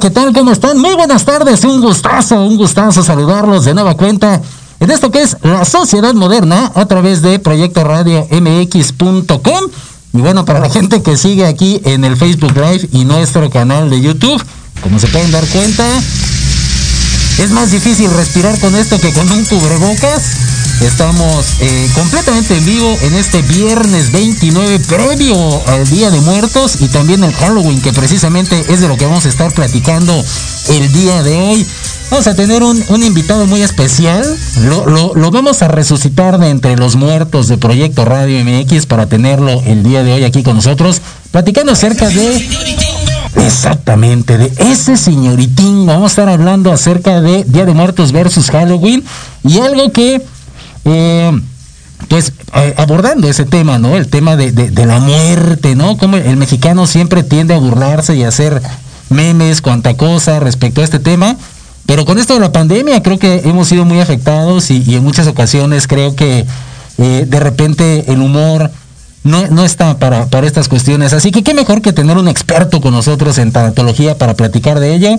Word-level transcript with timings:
¿qué 0.00 0.08
tal? 0.10 0.32
¿Cómo 0.32 0.50
están? 0.50 0.78
Muy 0.78 0.94
buenas 0.94 1.26
tardes, 1.26 1.62
un 1.62 1.82
gustazo, 1.82 2.42
un 2.42 2.56
gustazo 2.56 3.02
saludarlos 3.02 3.66
de 3.66 3.74
nueva 3.74 3.96
cuenta 3.98 4.40
en 4.78 4.90
esto 4.90 5.10
que 5.10 5.20
es 5.20 5.36
la 5.42 5.66
sociedad 5.66 6.14
moderna 6.14 6.72
a 6.74 6.86
través 6.86 7.20
de 7.20 7.38
Proyecto 7.38 7.84
Radio 7.84 8.26
MX.com. 8.30 9.64
Y 10.14 10.18
bueno, 10.18 10.46
para 10.46 10.58
la 10.58 10.70
gente 10.70 11.02
que 11.02 11.18
sigue 11.18 11.44
aquí 11.44 11.82
en 11.84 12.04
el 12.04 12.16
Facebook 12.16 12.54
Live 12.54 12.88
y 12.92 13.04
nuestro 13.04 13.50
canal 13.50 13.90
de 13.90 14.00
YouTube, 14.00 14.42
como 14.82 14.98
se 14.98 15.06
pueden 15.08 15.32
dar 15.32 15.46
cuenta, 15.48 15.84
es 17.38 17.50
más 17.50 17.70
difícil 17.70 18.10
respirar 18.10 18.58
con 18.58 18.74
esto 18.76 18.98
que 18.98 19.12
con 19.12 19.30
un 19.30 19.44
cubrebocas. 19.44 20.22
Estamos 20.80 21.60
eh, 21.60 21.90
completamente 21.94 22.56
en 22.56 22.64
vivo 22.64 22.96
en 23.02 23.14
este 23.14 23.42
viernes 23.42 24.12
29 24.12 24.78
previo 24.88 25.36
al 25.68 25.86
Día 25.90 26.10
de 26.10 26.20
Muertos 26.22 26.80
y 26.80 26.88
también 26.88 27.22
el 27.22 27.34
Halloween, 27.34 27.82
que 27.82 27.92
precisamente 27.92 28.58
es 28.68 28.80
de 28.80 28.88
lo 28.88 28.96
que 28.96 29.04
vamos 29.04 29.26
a 29.26 29.28
estar 29.28 29.52
platicando 29.52 30.12
el 30.70 30.92
día 30.92 31.22
de 31.22 31.36
hoy. 31.36 31.66
Vamos 32.10 32.26
a 32.28 32.34
tener 32.34 32.62
un, 32.62 32.82
invitado 33.02 33.46
muy 33.46 33.60
especial. 33.60 34.24
Lo, 34.62 34.86
lo, 34.86 35.14
lo, 35.14 35.30
vamos 35.30 35.60
a 35.60 35.68
resucitar 35.68 36.38
de 36.38 36.48
entre 36.48 36.76
los 36.76 36.96
muertos 36.96 37.48
de 37.48 37.58
Proyecto 37.58 38.06
Radio 38.06 38.42
MX 38.42 38.86
para 38.86 39.06
tenerlo 39.06 39.62
el 39.66 39.82
día 39.82 40.02
de 40.02 40.14
hoy 40.14 40.24
aquí 40.24 40.42
con 40.42 40.56
nosotros, 40.56 41.02
platicando 41.30 41.72
acerca 41.72 42.08
de... 42.08 42.48
Exactamente, 43.36 44.38
de 44.38 44.52
ese 44.58 44.96
señoritín. 44.96 45.84
Vamos 45.86 46.04
a 46.04 46.12
estar 46.12 46.28
hablando 46.30 46.72
acerca 46.72 47.20
de 47.20 47.44
Día 47.44 47.66
de 47.66 47.74
Muertos 47.74 48.12
versus 48.12 48.50
Halloween 48.50 49.04
y 49.44 49.60
algo 49.60 49.92
que 49.92 50.22
eh, 50.84 51.40
pues 52.08 52.32
eh, 52.54 52.74
abordando 52.76 53.28
ese 53.28 53.44
tema, 53.44 53.78
¿no? 53.78 53.96
El 53.96 54.08
tema 54.08 54.36
de, 54.36 54.52
de, 54.52 54.86
la 54.86 54.98
muerte, 54.98 55.74
¿no? 55.74 55.96
Como 55.96 56.16
el 56.16 56.36
mexicano 56.36 56.86
siempre 56.86 57.22
tiende 57.22 57.54
a 57.54 57.58
burlarse 57.58 58.16
y 58.16 58.24
hacer 58.24 58.62
memes, 59.10 59.60
cuanta 59.60 59.96
cosa 59.96 60.40
respecto 60.40 60.80
a 60.80 60.84
este 60.84 60.98
tema. 60.98 61.36
Pero 61.86 62.04
con 62.04 62.18
esto 62.18 62.34
de 62.34 62.40
la 62.40 62.52
pandemia 62.52 63.02
creo 63.02 63.18
que 63.18 63.42
hemos 63.44 63.68
sido 63.68 63.84
muy 63.84 64.00
afectados 64.00 64.70
y, 64.70 64.82
y 64.86 64.94
en 64.94 65.02
muchas 65.02 65.26
ocasiones 65.26 65.86
creo 65.86 66.14
que 66.14 66.46
eh, 66.98 67.24
de 67.26 67.40
repente 67.40 68.12
el 68.12 68.20
humor 68.20 68.70
no, 69.24 69.46
no 69.48 69.64
está 69.64 69.98
para, 69.98 70.26
para 70.26 70.46
estas 70.46 70.68
cuestiones. 70.68 71.12
Así 71.12 71.30
que 71.30 71.42
qué 71.42 71.54
mejor 71.54 71.80
que 71.80 71.92
tener 71.92 72.18
un 72.18 72.28
experto 72.28 72.80
con 72.80 72.92
nosotros 72.92 73.38
en 73.38 73.52
tanatología 73.52 74.18
para 74.18 74.34
platicar 74.34 74.80
de 74.80 74.94
ello. 74.94 75.16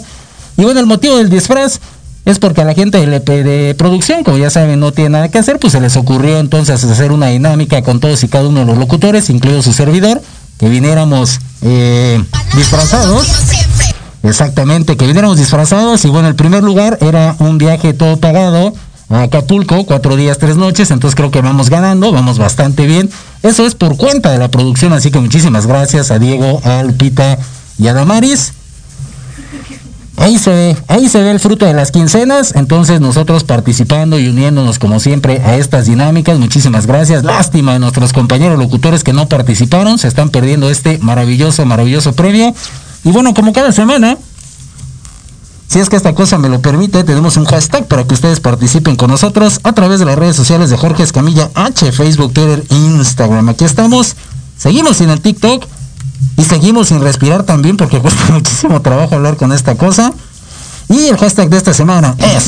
Y 0.58 0.64
bueno, 0.64 0.80
el 0.80 0.86
motivo 0.86 1.18
del 1.18 1.30
disfraz 1.30 1.80
es 2.26 2.40
porque 2.40 2.62
a 2.62 2.66
la 2.66 2.74
gente 2.74 3.06
de, 3.06 3.20
de, 3.20 3.76
producción, 3.76 4.24
como 4.24 4.38
ya 4.38 4.50
saben, 4.50 4.80
no 4.80 4.92
tiene 4.92 5.12
nada 5.12 5.30
que 5.30 5.40
hacer, 5.40 5.60
pues 5.60 5.74
se 5.74 5.82
les 5.82 5.96
ocurrió 5.98 6.40
entonces 6.40 6.84
hacer 6.84 7.12
una 7.12 7.28
dinámica 7.28 7.82
con 7.82 8.00
todos 8.00 8.24
y 8.24 8.28
cada 8.28 8.48
uno 8.48 8.60
de 8.60 8.66
los 8.66 8.78
locutores, 8.78 9.30
incluido 9.30 9.62
su 9.62 9.74
servidor, 9.74 10.22
que 10.60 10.70
viniéramos 10.70 11.40
eh, 11.64 12.24
disfrazados. 12.56 13.28
Exactamente, 14.24 14.98
que 14.98 15.08
viniéramos 15.08 15.38
disfrazados 15.38 16.06
y 16.06 16.10
bueno, 16.10 16.28
el 16.28 16.36
primer 16.36 16.64
lugar 16.64 17.00
era 17.02 17.36
un 17.40 17.58
viaje 17.58 17.94
todo 17.94 18.18
pagado 18.18 18.72
a 19.10 19.24
Acapulco, 19.24 19.84
cuatro 19.86 20.16
días, 20.16 20.38
tres 20.38 20.56
noches, 20.58 20.92
entonces 20.92 21.16
creo 21.16 21.32
que 21.32 21.42
vamos 21.42 21.72
ganando, 21.72 22.12
vamos 22.12 22.38
bastante 22.38 22.86
bien. 22.86 23.10
Eso 23.42 23.66
es 23.66 23.74
por 23.74 23.98
cuenta 23.98 24.32
de 24.32 24.38
la 24.38 24.50
producción, 24.50 24.94
así 24.94 25.10
que 25.10 25.20
muchísimas 25.20 25.66
gracias 25.66 26.12
a 26.12 26.20
Diego, 26.20 26.62
a 26.64 26.84
Lupita 26.84 27.40
y 27.80 27.88
a 27.88 27.94
Damaris. 27.94 28.54
Ahí 30.18 30.38
se 30.38 30.52
ve, 30.52 30.78
ahí 30.88 31.10
se 31.10 31.22
ve 31.22 31.32
el 31.32 31.40
fruto 31.40 31.66
de 31.66 31.74
las 31.74 31.90
quincenas, 31.90 32.54
entonces 32.56 33.00
nosotros 33.00 33.44
participando 33.44 34.20
y 34.20 34.28
uniéndonos 34.28 34.78
como 34.78 35.00
siempre 35.00 35.42
a 35.42 35.56
estas 35.56 35.86
dinámicas, 35.86 36.38
muchísimas 36.38 36.86
gracias. 36.86 37.24
Lástima 37.24 37.74
de 37.74 37.80
nuestros 37.80 38.14
compañeros 38.14 38.60
locutores 38.60 39.04
que 39.04 39.14
no 39.14 39.30
participaron, 39.30 39.98
se 39.98 40.08
están 40.08 40.30
perdiendo 40.30 40.70
este 40.70 41.00
maravilloso, 41.00 41.66
maravilloso 41.66 42.14
premio. 42.14 42.54
Y 43.04 43.12
bueno, 43.12 43.34
como 43.34 43.54
cada 43.54 43.72
semana, 43.72 44.18
si 45.68 45.80
es 45.80 45.90
que 45.90 45.96
esta 45.96 46.14
cosa 46.14 46.38
me 46.38 46.50
lo 46.50 46.62
permite, 46.62 47.06
tenemos 47.06 47.38
un 47.38 47.46
hashtag 47.46 47.88
para 47.88 48.04
que 48.04 48.14
ustedes 48.14 48.42
participen 48.42 48.98
con 48.98 49.10
nosotros 49.10 49.62
a 49.64 49.72
través 49.72 50.00
de 50.00 50.06
las 50.06 50.20
redes 50.20 50.36
sociales 50.36 50.70
de 50.70 50.78
Jorge 50.78 51.04
Escamilla 51.04 51.50
H, 51.56 51.92
Facebook, 51.94 52.34
Twitter, 52.34 52.64
Instagram. 52.70 53.48
Aquí 53.48 53.64
estamos. 53.64 54.18
Seguimos 54.58 55.00
en 55.00 55.10
el 55.10 55.22
TikTok 55.22 55.66
y 56.38 56.44
seguimos 56.44 56.88
sin 56.88 57.02
respirar 57.02 57.44
también 57.44 57.78
porque 57.78 58.00
cuesta 58.00 58.22
muchísimo 58.34 58.82
trabajo 58.82 59.16
hablar 59.16 59.38
con 59.38 59.52
esta 59.52 59.76
cosa. 59.76 60.14
Y 60.90 61.08
el 61.08 61.18
hashtag 61.18 61.50
de 61.50 61.58
esta 61.58 61.74
semana 61.74 62.16
es... 62.18 62.46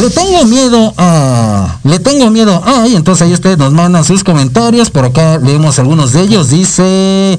Le 0.00 0.10
tengo 0.10 0.44
miedo 0.46 0.94
a... 0.96 1.78
Le 1.84 1.98
tengo 1.98 2.30
miedo 2.30 2.62
a... 2.64 2.86
Y 2.86 2.94
entonces 2.94 3.22
ahí 3.22 3.32
ustedes 3.32 3.58
nos 3.58 3.72
mandan 3.72 4.04
sus 4.04 4.24
comentarios. 4.24 4.90
Por 4.90 5.04
acá 5.04 5.38
leemos 5.38 5.78
algunos 5.78 6.12
de 6.12 6.22
ellos. 6.22 6.50
Dice... 6.50 7.38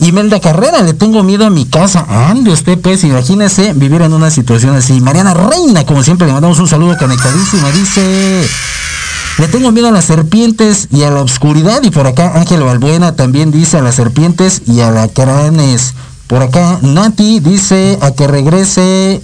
Imelda 0.00 0.40
Carrera, 0.40 0.82
le 0.82 0.94
tengo 0.94 1.24
miedo 1.24 1.44
a 1.44 1.50
mi 1.50 1.64
casa. 1.66 2.06
Ande 2.08 2.52
usted, 2.52 2.78
pues, 2.78 3.02
imagínese 3.02 3.72
vivir 3.72 4.00
en 4.02 4.12
una 4.12 4.30
situación 4.30 4.76
así. 4.76 5.00
Mariana 5.00 5.34
Reina, 5.34 5.84
como 5.84 6.04
siempre, 6.04 6.26
le 6.28 6.32
mandamos 6.32 6.60
un 6.60 6.68
saludo 6.68 6.96
conectadísimo. 6.96 7.68
Dice... 7.72 8.48
Le 9.38 9.46
tengo 9.46 9.70
miedo 9.70 9.86
a 9.86 9.92
las 9.92 10.04
serpientes 10.04 10.88
y 10.90 11.04
a 11.04 11.10
la 11.10 11.22
oscuridad. 11.22 11.80
Y 11.84 11.90
por 11.90 12.08
acá 12.08 12.32
Ángel 12.34 12.62
Balbuena 12.62 13.14
también 13.14 13.52
dice 13.52 13.78
a 13.78 13.82
las 13.82 13.94
serpientes 13.94 14.62
y 14.66 14.80
a 14.80 14.90
la 14.90 15.06
cranes. 15.06 15.94
Por 16.26 16.42
acá 16.42 16.80
Nati 16.82 17.38
dice 17.38 17.98
a 18.02 18.10
que 18.10 18.26
regrese 18.26 19.22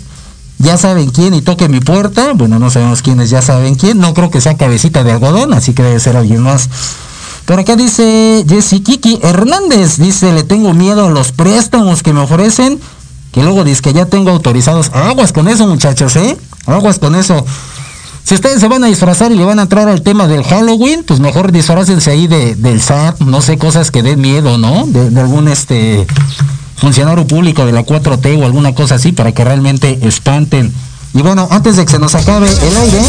ya 0.58 0.78
saben 0.78 1.10
quién 1.10 1.34
y 1.34 1.42
toque 1.42 1.68
mi 1.68 1.80
puerta. 1.80 2.32
Bueno, 2.34 2.60
no 2.60 2.70
sabemos 2.70 3.02
quiénes 3.02 3.28
ya 3.28 3.42
saben 3.42 3.74
quién. 3.74 3.98
No 3.98 4.14
creo 4.14 4.30
que 4.30 4.40
sea 4.40 4.56
cabecita 4.56 5.02
de 5.02 5.10
algodón, 5.10 5.52
así 5.52 5.74
que 5.74 5.82
debe 5.82 5.98
ser 5.98 6.16
alguien 6.16 6.42
más. 6.42 6.70
Por 7.44 7.58
acá 7.58 7.74
dice 7.74 8.44
Jessy 8.48 8.80
Kiki 8.80 9.18
Hernández. 9.20 9.98
Dice, 9.98 10.32
le 10.32 10.44
tengo 10.44 10.72
miedo 10.74 11.06
a 11.06 11.10
los 11.10 11.32
préstamos 11.32 12.04
que 12.04 12.12
me 12.12 12.20
ofrecen. 12.20 12.80
Que 13.32 13.42
luego 13.42 13.64
dice 13.64 13.82
que 13.82 13.92
ya 13.92 14.06
tengo 14.06 14.30
autorizados. 14.30 14.90
Aguas 14.94 15.32
con 15.32 15.48
eso, 15.48 15.66
muchachos, 15.66 16.14
¿eh? 16.14 16.38
Aguas 16.66 17.00
con 17.00 17.16
eso. 17.16 17.44
Si 18.24 18.34
ustedes 18.34 18.58
se 18.58 18.68
van 18.68 18.82
a 18.82 18.86
disfrazar 18.86 19.32
y 19.32 19.36
le 19.36 19.44
van 19.44 19.58
a 19.58 19.62
entrar 19.62 19.86
al 19.86 20.00
tema 20.00 20.26
del 20.26 20.44
Halloween, 20.44 21.04
pues 21.04 21.20
mejor 21.20 21.52
disfrácense 21.52 22.10
ahí 22.10 22.26
de, 22.26 22.54
del 22.54 22.80
SAT, 22.80 23.20
no 23.20 23.42
sé, 23.42 23.58
cosas 23.58 23.90
que 23.90 24.02
den 24.02 24.18
miedo, 24.18 24.56
¿no? 24.56 24.86
De, 24.86 25.10
de, 25.10 25.20
algún 25.20 25.46
este 25.46 26.06
funcionario 26.76 27.26
público 27.26 27.66
de 27.66 27.72
la 27.72 27.84
4T 27.84 28.40
o 28.40 28.46
alguna 28.46 28.74
cosa 28.74 28.94
así 28.94 29.12
para 29.12 29.32
que 29.32 29.44
realmente 29.44 29.98
espanten. 30.02 30.72
Y 31.12 31.20
bueno, 31.20 31.46
antes 31.50 31.76
de 31.76 31.84
que 31.84 31.92
se 31.92 31.98
nos 31.98 32.14
acabe 32.14 32.48
el 32.48 32.76
aire. 32.76 33.02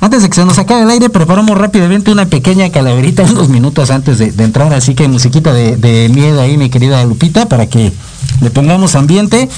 Antes 0.00 0.22
de 0.22 0.28
que 0.28 0.34
se 0.34 0.44
nos 0.44 0.58
acabe 0.58 0.82
el 0.82 0.90
aire, 0.90 1.08
preparamos 1.08 1.56
rápidamente 1.56 2.10
una 2.10 2.26
pequeña 2.26 2.70
calaverita 2.72 3.22
unos 3.22 3.48
minutos 3.48 3.90
antes 3.92 4.18
de, 4.18 4.32
de 4.32 4.42
entrar. 4.42 4.74
Así 4.74 4.96
que 4.96 5.06
musiquita 5.06 5.52
de, 5.52 5.76
de 5.76 6.08
miedo 6.08 6.40
ahí, 6.40 6.56
mi 6.56 6.68
querida 6.68 7.04
Lupita, 7.04 7.46
para 7.46 7.66
que 7.66 7.92
le 8.40 8.50
pongamos 8.50 8.96
ambiente. 8.96 9.48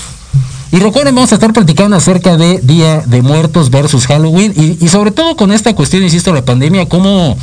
Y 0.74 0.80
recuerden, 0.80 1.14
vamos 1.14 1.30
a 1.30 1.36
estar 1.36 1.52
platicando 1.52 1.94
acerca 1.94 2.36
de 2.36 2.58
Día 2.58 3.00
de 3.06 3.22
Muertos 3.22 3.70
versus 3.70 4.08
Halloween 4.08 4.52
y, 4.80 4.88
sobre 4.88 5.12
todo 5.12 5.36
con 5.36 5.52
esta 5.52 5.72
cuestión, 5.72 6.02
insisto, 6.02 6.34
la 6.34 6.44
pandemia, 6.44 6.88
cómo, 6.88 7.36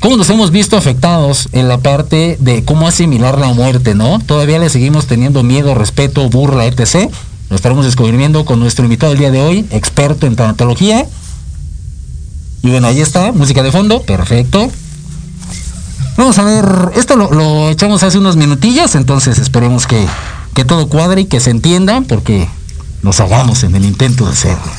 cómo 0.00 0.16
nos 0.16 0.28
hemos 0.30 0.50
visto 0.50 0.76
afectados 0.76 1.48
en 1.52 1.68
la 1.68 1.78
parte 1.78 2.38
de 2.40 2.64
cómo 2.64 2.88
asimilar 2.88 3.38
la 3.38 3.52
muerte, 3.52 3.94
¿no? 3.94 4.18
Todavía 4.18 4.58
le 4.58 4.68
seguimos 4.68 5.06
teniendo 5.06 5.44
miedo, 5.44 5.76
respeto, 5.76 6.28
burla, 6.28 6.66
etc. 6.66 7.08
Lo 7.50 7.54
estaremos 7.54 7.84
descubriendo 7.84 8.44
con 8.44 8.58
nuestro 8.58 8.84
invitado 8.84 9.12
el 9.12 9.20
día 9.20 9.30
de 9.30 9.42
hoy, 9.42 9.66
experto 9.70 10.26
en 10.26 10.34
tanatología. 10.34 11.06
Y 12.64 12.70
bueno, 12.70 12.88
ahí 12.88 13.00
está, 13.00 13.30
música 13.30 13.62
de 13.62 13.70
fondo, 13.70 14.02
perfecto. 14.02 14.68
Vamos 16.16 16.36
a 16.40 16.42
ver, 16.42 16.66
esto 16.96 17.14
lo, 17.14 17.70
echamos 17.70 18.02
hace 18.02 18.18
unos 18.18 18.34
minutillos, 18.34 18.96
entonces 18.96 19.38
esperemos 19.38 19.86
que, 19.86 20.04
que 20.60 20.66
todo 20.66 20.90
cuadre 20.90 21.22
y 21.22 21.24
que 21.24 21.40
se 21.40 21.48
entienda, 21.48 22.02
porque 22.02 22.46
nos 23.00 23.18
hagamos 23.20 23.64
en 23.64 23.74
el 23.76 23.86
intento 23.86 24.26
de 24.26 24.32
hacerlo. 24.32 24.70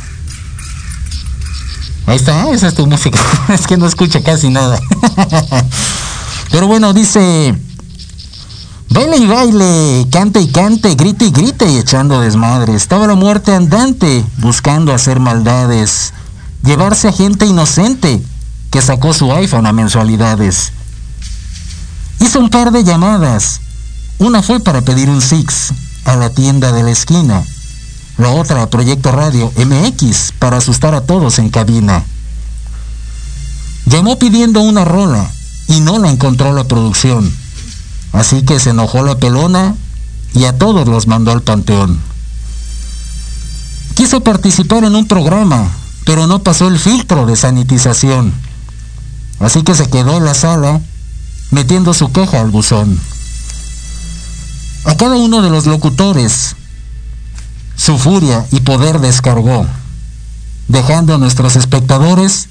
Ahí 2.06 2.18
está, 2.18 2.52
esa 2.52 2.68
es 2.68 2.76
tu 2.76 2.86
música. 2.86 3.20
es 3.50 3.66
que 3.66 3.78
no 3.78 3.88
escucha 3.88 4.22
casi 4.22 4.50
nada. 4.50 4.80
Pero 6.52 6.68
bueno, 6.68 6.94
dice... 6.94 7.56
Baile 8.90 9.18
y 9.18 9.26
baile, 9.26 10.08
cante 10.12 10.40
y 10.40 10.50
cante, 10.50 10.94
grite 10.94 11.26
y 11.26 11.32
grite 11.32 11.68
y 11.68 11.78
echando 11.78 12.22
desmadre. 12.22 12.76
Estaba 12.76 13.08
la 13.08 13.16
muerte 13.16 13.56
andante, 13.56 14.24
buscando 14.38 14.94
hacer 14.94 15.20
maldades, 15.20 16.14
llevarse 16.64 17.08
a 17.08 17.12
gente 17.12 17.48
inocente 17.48 18.22
que 18.70 18.84
sacó 18.84 19.16
su 19.16 19.34
iPhone 19.34 19.66
a 19.66 19.72
mensualidades. 19.72 20.74
Hizo 22.20 22.40
un 22.40 22.52
par 22.52 22.72
de 22.72 22.84
llamadas. 22.84 23.62
Una 24.22 24.44
fue 24.44 24.60
para 24.60 24.84
pedir 24.84 25.10
un 25.10 25.20
Six 25.20 25.74
a 26.06 26.16
la 26.16 26.30
tienda 26.30 26.72
de 26.72 26.84
la 26.84 26.92
esquina. 26.92 27.44
La 28.20 28.30
otra 28.30 28.62
a 28.62 28.70
Proyecto 28.70 29.12
Radio 29.12 29.52
MX 29.56 30.34
para 30.38 30.58
asustar 30.58 30.94
a 30.94 31.02
todos 31.02 31.40
en 31.40 31.50
cabina. 31.50 32.04
Llamó 33.88 34.20
pidiendo 34.20 34.62
una 34.62 34.86
rola 34.86 35.28
y 35.68 35.80
no 35.80 35.98
la 35.98 36.12
encontró 36.12 36.54
la 36.54 36.66
producción 36.66 37.34
Así 38.14 38.44
que 38.44 38.60
se 38.60 38.70
enojó 38.70 39.04
la 39.04 39.18
pelona 39.18 39.74
y 40.36 40.46
a 40.46 40.56
todos 40.56 40.88
los 40.88 41.08
mandó 41.08 41.32
al 41.32 41.42
panteón. 41.42 42.00
Quiso 43.96 44.22
participar 44.22 44.84
en 44.84 44.96
un 44.96 45.08
programa, 45.08 45.68
pero 46.06 46.28
no 46.28 46.44
pasó 46.44 46.68
el 46.68 46.78
filtro 46.78 47.26
de 47.26 47.36
sanitización. 47.36 48.32
Así 49.40 49.64
que 49.64 49.74
se 49.74 49.90
quedó 49.90 50.18
en 50.18 50.26
la 50.26 50.36
sala 50.36 50.80
metiendo 51.50 51.96
su 51.96 52.12
queja 52.12 52.40
al 52.40 52.52
buzón. 52.52 53.00
A 54.86 54.96
cada 54.96 55.16
uno 55.16 55.42
de 55.42 55.50
los 55.50 55.66
locutores 55.66 56.56
su 57.76 57.98
furia 57.98 58.46
y 58.52 58.62
poder 58.62 59.00
descargó, 59.00 59.66
dejando 60.68 61.16
a 61.16 61.18
nuestros 61.18 61.56
espectadores 61.56 62.48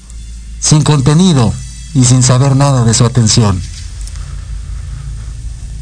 sin 0.59 0.83
contenido 0.83 1.53
y 1.93 2.05
sin 2.05 2.23
saber 2.23 2.55
nada 2.55 2.83
de 2.83 2.93
su 2.93 3.05
atención. 3.05 3.61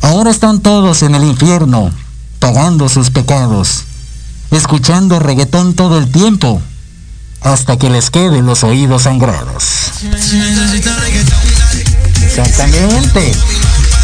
Ahora 0.01 0.31
están 0.31 0.61
todos 0.61 1.03
en 1.03 1.15
el 1.15 1.23
infierno, 1.23 1.91
pagando 2.39 2.89
sus 2.89 3.09
pecados, 3.11 3.83
escuchando 4.51 5.19
reggaetón 5.19 5.73
todo 5.73 5.97
el 5.97 6.11
tiempo, 6.11 6.61
hasta 7.41 7.77
que 7.77 7.89
les 7.89 8.09
queden 8.09 8.45
los 8.45 8.63
oídos 8.63 9.03
sangrados. 9.03 9.63
Exactamente. 12.23 13.33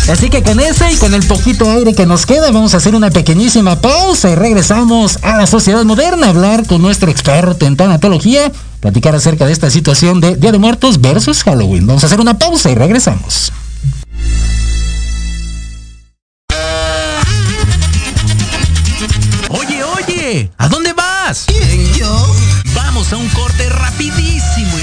Así 0.09 0.29
que 0.29 0.43
con 0.43 0.59
ese 0.59 0.91
y 0.91 0.95
con 0.97 1.13
el 1.13 1.25
poquito 1.25 1.69
aire 1.69 1.93
que 1.93 2.05
nos 2.05 2.25
queda, 2.25 2.51
vamos 2.51 2.73
a 2.73 2.77
hacer 2.77 2.95
una 2.95 3.09
pequeñísima 3.09 3.81
pausa 3.81 4.29
y 4.29 4.35
regresamos 4.35 5.17
a 5.23 5.37
la 5.37 5.47
sociedad 5.47 5.83
moderna 5.83 6.27
a 6.27 6.29
hablar 6.29 6.67
con 6.67 6.81
nuestro 6.81 7.09
experto 7.09 7.65
en 7.65 7.75
tanatología, 7.75 8.51
platicar 8.79 9.15
acerca 9.15 9.45
de 9.45 9.53
esta 9.53 9.69
situación 9.71 10.21
de 10.21 10.35
Día 10.35 10.51
de 10.51 10.59
Muertos 10.59 11.01
versus 11.01 11.43
Halloween. 11.43 11.87
Vamos 11.87 12.03
a 12.03 12.07
hacer 12.07 12.19
una 12.19 12.37
pausa 12.37 12.69
y 12.69 12.75
regresamos. 12.75 13.51
¿A 20.57 20.67
dónde 20.69 20.91
vas? 20.93 21.45
¿Quién, 21.45 21.93
yo? 21.93 22.35
Vamos 22.73 23.13
a 23.13 23.17
un 23.17 23.29
corte 23.29 23.69
rapidísimo 23.69 24.34
y 24.34 24.34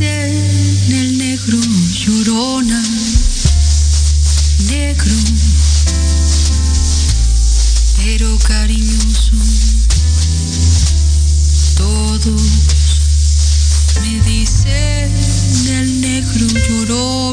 en 0.00 0.92
el 0.92 1.18
negro 1.18 1.58
llorona, 1.92 2.82
negro, 4.70 5.12
pero 7.96 8.38
cariñoso. 8.38 9.36
Todos 11.76 12.42
me 14.02 14.20
dicen 14.22 15.12
el 15.68 16.00
negro 16.00 16.46
llorona. 16.68 17.23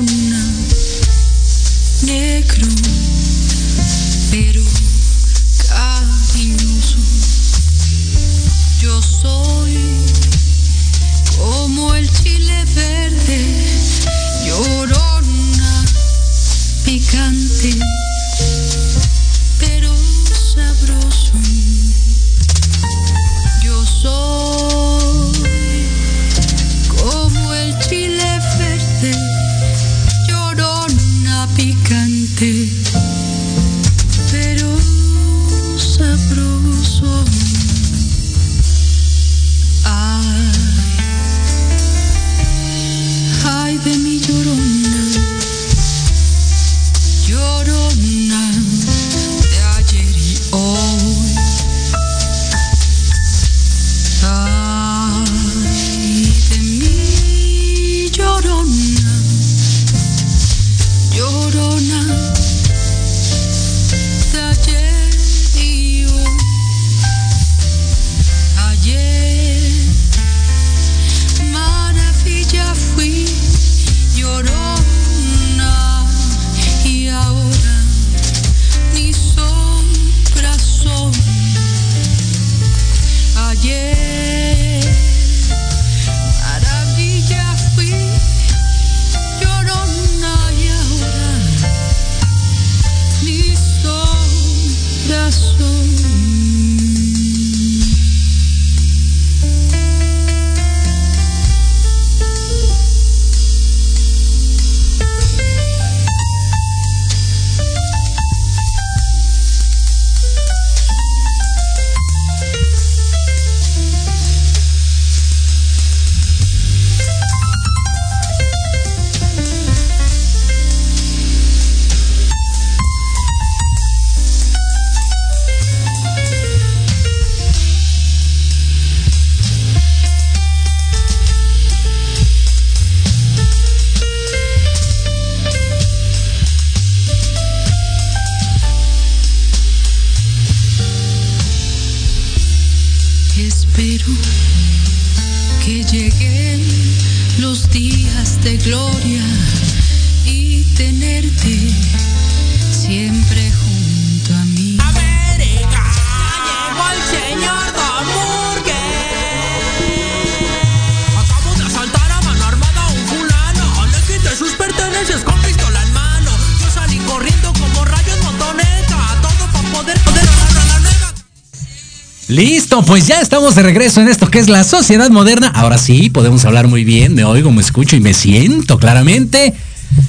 Pues 172.86 173.08
ya 173.08 173.22
estamos 173.22 173.56
de 173.56 173.64
regreso 173.64 174.02
en 174.02 174.10
esto 174.10 174.30
que 174.30 174.40
es 174.40 174.50
la 174.50 174.64
sociedad 174.64 175.10
moderna. 175.10 175.48
Ahora 175.48 175.78
sí, 175.78 176.10
podemos 176.10 176.46
hablar 176.46 176.68
muy 176.68 176.84
bien, 176.84 177.14
me 177.14 177.24
oigo, 177.24 177.52
me 177.52 177.62
escucho 177.62 177.96
y 177.96 178.00
me 178.00 178.14
siento 178.14 178.78
claramente. 178.78 179.54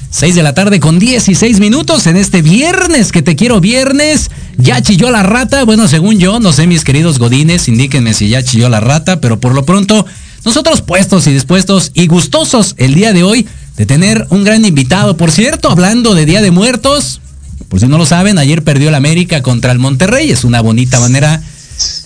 6 0.09 0.35
de 0.35 0.43
la 0.43 0.53
tarde 0.53 0.79
con 0.79 0.99
16 0.99 1.59
minutos 1.59 2.07
en 2.07 2.17
este 2.17 2.41
viernes 2.41 3.11
que 3.11 3.21
te 3.21 3.35
quiero 3.35 3.59
viernes. 3.59 4.29
Ya 4.57 4.81
chilló 4.81 5.11
la 5.11 5.23
rata, 5.23 5.63
bueno, 5.63 5.87
según 5.87 6.19
yo, 6.19 6.39
no 6.39 6.51
sé 6.51 6.67
mis 6.67 6.83
queridos 6.83 7.19
godines, 7.19 7.67
indíquenme 7.67 8.13
si 8.13 8.29
ya 8.29 8.43
chilló 8.43 8.69
la 8.69 8.79
rata, 8.79 9.19
pero 9.21 9.39
por 9.39 9.53
lo 9.53 9.65
pronto, 9.65 10.05
nosotros 10.45 10.81
puestos 10.81 11.25
y 11.27 11.33
dispuestos 11.33 11.91
y 11.93 12.07
gustosos 12.07 12.75
el 12.77 12.95
día 12.95 13.13
de 13.13 13.23
hoy 13.23 13.47
de 13.77 13.85
tener 13.85 14.27
un 14.29 14.43
gran 14.43 14.65
invitado. 14.65 15.17
Por 15.17 15.31
cierto, 15.31 15.71
hablando 15.71 16.15
de 16.15 16.25
Día 16.25 16.41
de 16.41 16.51
Muertos, 16.51 17.21
por 17.69 17.79
si 17.79 17.87
no 17.87 17.97
lo 17.97 18.05
saben, 18.05 18.37
ayer 18.37 18.63
perdió 18.63 18.89
el 18.89 18.95
América 18.95 19.41
contra 19.41 19.71
el 19.71 19.79
Monterrey, 19.79 20.31
es 20.31 20.43
una 20.43 20.61
bonita 20.61 20.99
manera 20.99 21.41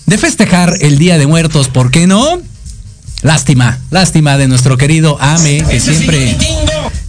de 0.06 0.18
festejar 0.18 0.74
el 0.82 0.98
Día 0.98 1.18
de 1.18 1.28
Muertos, 1.28 1.68
¿por 1.68 1.92
qué 1.92 2.08
no? 2.08 2.42
Lástima, 3.22 3.80
lástima 3.90 4.38
de 4.38 4.48
nuestro 4.48 4.78
querido 4.78 5.18
Ame, 5.20 5.64
que 5.70 5.80
siempre... 5.80 6.38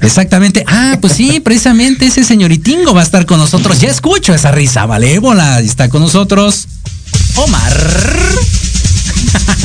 Exactamente. 0.00 0.64
Ah, 0.66 0.98
pues 1.00 1.12
sí, 1.14 1.40
precisamente 1.44 2.06
ese 2.06 2.24
señoritingo 2.24 2.94
va 2.94 3.00
a 3.00 3.04
estar 3.04 3.26
con 3.26 3.38
nosotros. 3.38 3.80
Ya 3.80 3.88
escucho 3.88 4.34
esa 4.34 4.52
risa 4.52 4.86
malévola. 4.86 5.60
Está 5.60 5.88
con 5.88 6.02
nosotros 6.02 6.68
Omar. 7.36 8.57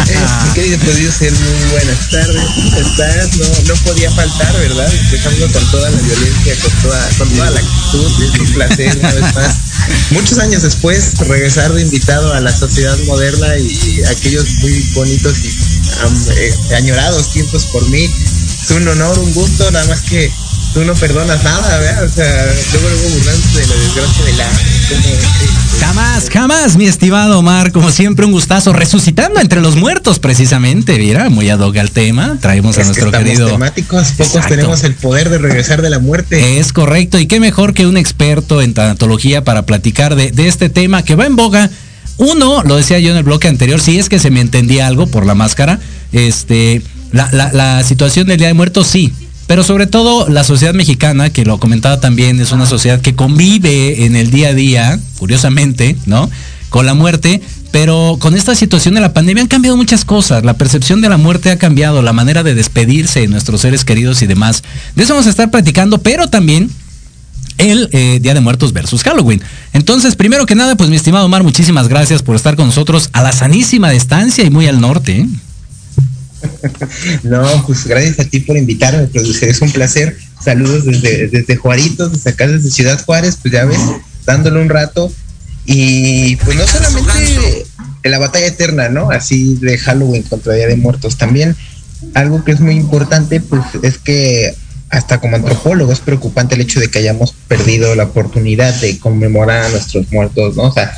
Mi 0.44 0.54
querido 0.54 0.78
producer, 0.80 1.32
muy 1.32 1.72
buenas 1.72 2.10
tardes. 2.10 2.44
¿Cómo 2.56 2.78
estás? 2.78 3.38
No, 3.38 3.74
no 3.74 3.82
podía 3.84 4.12
faltar, 4.12 4.54
¿verdad? 4.60 4.92
Empezando 4.94 5.52
con 5.52 5.72
toda 5.72 5.90
la 5.90 6.02
violencia, 6.02 6.56
con 6.62 6.82
toda, 6.82 7.10
con 7.18 7.30
toda 7.30 7.52
la 7.52 7.60
actitud. 7.60 8.24
Es 8.24 8.40
un 8.40 8.54
placer 8.54 8.98
una 9.00 9.14
vez 9.14 9.36
más. 9.36 9.56
Muchos 10.12 10.40
años 10.40 10.62
después, 10.62 11.14
regresar 11.20 11.72
de 11.74 11.82
invitado 11.82 12.34
a 12.34 12.42
la 12.42 12.56
sociedad 12.56 12.98
moderna 13.06 13.58
y 13.58 14.02
aquellos 14.04 14.46
muy 14.62 14.80
bonitos 14.94 15.40
y 15.44 15.50
eh, 16.38 16.54
añorados 16.76 17.32
tiempos 17.32 17.66
por 17.68 17.88
mí. 17.90 18.04
Es 18.04 18.72
un 18.72 18.88
honor, 18.88 19.18
un 19.20 19.34
gusto, 19.34 19.70
nada 19.72 19.86
más 19.88 20.02
que 20.02 20.32
tú 20.74 20.84
no 20.86 20.94
perdonas 20.96 21.44
nada, 21.44 21.80
¿verdad? 21.80 22.04
O 22.04 22.10
sea, 22.10 22.46
luego, 22.74 22.90
luego 22.90 23.10
burlándote 23.16 23.60
de 23.60 23.68
la 23.68 23.76
desgracia 23.76 24.26
de 24.26 24.34
la... 24.34 24.48
Jamás, 25.80 26.30
jamás, 26.30 26.76
mi 26.78 26.86
estimado 26.86 27.40
Omar. 27.40 27.72
Como 27.72 27.92
siempre, 27.92 28.26
un 28.26 28.32
gustazo. 28.32 28.74
Resucitando 28.74 29.40
entre 29.40 29.62
los 29.62 29.76
muertos, 29.76 30.20
precisamente. 30.20 30.98
Mira, 30.98 31.30
muy 31.30 31.50
ad 31.50 31.60
hoc 31.60 31.78
al 31.78 31.92
tema. 31.92 32.38
Traemos 32.42 32.78
a 32.78 32.82
Es 32.82 32.88
que 32.88 33.02
nuestro 33.02 33.08
estamos 33.08 33.28
querido. 33.28 33.48
temáticos, 33.52 34.08
pocos 34.12 34.28
Exacto. 34.28 34.50
tenemos 34.56 34.84
el 34.84 34.96
poder 34.96 35.30
de 35.30 35.38
regresar 35.38 35.82
de 35.82 35.90
la 35.90 36.00
muerte. 36.00 36.60
Es 36.60 36.74
correcto, 36.74 37.20
y 37.20 37.28
qué 37.28 37.40
mejor 37.40 37.74
que 37.74 37.86
un 37.86 37.98
experto 37.98 38.62
en 38.62 38.74
tanatología 38.74 39.44
para 39.44 39.66
platicar 39.66 40.16
de, 40.16 40.32
de 40.32 40.48
este 40.48 40.70
tema 40.70 41.04
que 41.04 41.16
va 41.16 41.26
en 41.26 41.36
boga. 41.36 41.70
Uno, 42.18 42.64
lo 42.64 42.78
decía 42.78 43.00
yo 43.00 43.12
en 43.12 43.18
el 43.18 43.24
bloque 43.24 43.48
anterior, 43.48 43.82
si 43.82 43.98
es 44.00 44.08
que 44.10 44.20
se 44.20 44.30
me 44.32 44.40
entendía 44.42 44.88
algo 44.88 45.08
por 45.08 45.26
la 45.26 45.34
máscara, 45.36 45.80
este, 46.12 46.82
la, 47.12 47.30
la- 47.32 47.52
la 47.52 47.84
situación 47.84 48.28
del 48.28 48.38
Día 48.38 48.48
de 48.48 48.54
Muertos 48.54 48.88
sí, 48.88 49.12
pero 49.48 49.64
sobre 49.64 49.88
todo 49.88 50.30
la 50.30 50.44
sociedad 50.44 50.74
mexicana, 50.74 51.32
que 51.32 51.46
lo 51.46 51.60
comentaba 51.60 52.00
también, 52.00 52.40
es 52.40 52.52
una 52.52 52.66
sociedad 52.66 53.02
que 53.02 53.16
convive 53.16 54.06
en 54.06 54.16
el 54.16 54.32
día 54.32 54.50
a 54.50 54.54
día, 54.54 55.00
curiosamente, 55.18 55.96
¿no? 56.06 56.30
Con 56.70 56.86
la 56.86 56.94
muerte, 56.94 57.42
pero 57.72 58.18
con 58.20 58.36
esta 58.36 58.56
situación 58.56 58.94
de 58.94 59.02
la 59.02 59.14
pandemia 59.14 59.42
han 59.42 59.48
cambiado 59.48 59.76
muchas 59.76 60.06
cosas. 60.06 60.46
La 60.46 60.54
percepción 60.54 61.02
de 61.02 61.10
la 61.10 61.18
muerte 61.18 61.52
ha 61.52 61.58
cambiado, 61.58 62.02
la 62.02 62.14
manera 62.14 62.44
de 62.44 62.56
despedirse 62.56 63.22
de 63.22 63.28
nuestros 63.28 63.62
seres 63.62 63.84
queridos 63.84 64.22
y 64.22 64.28
demás. 64.28 64.64
De 64.96 65.04
eso 65.04 65.14
vamos 65.14 65.28
a 65.28 65.32
estar 65.32 65.52
platicando, 65.52 65.98
pero 65.98 66.28
también 66.30 66.70
el 67.58 67.90
eh, 67.92 68.20
Día 68.22 68.34
de 68.34 68.42
Muertos 68.42 68.74
versus 68.74 69.04
Halloween. 69.04 69.42
Entonces, 69.74 70.16
primero 70.16 70.46
que 70.46 70.56
nada, 70.56 70.76
pues 70.76 70.90
mi 70.90 70.96
estimado 70.96 71.26
Omar, 71.26 71.44
muchísimas 71.44 71.88
gracias 71.88 72.22
por 72.22 72.36
estar 72.36 72.56
con 72.56 72.68
nosotros 72.68 73.10
a 73.14 73.24
la 73.24 73.32
sanísima 73.32 73.90
distancia 73.90 74.44
y 74.44 74.50
muy 74.50 74.68
al 74.68 74.82
norte. 74.82 75.20
¿eh? 75.20 75.28
No, 77.24 77.64
pues 77.66 77.86
gracias 77.86 78.20
a 78.20 78.26
ti 78.26 78.40
por 78.40 78.58
invitarme, 78.58 79.08
producir. 79.08 79.50
Es 79.50 79.62
un 79.62 79.72
placer. 79.72 80.18
Saludos 80.44 80.86
desde, 80.86 81.28
desde 81.28 81.56
Juaritos, 81.56 82.12
desde 82.12 82.32
acá, 82.32 82.48
desde 82.48 82.70
Ciudad 82.70 83.04
Juárez, 83.04 83.38
pues 83.42 83.54
ya 83.54 83.66
ves, 83.66 83.80
dándole 84.26 84.62
un 84.62 84.70
rato. 84.70 85.12
Y 85.66 86.36
pues 86.38 86.58
no 86.58 86.68
solamente 86.68 87.66
en 88.04 88.12
la 88.12 88.20
batalla 88.20 88.48
eterna, 88.48 88.90
¿no? 88.90 89.12
Así 89.12 89.56
de 89.62 89.78
Halloween 89.78 90.24
contra 90.24 90.54
Día 90.54 90.68
de 90.68 90.76
Muertos. 90.76 91.18
También 91.18 91.56
algo 92.14 92.44
que 92.44 92.52
es 92.52 92.60
muy 92.60 92.76
importante, 92.76 93.40
pues 93.40 93.62
es 93.82 93.98
que 93.98 94.54
hasta 94.90 95.20
como 95.20 95.38
antropólogo 95.38 95.92
es 95.92 96.02
preocupante 96.02 96.54
el 96.54 96.62
hecho 96.62 96.80
de 96.80 96.90
que 96.90 97.00
hayamos 97.00 97.34
perdido 97.48 97.96
la 97.96 98.04
oportunidad 98.04 98.76
de 98.76 99.00
conmemorar 99.00 99.64
a 99.64 99.70
nuestros 99.70 100.12
muertos, 100.12 100.56
¿no? 100.56 100.64
O 100.64 100.74
sea, 100.74 100.94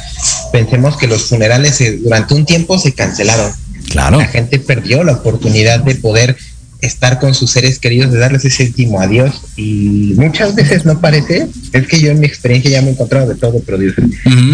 pensemos 0.52 0.98
que 0.98 1.08
los 1.08 1.30
funerales 1.30 1.80
eh, 1.80 2.00
durante 2.04 2.34
un 2.34 2.46
tiempo 2.46 2.78
se 2.78 2.94
cancelaron 2.94 3.54
Claro. 3.96 4.20
la 4.20 4.28
gente 4.28 4.60
perdió 4.60 5.04
la 5.04 5.14
oportunidad 5.14 5.80
de 5.80 5.96
poder 5.96 6.36
estar 6.82 7.20
con 7.20 7.34
sus 7.34 7.52
seres 7.52 7.80
queridos, 7.80 8.12
de 8.12 8.20
darles 8.20 8.46
ese 8.46 8.64
último 8.64 9.00
adiós. 9.00 9.42
Y 9.56 10.14
muchas 10.16 10.56
veces 10.56 10.86
no 10.86 11.00
parece, 11.00 11.48
es 11.74 11.88
que 11.88 12.00
yo 12.00 12.12
en 12.12 12.20
mi 12.20 12.28
experiencia 12.28 12.70
ya 12.70 12.82
me 12.82 12.90
he 12.90 12.92
encontrado 12.92 13.28
de 13.28 13.36
todo, 13.36 13.62
pero 13.66 13.78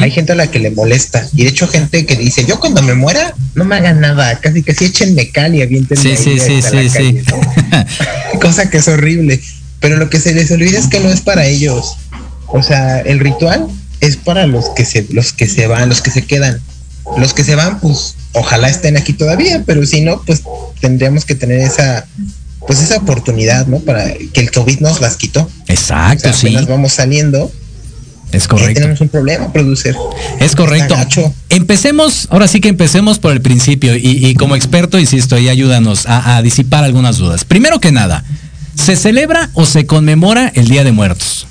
hay 0.02 0.12
gente 0.12 0.32
a 0.32 0.36
la 0.36 0.48
que 0.50 0.60
le 0.60 0.72
molesta. 0.72 1.28
Y 1.36 1.44
de 1.44 1.50
hecho 1.50 1.68
gente 1.68 2.06
que 2.06 2.16
dice, 2.16 2.46
yo 2.46 2.60
cuando 2.60 2.82
me 2.82 2.94
muera, 2.94 3.36
no 3.56 3.66
me 3.66 3.76
hagan 3.76 4.00
nada, 4.00 4.40
casi 4.40 4.64
que 4.64 4.74
sí 4.74 4.86
échenme 4.86 5.30
cal 5.30 5.56
y 5.56 5.62
aviéntenme 5.62 6.02
Sí, 6.02 6.16
sí, 6.16 6.40
sí, 6.40 6.62
sí, 6.62 6.90
sí. 6.90 6.98
calle", 6.98 7.24
¿no? 7.30 8.40
Cosa 8.40 8.70
que 8.70 8.78
es 8.78 8.88
horrible. 8.88 9.42
Pero 9.80 9.98
lo 9.98 10.10
que 10.10 10.20
se 10.20 10.34
les 10.34 10.52
olvida 10.52 10.78
es 10.78 10.88
que 10.88 11.00
no 11.00 11.10
es 11.10 11.22
para 11.22 11.46
ellos. 11.48 11.98
O 12.48 12.62
sea, 12.62 13.00
el 13.00 13.20
ritual 13.20 13.68
es 14.00 14.16
para 14.16 14.46
los 14.46 14.70
que 14.70 14.86
se, 14.86 15.08
los 15.10 15.34
que 15.34 15.48
se 15.48 15.68
van, 15.68 15.90
los 15.90 16.02
que 16.02 16.12
se 16.12 16.24
quedan. 16.24 16.62
Los 17.18 17.34
que 17.34 17.44
se 17.44 17.56
van, 17.56 17.80
pues, 17.80 18.16
ojalá 18.34 18.70
estén 18.70 18.98
aquí 18.98 19.14
todavía, 19.14 19.64
pero 19.66 19.86
si 19.86 20.02
no, 20.02 20.22
pues 20.26 20.42
tendríamos 20.80 21.26
que 21.26 21.36
tener 21.36 21.60
esa, 21.60 22.06
pues 22.68 22.80
esa 22.82 22.98
oportunidad, 22.98 23.68
¿no? 23.68 23.80
Para 23.80 24.14
que 24.34 24.40
el 24.42 24.52
COVID 24.52 24.80
nos 24.80 25.02
las 25.02 25.18
quitó. 25.18 25.42
O 25.42 25.50
Exacto, 25.68 26.24
sea, 26.24 26.34
sí. 26.34 26.48
apenas 26.48 26.68
vamos 26.68 26.94
saliendo, 26.94 27.52
Es 28.32 28.48
correcto. 28.48 28.76
tenemos 28.80 29.02
un 29.02 29.10
problema, 29.10 29.52
producer. 29.52 29.96
Es 30.40 30.56
correcto. 30.56 30.96
Empecemos, 31.50 32.28
ahora 32.32 32.48
sí 32.48 32.62
que 32.62 32.70
empecemos 32.70 33.20
por 33.20 33.34
el 33.34 33.42
principio 33.42 33.96
y, 33.96 34.26
y 34.26 34.34
como 34.36 34.56
experto, 34.56 34.98
insisto, 34.98 35.38
y 35.38 35.50
ayúdanos 35.50 36.06
a, 36.06 36.38
a 36.38 36.42
disipar 36.42 36.84
algunas 36.86 37.18
dudas. 37.18 37.44
Primero 37.44 37.80
que 37.82 37.92
nada, 37.92 38.24
¿se 38.76 38.96
celebra 38.96 39.50
o 39.54 39.66
se 39.66 39.86
conmemora 39.86 40.50
el 40.56 40.70
Día 40.70 40.84
de 40.86 40.94
Muertos? 40.94 41.46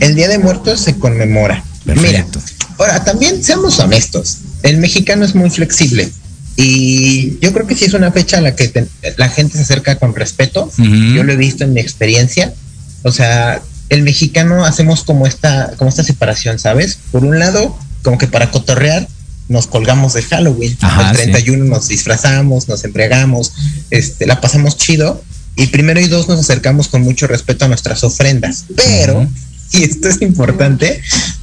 El 0.00 0.14
Día 0.16 0.28
de 0.28 0.38
Muertos 0.38 0.80
se 0.80 0.98
conmemora. 0.98 1.62
Mira, 1.84 2.00
Perfecto. 2.00 2.40
Ahora 2.78 3.04
también 3.04 3.42
seamos 3.44 3.78
honestos. 3.78 4.38
El 4.62 4.78
mexicano 4.78 5.24
es 5.24 5.34
muy 5.34 5.50
flexible 5.50 6.10
y 6.56 7.38
yo 7.40 7.52
creo 7.52 7.66
que 7.66 7.74
sí 7.74 7.84
es 7.84 7.94
una 7.94 8.10
fecha 8.12 8.38
a 8.38 8.40
la 8.40 8.56
que 8.56 8.68
te- 8.68 8.86
la 9.16 9.28
gente 9.28 9.56
se 9.56 9.62
acerca 9.64 9.96
con 9.98 10.14
respeto. 10.14 10.64
Ujú. 10.78 10.84
Yo 11.14 11.22
lo 11.22 11.32
he 11.32 11.36
visto 11.36 11.64
en 11.64 11.72
mi 11.74 11.80
experiencia. 11.80 12.52
O 13.02 13.12
sea, 13.12 13.62
el 13.88 14.02
mexicano 14.02 14.64
hacemos 14.64 15.04
como 15.04 15.26
esta, 15.26 15.72
como 15.76 15.90
esta 15.90 16.02
separación, 16.02 16.58
¿sabes? 16.58 16.98
Por 17.12 17.24
un 17.24 17.38
lado, 17.38 17.76
como 18.02 18.18
que 18.18 18.26
para 18.26 18.50
cotorrear 18.50 19.06
nos 19.48 19.66
colgamos 19.66 20.14
de 20.14 20.22
Halloween. 20.22 20.76
Ajá, 20.80 21.10
el 21.10 21.16
sí. 21.16 21.22
31 21.24 21.64
nos 21.66 21.88
disfrazamos, 21.88 22.68
nos 22.68 22.82
embriagamos, 22.84 23.52
este, 23.90 24.26
la 24.26 24.40
pasamos 24.40 24.76
chido. 24.76 25.22
Y 25.58 25.68
primero 25.68 26.00
y 26.00 26.08
dos 26.08 26.28
nos 26.28 26.40
acercamos 26.40 26.88
con 26.88 27.02
mucho 27.02 27.26
respeto 27.26 27.64
a 27.64 27.68
nuestras 27.68 28.02
ofrendas. 28.04 28.64
Pero, 28.74 29.20
Ujú. 29.20 29.28
Y 29.72 29.84
esto 29.84 30.08
es 30.08 30.22
importante, 30.22 31.00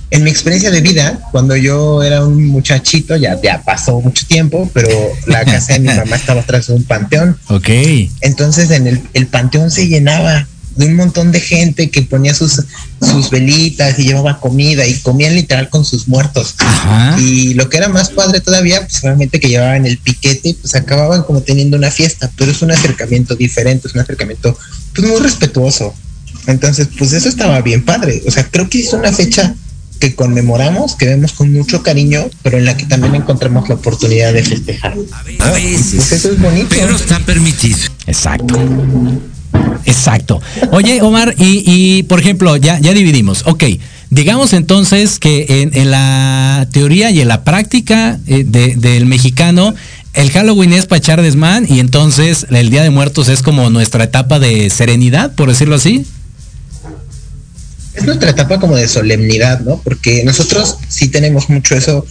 en 0.09 0.23
mi 0.23 0.29
experiencia 0.29 0.69
de 0.69 0.81
vida, 0.81 1.19
cuando 1.31 1.55
yo 1.55 2.03
era 2.03 2.23
un 2.23 2.45
muchachito, 2.45 3.15
ya, 3.15 3.39
ya 3.41 3.63
pasó 3.63 3.99
mucho 3.99 4.27
tiempo, 4.27 4.69
pero 4.71 4.87
la 5.25 5.43
casa 5.43 5.73
de 5.73 5.79
mi 5.79 5.87
mamá 5.95 6.15
estaba 6.15 6.41
atrás 6.41 6.67
de 6.67 6.73
un 6.73 6.83
panteón. 6.83 7.37
Ok. 7.47 7.69
Entonces 8.21 8.69
en 8.69 8.87
el, 8.87 9.01
el 9.13 9.27
panteón 9.27 9.71
se 9.71 9.87
llenaba 9.87 10.47
de 10.75 10.85
un 10.85 10.95
montón 10.95 11.31
de 11.31 11.39
gente 11.39 11.89
que 11.89 12.01
ponía 12.01 12.33
sus, 12.33 12.61
sus 13.01 13.29
velitas 13.29 13.97
y 13.99 14.03
llevaba 14.03 14.39
comida 14.39 14.85
y 14.85 14.93
comían 14.99 15.35
literal 15.35 15.69
con 15.69 15.85
sus 15.85 16.07
muertos. 16.07 16.55
Ajá. 16.59 17.19
Y 17.19 17.53
lo 17.53 17.69
que 17.69 17.77
era 17.77 17.89
más 17.89 18.09
padre 18.09 18.39
todavía, 18.39 18.81
pues 18.81 19.01
realmente 19.01 19.39
que 19.39 19.49
llevaban 19.49 19.85
el 19.85 19.97
piquete, 19.97 20.55
pues 20.59 20.75
acababan 20.75 21.23
como 21.23 21.41
teniendo 21.41 21.77
una 21.77 21.91
fiesta, 21.91 22.31
pero 22.37 22.51
es 22.51 22.61
un 22.61 22.71
acercamiento 22.71 23.35
diferente, 23.35 23.87
es 23.87 23.93
un 23.93 24.01
acercamiento 24.01 24.57
pues 24.95 25.07
muy 25.07 25.19
respetuoso. 25.19 25.93
Entonces, 26.47 26.89
pues 26.97 27.13
eso 27.13 27.29
estaba 27.29 27.61
bien 27.61 27.83
padre. 27.83 28.21
O 28.27 28.31
sea, 28.31 28.47
creo 28.49 28.69
que 28.69 28.79
es 28.81 28.93
una 28.93 29.11
fecha 29.11 29.55
que 29.99 30.15
conmemoramos, 30.15 30.95
que 30.95 31.05
vemos 31.05 31.31
con 31.31 31.53
mucho 31.53 31.81
cariño, 31.83 32.25
pero 32.41 32.57
en 32.57 32.65
la 32.65 32.75
que 32.75 32.85
también 32.85 33.15
encontramos 33.15 33.69
la 33.69 33.75
oportunidad 33.75 34.33
de 34.33 34.43
festejar. 34.43 34.93
A 35.39 35.49
Pues 35.51 35.63
veces. 35.63 36.11
eso 36.11 36.31
es 36.31 36.39
bonito. 36.41 36.67
Pero 36.69 36.95
está 36.95 37.19
permitido. 37.19 37.77
Exacto. 38.07 38.59
Exacto. 39.85 40.41
Oye, 40.71 41.01
Omar, 41.01 41.35
y, 41.37 41.63
y 41.65 42.03
por 42.03 42.19
ejemplo, 42.19 42.55
ya, 42.57 42.79
ya 42.79 42.93
dividimos. 42.93 43.43
Ok, 43.45 43.63
digamos 44.09 44.53
entonces 44.53 45.19
que 45.19 45.45
en, 45.61 45.75
en 45.77 45.91
la 45.91 46.67
teoría 46.71 47.11
y 47.11 47.21
en 47.21 47.27
la 47.27 47.43
práctica 47.43 48.19
eh, 48.27 48.43
de- 48.47 48.75
del 48.75 49.05
mexicano, 49.05 49.73
el 50.13 50.31
Halloween 50.31 50.73
es 50.73 50.85
para 50.85 50.97
echar 50.99 51.21
desmán 51.21 51.65
y 51.69 51.79
entonces 51.79 52.45
el 52.49 52.69
Día 52.69 52.83
de 52.83 52.89
Muertos 52.89 53.29
es 53.29 53.41
como 53.41 53.69
nuestra 53.69 54.03
etapa 54.05 54.39
de 54.39 54.69
serenidad, 54.69 55.33
por 55.35 55.49
decirlo 55.49 55.75
así. 55.75 56.05
Es 57.93 58.03
nuestra 58.05 58.31
etapa 58.31 58.59
como 58.59 58.75
de 58.75 58.87
solemnidad, 58.87 59.59
¿no? 59.61 59.81
Porque 59.83 60.23
nosotros 60.23 60.77
sí 60.87 61.09
tenemos 61.09 61.49
mucho 61.49 61.75
eso, 61.75 62.05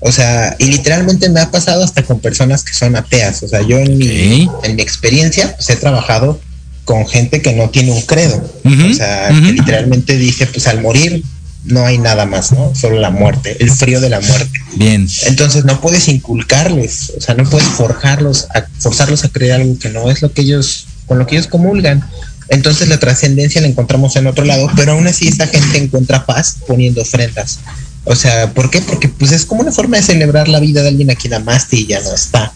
o 0.00 0.12
sea, 0.12 0.56
y 0.58 0.66
literalmente 0.66 1.28
me 1.28 1.40
ha 1.40 1.50
pasado 1.50 1.84
hasta 1.84 2.02
con 2.02 2.20
personas 2.20 2.64
que 2.64 2.74
son 2.74 2.96
ateas, 2.96 3.42
o 3.42 3.48
sea, 3.48 3.62
yo 3.62 3.78
en 3.78 3.96
mi, 3.96 4.48
en 4.64 4.76
mi 4.76 4.82
experiencia 4.82 5.54
pues 5.54 5.70
he 5.70 5.76
trabajado 5.76 6.40
con 6.84 7.06
gente 7.06 7.40
que 7.42 7.52
no 7.52 7.70
tiene 7.70 7.92
un 7.92 8.02
credo, 8.02 8.42
o 8.64 8.94
sea, 8.94 9.28
que 9.28 9.52
literalmente 9.52 10.16
dice, 10.16 10.46
pues 10.46 10.66
al 10.66 10.82
morir 10.82 11.22
no 11.64 11.86
hay 11.86 11.98
nada 11.98 12.26
más, 12.26 12.52
¿no? 12.52 12.74
Solo 12.74 12.98
la 12.98 13.10
muerte, 13.10 13.56
el 13.60 13.70
frío 13.70 14.00
de 14.00 14.10
la 14.10 14.20
muerte. 14.20 14.60
Bien. 14.74 15.06
Entonces 15.26 15.64
no 15.64 15.80
puedes 15.80 16.08
inculcarles, 16.08 17.12
o 17.16 17.20
sea, 17.20 17.34
no 17.34 17.48
puedes 17.48 17.68
forjarlos, 17.68 18.48
a, 18.54 18.66
forzarlos 18.78 19.24
a 19.24 19.28
creer 19.28 19.52
algo 19.52 19.78
que 19.78 19.90
no 19.90 20.10
es 20.10 20.22
lo 20.22 20.32
que 20.32 20.42
ellos, 20.42 20.86
con 21.06 21.18
lo 21.18 21.26
que 21.26 21.36
ellos 21.36 21.46
comulgan. 21.46 22.04
Entonces 22.52 22.86
la 22.88 23.00
trascendencia 23.00 23.62
la 23.62 23.66
encontramos 23.66 24.14
en 24.16 24.26
otro 24.26 24.44
lado, 24.44 24.70
pero 24.76 24.92
aún 24.92 25.06
así 25.06 25.26
esta 25.26 25.46
gente 25.46 25.78
encuentra 25.78 26.26
paz 26.26 26.56
poniendo 26.66 27.00
ofrendas. 27.00 27.60
O 28.04 28.14
sea, 28.14 28.52
¿por 28.52 28.68
qué? 28.70 28.82
Porque 28.82 29.08
pues 29.08 29.32
es 29.32 29.46
como 29.46 29.62
una 29.62 29.72
forma 29.72 29.96
de 29.96 30.02
celebrar 30.02 30.48
la 30.48 30.60
vida 30.60 30.82
de 30.82 30.88
alguien 30.88 31.10
a 31.10 31.14
quien 31.14 31.32
amaste 31.32 31.76
y 31.76 31.86
ya 31.86 32.00
no 32.00 32.14
está. 32.14 32.52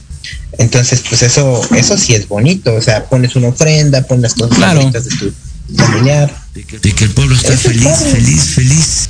Entonces, 0.59 1.03
pues 1.09 1.23
eso, 1.23 1.63
eso 1.75 1.97
sí 1.97 2.15
es 2.15 2.29
bonito. 2.29 2.75
O 2.75 2.83
sea, 2.83 3.07
pones 3.07 3.37
una 3.37 3.49
ofrenda, 3.49 4.03
pones 4.03 4.23
las 4.23 4.35
cosas 4.35 4.59
Claro. 4.59 4.81
bonitas 4.81 5.05
de 5.05 5.17
tu 5.17 5.33
familiar. 5.77 6.37
De 6.55 6.93
que 6.93 7.05
el 7.05 7.11
pueblo 7.13 7.35
está 7.35 7.55
Eso 7.55 7.71
es 7.71 7.75
feliz, 7.75 7.99
feliz, 8.13 8.45
feliz. 8.55 9.09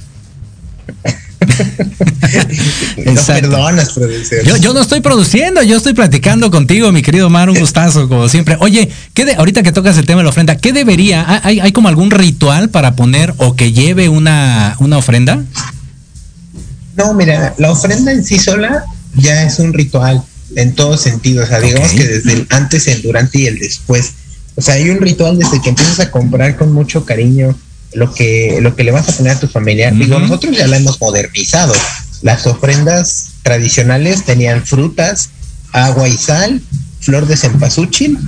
No 3.05 3.22
perdonas. 3.22 3.94
Yo, 4.44 4.57
yo 4.57 4.72
no 4.72 4.81
estoy 4.81 5.01
produciendo, 5.01 5.62
yo 5.62 5.77
estoy 5.77 5.94
platicando 5.94 6.51
contigo, 6.51 6.90
mi 6.92 7.03
querido 7.03 7.27
Omar, 7.27 7.51
un 7.51 7.59
gustazo, 7.59 8.09
como 8.09 8.29
siempre. 8.29 8.57
Oye, 8.61 8.90
¿qué 9.14 9.25
de, 9.25 9.35
ahorita 9.35 9.62
que 9.62 9.72
tocas 9.72 9.96
el 9.99 10.07
tema 10.07 10.20
de 10.20 10.25
la 10.25 10.31
ofrenda, 10.31 10.57
¿qué 10.57 10.72
debería? 10.72 11.40
¿Hay, 11.44 11.61
hay 11.61 11.72
como 11.72 11.88
algún 11.88 12.11
ritual 12.11 12.68
para 12.70 12.96
poner 12.96 13.35
o 13.38 13.55
que 13.55 13.72
lleve 13.72 14.09
una, 14.09 14.77
una 14.81 14.99
ofrenda? 14.99 15.42
No, 16.96 17.14
mira, 17.14 17.55
la 17.59 17.70
ofrenda 17.70 18.12
en 18.12 18.25
sí 18.25 18.38
sola 18.38 18.85
ya 19.14 19.42
es 19.44 19.59
un 19.59 19.72
ritual 19.72 20.22
en 20.55 20.75
todo 20.75 20.96
sentido. 20.96 21.44
O 21.44 21.46
sea, 21.46 21.61
digamos 21.61 21.90
que 21.92 22.05
desde 22.05 22.33
el 22.33 22.46
antes, 22.51 22.88
el 22.88 23.03
durante 23.03 23.40
y 23.40 23.46
el 23.46 23.59
después. 23.59 24.12
O 24.57 24.62
sea, 24.62 24.75
hay 24.75 24.88
un 24.88 24.99
ritual 24.99 25.38
desde 25.38 25.61
que 25.61 25.68
empiezas 25.68 26.01
a 26.01 26.11
comprar 26.11 26.57
con 26.57 26.72
mucho 26.72 27.05
cariño 27.05 27.57
lo 27.92 28.12
que, 28.12 28.59
lo 28.61 28.75
que 28.77 28.85
le 28.85 28.90
vas 28.90 29.09
a 29.09 29.12
poner 29.12 29.33
a 29.33 29.40
tu 29.40 29.49
familia. 29.49 29.90
Digo, 29.90 30.18
nosotros 30.18 30.57
ya 30.57 30.66
la 30.66 30.77
hemos 30.77 31.01
modernizado. 31.01 31.72
Las 32.22 32.46
ofrendas 32.46 33.29
tradicionales 33.42 34.25
tenían 34.25 34.64
frutas, 34.64 35.31
agua 35.72 36.09
y 36.09 36.16
sal, 36.16 36.61
flor 37.01 37.27
de 37.27 37.37
cempasúchil 37.37 38.18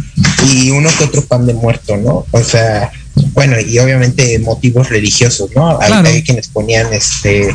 y 0.52 0.70
uno 0.70 0.88
que 0.96 1.04
otro 1.04 1.24
pan 1.24 1.46
de 1.46 1.54
muerto, 1.54 1.96
¿no? 1.96 2.26
O 2.30 2.42
sea, 2.44 2.90
bueno, 3.32 3.56
y 3.60 3.78
obviamente 3.78 4.38
motivos 4.38 4.88
religiosos, 4.88 5.50
¿no? 5.54 5.80
Hay, 5.80 5.88
Claro. 5.88 6.08
hay 6.08 6.22
quienes 6.22 6.48
ponían 6.48 6.92
este 6.92 7.54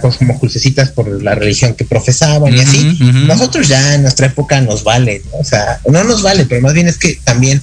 cosas 0.00 0.16
como 0.18 0.38
crucecitas 0.40 0.90
por 0.90 1.22
la 1.22 1.34
religión 1.34 1.74
que 1.74 1.84
profesaban 1.84 2.56
y 2.56 2.60
así. 2.60 2.96
Nosotros 3.26 3.68
ya 3.68 3.94
en 3.94 4.02
nuestra 4.02 4.26
época 4.28 4.60
nos 4.60 4.84
vale, 4.84 5.22
¿no? 5.30 5.38
O 5.38 5.44
sea, 5.44 5.80
no 5.86 6.04
nos 6.04 6.22
vale, 6.22 6.46
pero 6.46 6.62
más 6.62 6.72
bien 6.72 6.88
es 6.88 6.96
que 6.96 7.18
también 7.24 7.60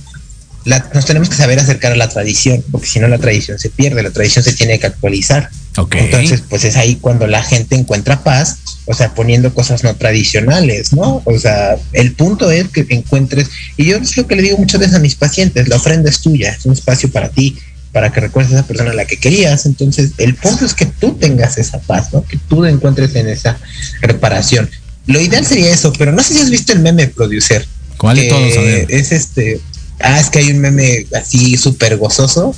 la- 0.66 0.90
nos 0.94 1.06
tenemos 1.06 1.30
que 1.30 1.36
saber 1.36 1.60
acercar 1.60 1.92
a 1.92 1.96
la 1.96 2.10
tradición, 2.10 2.64
porque 2.72 2.88
si 2.88 3.00
no 3.00 3.08
la 3.08 3.18
tradición 3.18 3.60
se 3.60 3.70
pierde, 3.70 4.04
la 4.04 4.12
tradición 4.12 4.44
se 4.44 4.54
tiene 4.54 4.80
que 4.80 4.88
actualizar. 4.88 5.50
Ok. 5.78 5.96
Entonces, 5.96 6.44
pues 6.50 6.64
es 6.66 6.76
ahí 6.76 6.98
cuando 7.00 7.28
la 7.28 7.44
gente 7.44 7.76
encuentra 7.76 8.24
paz, 8.24 8.58
o 8.86 8.94
sea, 8.94 9.14
poniendo 9.14 9.54
cosas 9.54 9.84
no 9.84 9.96
tradicionales, 9.96 10.92
¿no? 10.94 11.22
O 11.26 11.40
sea, 11.40 11.78
el 11.94 12.14
punto 12.14 12.52
es 12.52 12.68
que 12.70 12.86
encuentres, 12.90 13.48
y 13.78 13.86
yo 13.86 13.98
es 13.98 14.18
lo 14.18 14.28
que 14.28 14.36
le 14.36 14.42
digo 14.42 14.58
muchas 14.58 14.80
veces 14.80 14.96
a 14.96 15.00
mis 15.00 15.16
pacientes, 15.16 15.68
la 15.68 15.78
ofrenda 15.78 16.10
es 16.10 16.20
tuya, 16.20 16.52
es 16.52 16.66
un 16.66 16.74
espacio 16.74 17.10
para 17.10 17.30
ti, 17.30 17.58
para 17.92 18.12
que 18.12 18.22
recuerdes 18.22 18.54
a 18.54 18.60
esa 18.60 18.68
persona 18.68 18.92
a 18.92 18.94
la 18.94 19.06
que 19.06 19.18
querías. 19.18 19.66
Entonces, 19.66 20.12
el 20.18 20.36
punto 20.36 20.66
es 20.66 20.74
que 20.74 20.86
tú 20.86 21.14
tengas 21.14 21.58
esa 21.58 21.80
paz, 21.80 22.14
¿no? 22.14 22.24
Que 22.24 22.38
tú 22.50 22.66
encuentres 22.66 23.16
en 23.16 23.28
esa 23.28 23.58
reparación. 24.02 24.70
Lo 25.08 25.20
ideal 25.20 25.46
sería 25.46 25.74
eso, 25.74 25.92
pero 25.98 26.12
no 26.12 26.24
sé 26.24 26.36
si 26.36 26.42
has 26.42 26.50
visto 26.50 26.74
el 26.74 26.80
meme 26.80 27.08
producer. 27.08 27.66
¿Cuál 27.98 28.18
de 28.18 28.30
todos? 28.30 28.58
A 28.58 28.62
ver. 28.62 28.86
Es 28.90 29.12
este, 29.12 29.60
ah, 30.04 30.20
es 30.20 30.30
que 30.30 30.40
hay 30.40 30.52
un 30.52 30.60
meme 30.60 31.06
así 31.16 31.58
súper 31.58 31.98
gozoso 31.98 32.56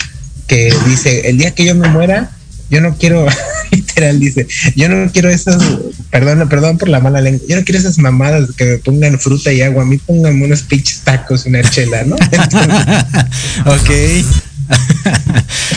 que 0.47 0.73
dice, 0.87 1.29
el 1.29 1.37
día 1.37 1.51
que 1.51 1.65
yo 1.65 1.75
me 1.75 1.87
muera, 1.87 2.31
yo 2.69 2.81
no 2.81 2.95
quiero, 2.97 3.25
literal 3.71 4.19
dice, 4.19 4.47
yo 4.75 4.89
no 4.89 5.11
quiero 5.11 5.29
esas, 5.29 5.61
perdón, 6.09 6.47
perdón 6.49 6.77
por 6.77 6.89
la 6.89 6.99
mala 6.99 7.21
lengua, 7.21 7.45
yo 7.47 7.55
no 7.55 7.63
quiero 7.63 7.79
esas 7.79 7.97
mamadas 7.97 8.49
que 8.57 8.65
me 8.65 8.77
pongan 8.79 9.19
fruta 9.19 9.53
y 9.53 9.61
agua, 9.61 9.83
a 9.83 9.85
mí 9.85 9.97
pónganme 9.97 10.45
unos 10.45 10.63
pinches 10.63 11.01
tacos, 11.01 11.45
una 11.45 11.61
chela, 11.61 12.03
¿no? 12.03 12.15
ok. 13.65 13.89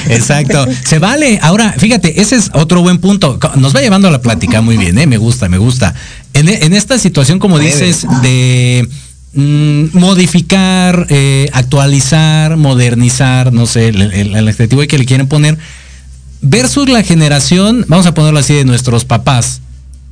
Exacto. 0.08 0.66
Se 0.84 0.98
vale. 0.98 1.38
Ahora, 1.42 1.74
fíjate, 1.76 2.20
ese 2.20 2.36
es 2.36 2.50
otro 2.54 2.82
buen 2.82 2.98
punto. 2.98 3.38
Nos 3.56 3.74
va 3.74 3.80
llevando 3.80 4.08
a 4.08 4.10
la 4.10 4.20
plática 4.22 4.60
muy 4.60 4.76
bien, 4.76 4.96
¿eh? 4.98 5.06
Me 5.06 5.18
gusta, 5.18 5.48
me 5.48 5.58
gusta. 5.58 5.94
En, 6.34 6.48
en 6.48 6.72
esta 6.72 6.98
situación, 6.98 7.38
como 7.38 7.58
dices, 7.58 8.06
de 8.22 8.88
mm, 9.36 9.84
modificar, 9.92 11.06
eh, 11.10 11.48
actualizar, 11.52 12.56
modernizar, 12.56 13.52
no 13.52 13.66
sé, 13.66 13.88
el, 13.88 14.00
el- 14.12 14.48
adjetivo 14.48 14.82
que 14.88 14.98
le 14.98 15.06
quieren 15.06 15.28
poner, 15.28 15.56
versus 16.42 16.88
la 16.88 17.02
generación, 17.02 17.84
vamos 17.88 18.06
a 18.06 18.14
ponerlo 18.14 18.38
así, 18.40 18.54
de 18.54 18.64
nuestros 18.64 19.04
papás. 19.04 19.60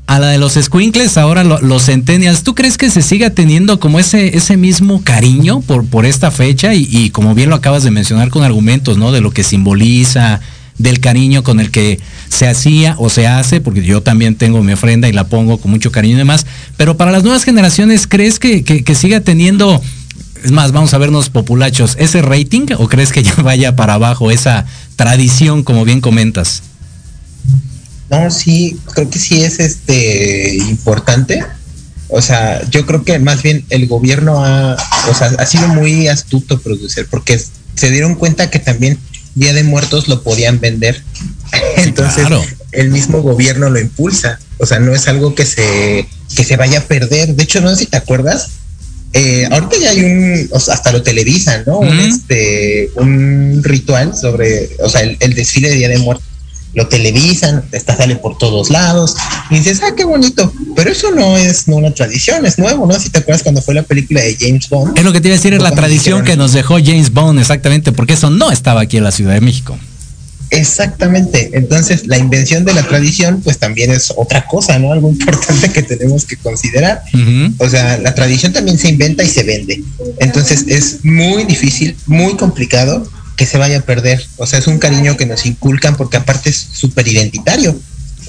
A 0.06 0.18
la 0.18 0.28
de 0.28 0.36
los 0.38 0.52
squinkles, 0.52 1.16
ahora 1.16 1.44
lo- 1.44 1.60
los 1.62 1.86
centennials, 1.86 2.42
¿tú 2.42 2.54
crees 2.54 2.76
que 2.76 2.90
se 2.90 3.00
siga 3.00 3.30
teniendo 3.30 3.80
como 3.80 3.98
ese, 3.98 4.36
ese 4.36 4.56
mismo 4.58 5.02
cariño 5.02 5.62
por, 5.62 5.86
por 5.86 6.04
esta 6.04 6.30
fecha? 6.30 6.74
Y 6.74 7.08
como 7.10 7.34
bien 7.34 7.48
lo 7.48 7.56
acabas 7.56 7.82
de 7.84 7.90
mencionar 7.90 8.28
con 8.28 8.42
argumentos, 8.44 8.98
¿no? 8.98 9.12
De 9.12 9.22
lo 9.22 9.30
que 9.30 9.42
simboliza, 9.42 10.40
del 10.78 11.00
cariño 11.00 11.42
con 11.42 11.60
el 11.60 11.70
que 11.70 12.00
se 12.28 12.48
hacía 12.48 12.96
o 12.98 13.08
se 13.10 13.26
hace, 13.26 13.60
porque 13.60 13.82
yo 13.82 14.02
también 14.02 14.34
tengo 14.34 14.62
mi 14.62 14.72
ofrenda 14.72 15.08
y 15.08 15.12
la 15.12 15.28
pongo 15.28 15.58
con 15.58 15.70
mucho 15.70 15.92
cariño 15.92 16.14
y 16.14 16.18
demás. 16.18 16.46
Pero 16.76 16.96
para 16.96 17.12
las 17.12 17.22
nuevas 17.22 17.44
generaciones, 17.44 18.06
¿crees 18.06 18.38
que, 18.38 18.64
que- 18.64 18.94
siga 18.94 19.20
teniendo, 19.20 19.80
es 20.44 20.50
más, 20.50 20.72
vamos 20.72 20.94
a 20.94 20.98
vernos 20.98 21.28
populachos, 21.30 21.96
ese 21.98 22.22
rating 22.22 22.66
o 22.78 22.88
crees 22.88 23.12
que 23.12 23.22
ya 23.24 23.34
vaya 23.36 23.76
para 23.76 23.94
abajo 23.94 24.30
esa 24.30 24.66
tradición, 24.96 25.62
como 25.62 25.84
bien 25.84 26.00
comentas? 26.00 26.62
No, 28.10 28.30
sí, 28.30 28.78
creo 28.94 29.10
que 29.10 29.18
sí 29.18 29.42
es 29.42 29.60
este 29.60 30.56
importante. 30.56 31.44
O 32.08 32.20
sea, 32.20 32.62
yo 32.70 32.84
creo 32.86 33.02
que 33.02 33.18
más 33.18 33.42
bien 33.42 33.64
el 33.70 33.86
gobierno 33.88 34.44
ha, 34.44 34.76
o 35.10 35.14
sea, 35.14 35.28
ha 35.38 35.46
sido 35.46 35.68
muy 35.68 36.06
astuto 36.06 36.60
producer, 36.60 37.06
porque 37.10 37.40
se 37.74 37.90
dieron 37.90 38.14
cuenta 38.14 38.50
que 38.50 38.58
también 38.58 38.98
Día 39.34 39.52
de 39.52 39.64
Muertos 39.64 40.08
lo 40.08 40.22
podían 40.22 40.60
vender. 40.60 41.02
Entonces, 41.76 42.26
claro. 42.26 42.44
el 42.72 42.90
mismo 42.90 43.22
gobierno 43.22 43.70
lo 43.70 43.80
impulsa. 43.80 44.38
O 44.58 44.66
sea, 44.66 44.78
no 44.78 44.94
es 44.94 45.08
algo 45.08 45.34
que 45.34 45.44
se, 45.46 46.06
que 46.36 46.44
se 46.44 46.56
vaya 46.56 46.78
a 46.78 46.82
perder. 46.82 47.34
De 47.34 47.42
hecho, 47.42 47.60
no 47.60 47.70
sé 47.70 47.76
si 47.76 47.86
te 47.86 47.96
acuerdas. 47.96 48.50
eh, 49.12 49.46
ahorita 49.50 49.76
ya 49.78 49.90
hay 49.90 50.04
un, 50.04 50.48
o 50.50 50.58
sea, 50.60 50.74
hasta 50.74 50.92
lo 50.92 51.02
televisan, 51.02 51.62
¿no? 51.66 51.78
Un, 51.78 52.00
este, 52.00 52.90
un 52.96 53.60
ritual 53.62 54.16
sobre, 54.16 54.70
o 54.80 54.88
sea, 54.88 55.02
el, 55.02 55.16
el 55.20 55.34
desfile 55.34 55.70
de 55.70 55.76
Día 55.76 55.88
de 55.88 55.98
Muertos 55.98 56.26
lo 56.74 56.88
televisan, 56.88 57.64
está 57.72 57.96
sale 57.96 58.16
por 58.16 58.36
todos 58.38 58.70
lados, 58.70 59.16
y 59.50 59.56
dices, 59.56 59.80
ah, 59.82 59.94
qué 59.96 60.04
bonito, 60.04 60.52
pero 60.74 60.90
eso 60.90 61.10
no 61.12 61.36
es 61.36 61.68
no 61.68 61.76
una 61.76 61.92
tradición, 61.92 62.44
es 62.46 62.58
nuevo, 62.58 62.86
¿no? 62.86 62.98
Si 62.98 63.10
te 63.10 63.20
acuerdas 63.20 63.42
cuando 63.42 63.62
fue 63.62 63.74
la 63.74 63.82
película 63.82 64.20
de 64.20 64.36
James 64.38 64.68
Bond. 64.68 64.98
Es 64.98 65.04
lo 65.04 65.12
que 65.12 65.20
te 65.20 65.28
iba 65.28 65.34
a 65.34 65.38
decir, 65.38 65.54
es 65.54 65.62
la 65.62 65.70
tradición 65.70 66.24
que 66.24 66.36
nos 66.36 66.52
dejó 66.52 66.76
James 66.84 67.12
Bond, 67.12 67.38
exactamente, 67.38 67.92
porque 67.92 68.14
eso 68.14 68.30
no 68.30 68.50
estaba 68.50 68.82
aquí 68.82 68.96
en 68.96 69.04
la 69.04 69.12
Ciudad 69.12 69.34
de 69.34 69.40
México. 69.40 69.78
Exactamente, 70.50 71.50
entonces 71.54 72.06
la 72.06 72.16
invención 72.16 72.64
de 72.64 72.74
la 72.74 72.82
tradición 72.82 73.40
pues 73.42 73.58
también 73.58 73.90
es 73.90 74.12
otra 74.16 74.46
cosa, 74.46 74.78
¿no? 74.78 74.92
Algo 74.92 75.08
importante 75.08 75.70
que 75.70 75.82
tenemos 75.82 76.24
que 76.24 76.36
considerar. 76.36 77.02
O 77.58 77.68
sea, 77.68 77.98
la 77.98 78.14
tradición 78.14 78.52
también 78.52 78.78
se 78.78 78.88
inventa 78.88 79.24
y 79.24 79.28
se 79.28 79.42
vende. 79.42 79.82
Entonces 80.20 80.66
es 80.68 81.04
muy 81.04 81.44
difícil, 81.44 81.96
muy 82.06 82.36
complicado 82.36 83.04
que 83.36 83.46
se 83.46 83.58
vaya 83.58 83.78
a 83.78 83.82
perder. 83.82 84.24
O 84.36 84.46
sea, 84.46 84.58
es 84.58 84.66
un 84.66 84.78
cariño 84.78 85.16
que 85.16 85.26
nos 85.26 85.44
inculcan 85.46 85.96
porque 85.96 86.16
aparte 86.16 86.50
es 86.50 86.56
súper 86.72 87.06
identitario. 87.08 87.78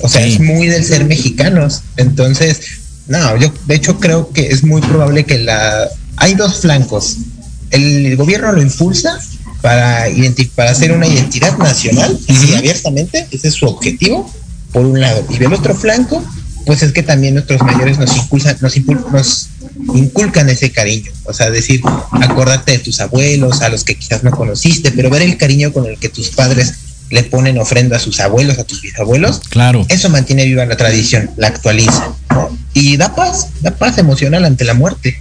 O 0.01 0.09
sea, 0.09 0.23
Sí. 0.25 0.33
es 0.33 0.39
muy 0.39 0.67
del 0.67 0.83
ser 0.83 1.05
mexicanos. 1.05 1.81
Entonces, 1.97 2.59
no, 3.07 3.37
yo 3.37 3.53
de 3.67 3.75
hecho 3.75 3.99
creo 3.99 4.29
que 4.31 4.47
es 4.49 4.63
muy 4.63 4.81
probable 4.81 5.25
que 5.25 5.37
la... 5.39 5.87
Hay 6.17 6.33
dos 6.35 6.61
flancos. 6.61 7.17
El 7.71 8.15
gobierno 8.15 8.51
lo 8.51 8.61
impulsa 8.61 9.19
para, 9.61 10.09
identi- 10.09 10.49
para 10.53 10.71
hacer 10.71 10.91
una 10.91 11.07
identidad 11.07 11.57
nacional, 11.57 12.17
así 12.29 12.53
abiertamente, 12.53 13.27
ese 13.31 13.47
es 13.47 13.53
su 13.55 13.65
objetivo, 13.65 14.31
por 14.71 14.85
un 14.85 14.99
lado. 15.01 15.25
Y 15.29 15.37
del 15.39 15.53
otro 15.53 15.75
flanco, 15.75 16.23
pues 16.65 16.83
es 16.83 16.91
que 16.93 17.03
también 17.03 17.33
nuestros 17.33 17.61
mayores 17.61 17.97
nos 17.97 18.15
impulsan, 18.15 18.57
nos, 18.61 18.75
impul- 18.77 19.09
nos 19.11 19.47
inculcan 19.93 20.49
ese 20.49 20.71
cariño. 20.71 21.11
O 21.25 21.33
sea, 21.33 21.49
decir, 21.49 21.81
acordarte 22.21 22.73
de 22.73 22.79
tus 22.79 22.99
abuelos, 22.99 23.61
a 23.61 23.69
los 23.69 23.83
que 23.83 23.95
quizás 23.95 24.23
no 24.23 24.31
conociste, 24.31 24.91
pero 24.91 25.09
ver 25.09 25.21
el 25.21 25.37
cariño 25.37 25.71
con 25.71 25.85
el 25.85 25.97
que 25.97 26.09
tus 26.09 26.29
padres 26.29 26.73
le 27.11 27.23
ponen 27.23 27.57
ofrenda 27.59 27.97
a 27.97 27.99
sus 27.99 28.19
abuelos, 28.19 28.57
a 28.57 28.63
tus 28.63 28.81
bisabuelos. 28.81 29.41
Claro. 29.49 29.85
Eso 29.89 30.09
mantiene 30.09 30.45
viva 30.45 30.65
la 30.65 30.75
tradición, 30.75 31.29
la 31.37 31.47
actualiza. 31.47 32.09
¿no? 32.31 32.57
Y 32.73 32.97
da 32.97 33.13
paz, 33.15 33.49
da 33.61 33.71
paz 33.71 33.97
emocional 33.97 34.45
ante 34.45 34.65
la 34.65 34.73
muerte. 34.73 35.19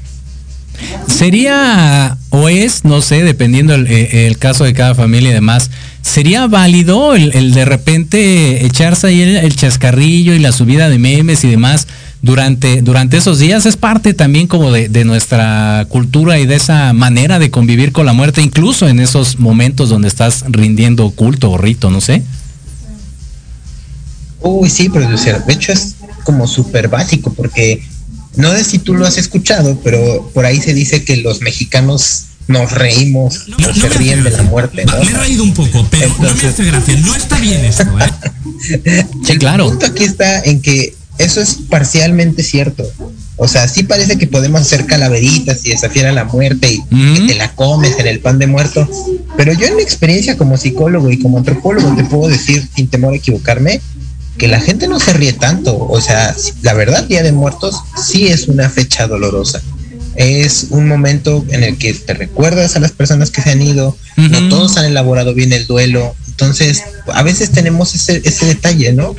Sería 1.06 2.16
o 2.30 2.48
es, 2.48 2.84
no 2.84 3.00
sé, 3.00 3.22
dependiendo 3.22 3.74
el, 3.74 3.86
eh, 3.86 4.26
el 4.26 4.38
caso 4.38 4.64
de 4.64 4.72
cada 4.72 4.94
familia 4.94 5.30
y 5.30 5.34
demás, 5.34 5.70
¿sería 6.02 6.48
válido 6.48 7.14
el, 7.14 7.32
el 7.34 7.54
de 7.54 7.64
repente 7.64 8.66
echarse 8.66 9.06
ahí 9.06 9.22
el, 9.22 9.36
el 9.36 9.54
chascarrillo 9.54 10.34
y 10.34 10.40
la 10.40 10.50
subida 10.50 10.88
de 10.88 10.98
memes 10.98 11.44
y 11.44 11.50
demás 11.50 11.86
durante, 12.24 12.82
durante 12.82 13.18
esos 13.18 13.38
días? 13.38 13.66
Es 13.66 13.76
parte 13.76 14.14
también 14.14 14.46
como 14.46 14.72
de, 14.72 14.88
de 14.88 15.04
nuestra 15.04 15.86
cultura 15.88 16.38
y 16.38 16.46
de 16.46 16.56
esa 16.56 16.92
manera 16.92 17.38
de 17.38 17.50
convivir 17.50 17.92
con 17.92 18.06
la 18.06 18.12
muerte, 18.12 18.40
incluso 18.42 18.88
en 18.88 18.98
esos 18.98 19.38
momentos 19.38 19.90
donde 19.90 20.08
estás 20.08 20.44
rindiendo 20.48 21.10
culto 21.10 21.50
o 21.50 21.58
rito, 21.58 21.90
no 21.90 22.00
sé. 22.00 22.22
Uy, 24.40 24.68
sí, 24.68 24.88
producer. 24.88 25.44
De 25.44 25.52
hecho, 25.52 25.72
es 25.72 25.96
como 26.24 26.46
súper 26.46 26.88
básico 26.88 27.32
porque 27.32 27.82
no 28.36 28.50
sé 28.52 28.64
si 28.64 28.78
tú 28.78 28.94
lo 28.94 29.06
has 29.06 29.18
escuchado, 29.18 29.78
pero 29.84 30.30
por 30.34 30.46
ahí 30.46 30.60
se 30.60 30.74
dice 30.74 31.04
que 31.04 31.18
los 31.18 31.40
mexicanos 31.42 32.24
nos 32.46 32.72
reímos 32.72 33.48
No, 33.48 33.56
o 33.56 33.68
no 33.68 33.74
se 33.74 33.88
me 33.88 33.94
ríen 33.96 34.24
de 34.24 34.30
la 34.30 34.42
muerte. 34.42 34.84
¿no? 34.84 34.98
Me 34.98 35.10
he 35.10 35.14
reído 35.14 35.44
un 35.44 35.54
poco, 35.54 35.86
pero 35.90 36.08
no 36.20 36.34
me 36.34 36.48
hace 36.48 36.64
gracia. 36.64 36.96
No 37.00 37.14
está 37.14 37.38
bien 37.38 37.64
esto, 37.64 37.84
¿eh? 38.00 39.06
Sí, 39.24 39.32
El 39.32 39.38
claro. 39.38 39.68
punto 39.68 39.86
aquí 39.86 40.04
está 40.04 40.40
en 40.40 40.60
que 40.60 40.94
eso 41.18 41.40
es 41.40 41.54
parcialmente 41.68 42.42
cierto. 42.42 42.84
O 43.36 43.48
sea, 43.48 43.66
sí 43.66 43.82
parece 43.82 44.16
que 44.16 44.26
podemos 44.26 44.60
hacer 44.60 44.86
calaveritas 44.86 45.64
y 45.64 45.70
desafiar 45.70 46.06
a 46.06 46.12
la 46.12 46.24
muerte 46.24 46.72
y 46.72 47.14
que 47.14 47.26
te 47.26 47.34
la 47.34 47.52
comes 47.54 47.98
en 47.98 48.06
el 48.06 48.20
pan 48.20 48.38
de 48.38 48.46
muerto. 48.46 48.88
Pero 49.36 49.52
yo 49.52 49.66
en 49.66 49.76
mi 49.76 49.82
experiencia 49.82 50.36
como 50.36 50.56
psicólogo 50.56 51.10
y 51.10 51.18
como 51.18 51.38
antropólogo 51.38 51.94
te 51.96 52.04
puedo 52.04 52.28
decir, 52.28 52.66
sin 52.74 52.88
temor 52.88 53.12
a 53.12 53.16
equivocarme, 53.16 53.80
que 54.38 54.48
la 54.48 54.60
gente 54.60 54.86
no 54.86 55.00
se 55.00 55.12
ríe 55.12 55.32
tanto. 55.32 55.76
O 55.76 56.00
sea, 56.00 56.34
la 56.62 56.74
verdad, 56.74 57.04
Día 57.04 57.22
de 57.22 57.32
Muertos 57.32 57.76
sí 58.00 58.28
es 58.28 58.46
una 58.46 58.70
fecha 58.70 59.06
dolorosa. 59.08 59.60
Es 60.14 60.68
un 60.70 60.86
momento 60.86 61.44
en 61.48 61.64
el 61.64 61.76
que 61.76 61.92
te 61.92 62.14
recuerdas 62.14 62.76
a 62.76 62.80
las 62.80 62.92
personas 62.92 63.32
que 63.32 63.42
se 63.42 63.50
han 63.50 63.62
ido, 63.62 63.96
no 64.16 64.48
todos 64.48 64.76
han 64.76 64.84
elaborado 64.84 65.34
bien 65.34 65.52
el 65.52 65.66
duelo. 65.66 66.14
Entonces, 66.28 66.84
a 67.12 67.22
veces 67.24 67.50
tenemos 67.50 67.96
ese, 67.96 68.22
ese 68.24 68.46
detalle, 68.46 68.92
¿no? 68.92 69.16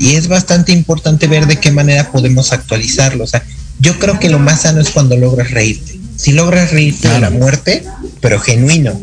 Y 0.00 0.14
es 0.14 0.28
bastante 0.28 0.72
importante 0.72 1.26
ver 1.26 1.46
de 1.46 1.60
qué 1.60 1.70
manera 1.70 2.10
podemos 2.10 2.52
actualizarlo. 2.52 3.24
O 3.24 3.26
sea, 3.26 3.44
yo 3.80 3.98
creo 3.98 4.18
que 4.18 4.30
lo 4.30 4.38
más 4.38 4.62
sano 4.62 4.80
es 4.80 4.88
cuando 4.88 5.14
logras 5.16 5.50
reírte. 5.50 6.00
Si 6.16 6.32
logras 6.32 6.72
reírte 6.72 7.08
de 7.08 7.20
la 7.20 7.28
muerte, 7.28 7.84
pero 8.20 8.40
genuino, 8.40 8.98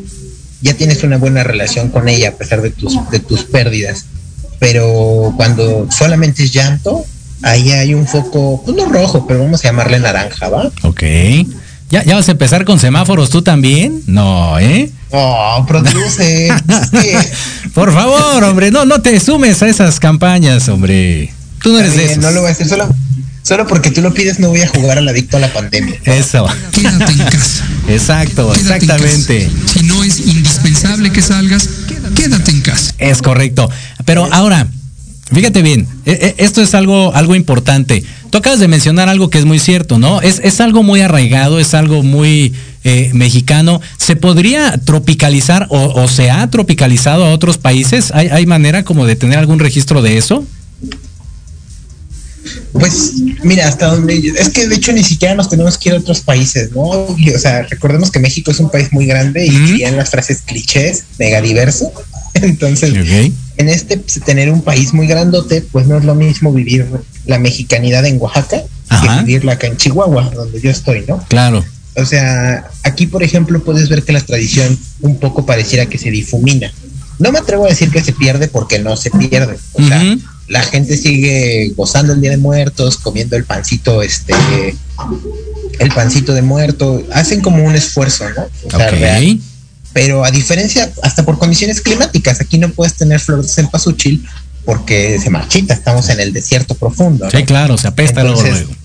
ya 0.62 0.74
tienes 0.74 1.04
una 1.04 1.18
buena 1.18 1.44
relación 1.44 1.90
con 1.90 2.10
ella 2.10 2.30
a 2.30 2.32
pesar 2.34 2.64
de 2.64 2.72
tus, 2.72 2.98
de 3.12 3.20
tus 3.20 3.44
pérdidas. 3.44 4.06
Pero 4.58 5.34
cuando 5.38 5.88
solamente 5.92 6.44
es 6.44 6.52
llanto, 6.52 7.06
ahí 7.44 7.72
hay 7.72 7.94
un 7.94 8.08
foco, 8.08 8.64
pues 8.66 8.76
no 8.76 8.88
rojo, 8.88 9.28
pero 9.28 9.44
vamos 9.44 9.64
a 9.64 9.68
llamarle 9.68 10.00
naranja, 10.00 10.50
¿va? 10.50 10.72
Ok. 10.82 11.04
¿Ya, 11.92 12.04
¿Ya 12.04 12.16
vas 12.16 12.28
a 12.28 12.32
empezar 12.32 12.66
con 12.66 12.80
semáforos 12.80 13.30
tú 13.30 13.44
también? 13.44 14.02
No, 14.08 14.58
¿eh? 14.58 14.92
Oh, 15.12 15.66
produce. 15.68 16.50
Por 17.74 17.94
favor, 17.94 18.44
hombre, 18.44 18.72
no, 18.72 18.86
no 18.86 19.02
te 19.02 19.20
sumes 19.20 19.62
a 19.62 19.68
esas 19.68 20.00
campañas, 20.00 20.68
hombre. 20.70 21.34
Tú 21.62 21.72
no 21.72 21.80
eres 21.80 21.92
Está 21.92 22.02
de 22.02 22.12
esos. 22.12 22.24
No 22.24 22.32
lo 22.32 22.42
voy 22.42 22.50
a 22.50 22.52
hacer 22.54 22.68
solo, 22.68 22.88
solo 23.44 23.68
porque 23.68 23.90
tú 23.92 24.02
lo 24.02 24.14
pides, 24.14 24.40
no 24.40 24.50
voy 24.50 24.62
a 24.62 24.68
jugar 24.68 24.98
al 24.98 25.08
adicto 25.08 25.38
a 25.38 25.40
la 25.40 25.52
pandemia. 25.54 25.96
Eso. 26.04 26.46
Quédate 26.72 27.12
en 27.12 27.18
casa. 27.20 27.66
Exacto, 27.88 28.52
Quédate 28.54 28.60
en 28.60 28.74
exactamente. 28.92 29.46
casa. 29.46 29.74
Si 29.80 29.84
no 29.86 30.04
es 30.04 30.20
indispensable 30.20 31.12
que 31.12 31.22
salgas, 31.22 31.70
quédate 32.16 32.52
en 32.52 32.62
casa. 32.62 32.94
Es 32.98 33.22
correcto. 33.22 33.70
Pero 34.06 34.28
ahora, 34.32 34.68
fíjate 35.34 35.62
bien, 35.62 35.88
e- 36.06 36.36
e- 36.38 36.44
esto 36.44 36.62
es 36.62 36.74
algo, 36.76 37.14
algo 37.16 37.34
importante. 37.36 38.04
Tú 38.30 38.38
acabas 38.38 38.60
de 38.60 38.68
mencionar 38.68 39.10
algo 39.10 39.30
que 39.30 39.38
es 39.38 39.46
muy 39.46 39.60
cierto, 39.60 40.00
¿no? 40.00 40.22
Es, 40.22 40.40
es 40.44 40.62
algo 40.62 40.84
muy 40.84 41.02
arraigado, 41.02 41.60
es 41.60 41.74
algo 41.74 42.04
muy 42.04 42.54
eh, 42.84 43.12
mexicano. 43.14 43.82
¿Se 43.98 44.16
podría 44.16 44.78
tropicalizar 44.78 45.68
o, 45.70 46.02
o 46.02 46.08
se 46.08 46.30
ha 46.30 46.50
tropicalizado 46.50 47.26
a 47.26 47.32
otros 47.32 47.58
países? 47.58 48.12
¿Hay, 48.14 48.28
¿Hay 48.28 48.46
manera 48.46 48.84
como 48.84 49.06
de 49.06 49.16
tener 49.16 49.38
algún 49.38 49.60
registro 49.60 50.02
de 50.02 50.18
eso? 50.18 50.46
Pues 52.72 53.14
mira, 53.44 53.68
hasta 53.68 53.88
donde 53.88 54.16
es 54.16 54.50
que 54.50 54.68
de 54.68 54.76
hecho 54.76 54.92
ni 54.94 55.04
siquiera 55.04 55.36
nos 55.36 55.50
tenemos 55.50 55.78
que 55.78 55.90
ir 55.90 55.96
a 55.96 56.00
otros 56.00 56.22
países, 56.22 56.72
¿no? 56.72 57.16
Y, 57.18 57.32
o 57.32 57.40
sea, 57.40 57.64
recordemos 57.64 58.12
que 58.12 58.20
México 58.20 58.52
es 58.52 58.60
un 58.60 58.70
país 58.70 58.92
muy 58.92 59.06
grande 59.06 59.46
y 59.46 59.50
dirían 59.50 59.98
las 59.98 60.10
frases 60.10 60.42
clichés, 60.46 61.04
mega 61.18 61.42
diverso. 61.42 61.92
Entonces, 62.36 62.94
en 63.58 63.70
este 63.70 63.98
pues, 63.98 64.20
tener 64.26 64.52
un 64.52 64.62
país 64.62 64.94
muy 64.94 65.08
grandote, 65.08 65.62
pues 65.62 65.88
no 65.88 65.98
es 65.98 66.06
lo 66.06 66.16
mismo 66.16 66.54
vivir 66.54 66.86
la 67.28 67.40
mexicanidad 67.40 68.06
en 68.06 68.20
Oaxaca 68.22 68.64
Ajá. 68.90 69.20
que 69.20 69.26
vivirla 69.26 69.54
acá 69.54 69.68
en 69.68 69.78
Chihuahua, 69.78 70.32
donde 70.34 70.60
yo 70.62 70.70
estoy, 70.70 71.06
¿no? 71.08 71.24
Claro. 71.28 71.64
O 71.96 72.06
sea, 72.06 72.70
aquí, 72.84 73.08
por 73.08 73.24
ejemplo, 73.24 73.64
puedes 73.64 73.90
ver 73.90 74.04
que 74.04 74.14
la 74.14 74.22
tradición 74.22 74.78
un 75.02 75.18
poco 75.18 75.46
pareciera 75.46 75.88
que 75.88 75.98
se 75.98 76.12
difumina. 76.12 76.72
No 77.20 77.32
me 77.32 77.40
atrevo 77.40 77.66
a 77.66 77.70
decir 77.70 77.90
que 77.90 78.04
se 78.04 78.14
pierde 78.14 78.48
porque 78.48 78.78
no 78.78 78.96
se 78.96 79.10
pierde. 79.10 79.58
O 79.74 79.82
sea, 79.82 80.04
la 80.48 80.62
gente 80.62 80.96
sigue 80.96 81.74
gozando 81.76 82.14
el 82.14 82.22
Día 82.22 82.30
de 82.30 82.38
Muertos, 82.38 82.98
comiendo 82.98 83.36
el 83.36 83.46
pancito, 83.46 84.04
este, 84.04 84.34
el 85.80 85.92
pancito 85.92 86.34
de 86.36 86.44
muerto. 86.44 87.04
Hacen 87.12 87.42
como 87.42 87.64
un 87.64 87.76
esfuerzo, 87.76 88.26
¿no? 88.30 88.44
O 88.66 88.78
sea, 88.78 88.92
real. 88.92 89.34
Ok. 89.34 89.42
Pero 89.94 90.24
a 90.24 90.30
diferencia, 90.30 90.92
hasta 91.02 91.26
por 91.26 91.40
condiciones 91.40 91.82
climáticas, 91.82 92.40
aquí 92.40 92.60
no 92.60 92.70
puedes 92.70 92.94
tener 92.94 93.20
flores 93.20 93.48
de 93.48 93.54
cempasúchil 93.54 94.24
porque 94.68 95.18
se 95.18 95.30
marchita, 95.30 95.74
estamos 95.74 96.10
en 96.10 96.20
el 96.20 96.34
desierto 96.34 96.76
profundo. 96.76 97.24
¿no? 97.24 97.32
Sí, 97.32 97.46
claro, 97.46 97.78
se 97.78 97.88
apesta 97.88 98.22
luego, 98.22 98.42
Entonces, 98.42 98.66
luego. 98.68 98.82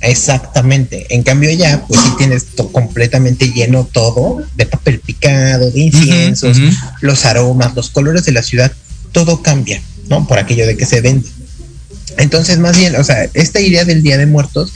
Exactamente. 0.00 1.06
En 1.14 1.22
cambio 1.22 1.50
allá, 1.50 1.84
pues 1.86 2.00
sí 2.00 2.08
tienes 2.16 2.46
to- 2.46 2.72
completamente 2.72 3.52
lleno 3.52 3.84
todo 3.84 4.42
de 4.56 4.64
papel 4.64 5.00
picado, 5.00 5.70
de 5.70 5.78
inciensos, 5.78 6.56
los 7.02 7.26
aromas, 7.26 7.74
los 7.74 7.90
colores 7.90 8.24
de 8.24 8.32
la 8.32 8.42
ciudad, 8.42 8.72
todo 9.12 9.42
cambia, 9.42 9.82
¿no? 10.08 10.26
Por 10.26 10.38
aquello 10.38 10.66
de 10.66 10.78
que 10.78 10.86
se 10.86 11.02
vende. 11.02 11.28
Entonces, 12.16 12.58
más 12.58 12.74
bien, 12.74 12.96
o 12.96 13.04
sea, 13.04 13.28
esta 13.34 13.60
idea 13.60 13.84
del 13.84 14.02
Día 14.02 14.16
de 14.16 14.24
Muertos, 14.24 14.72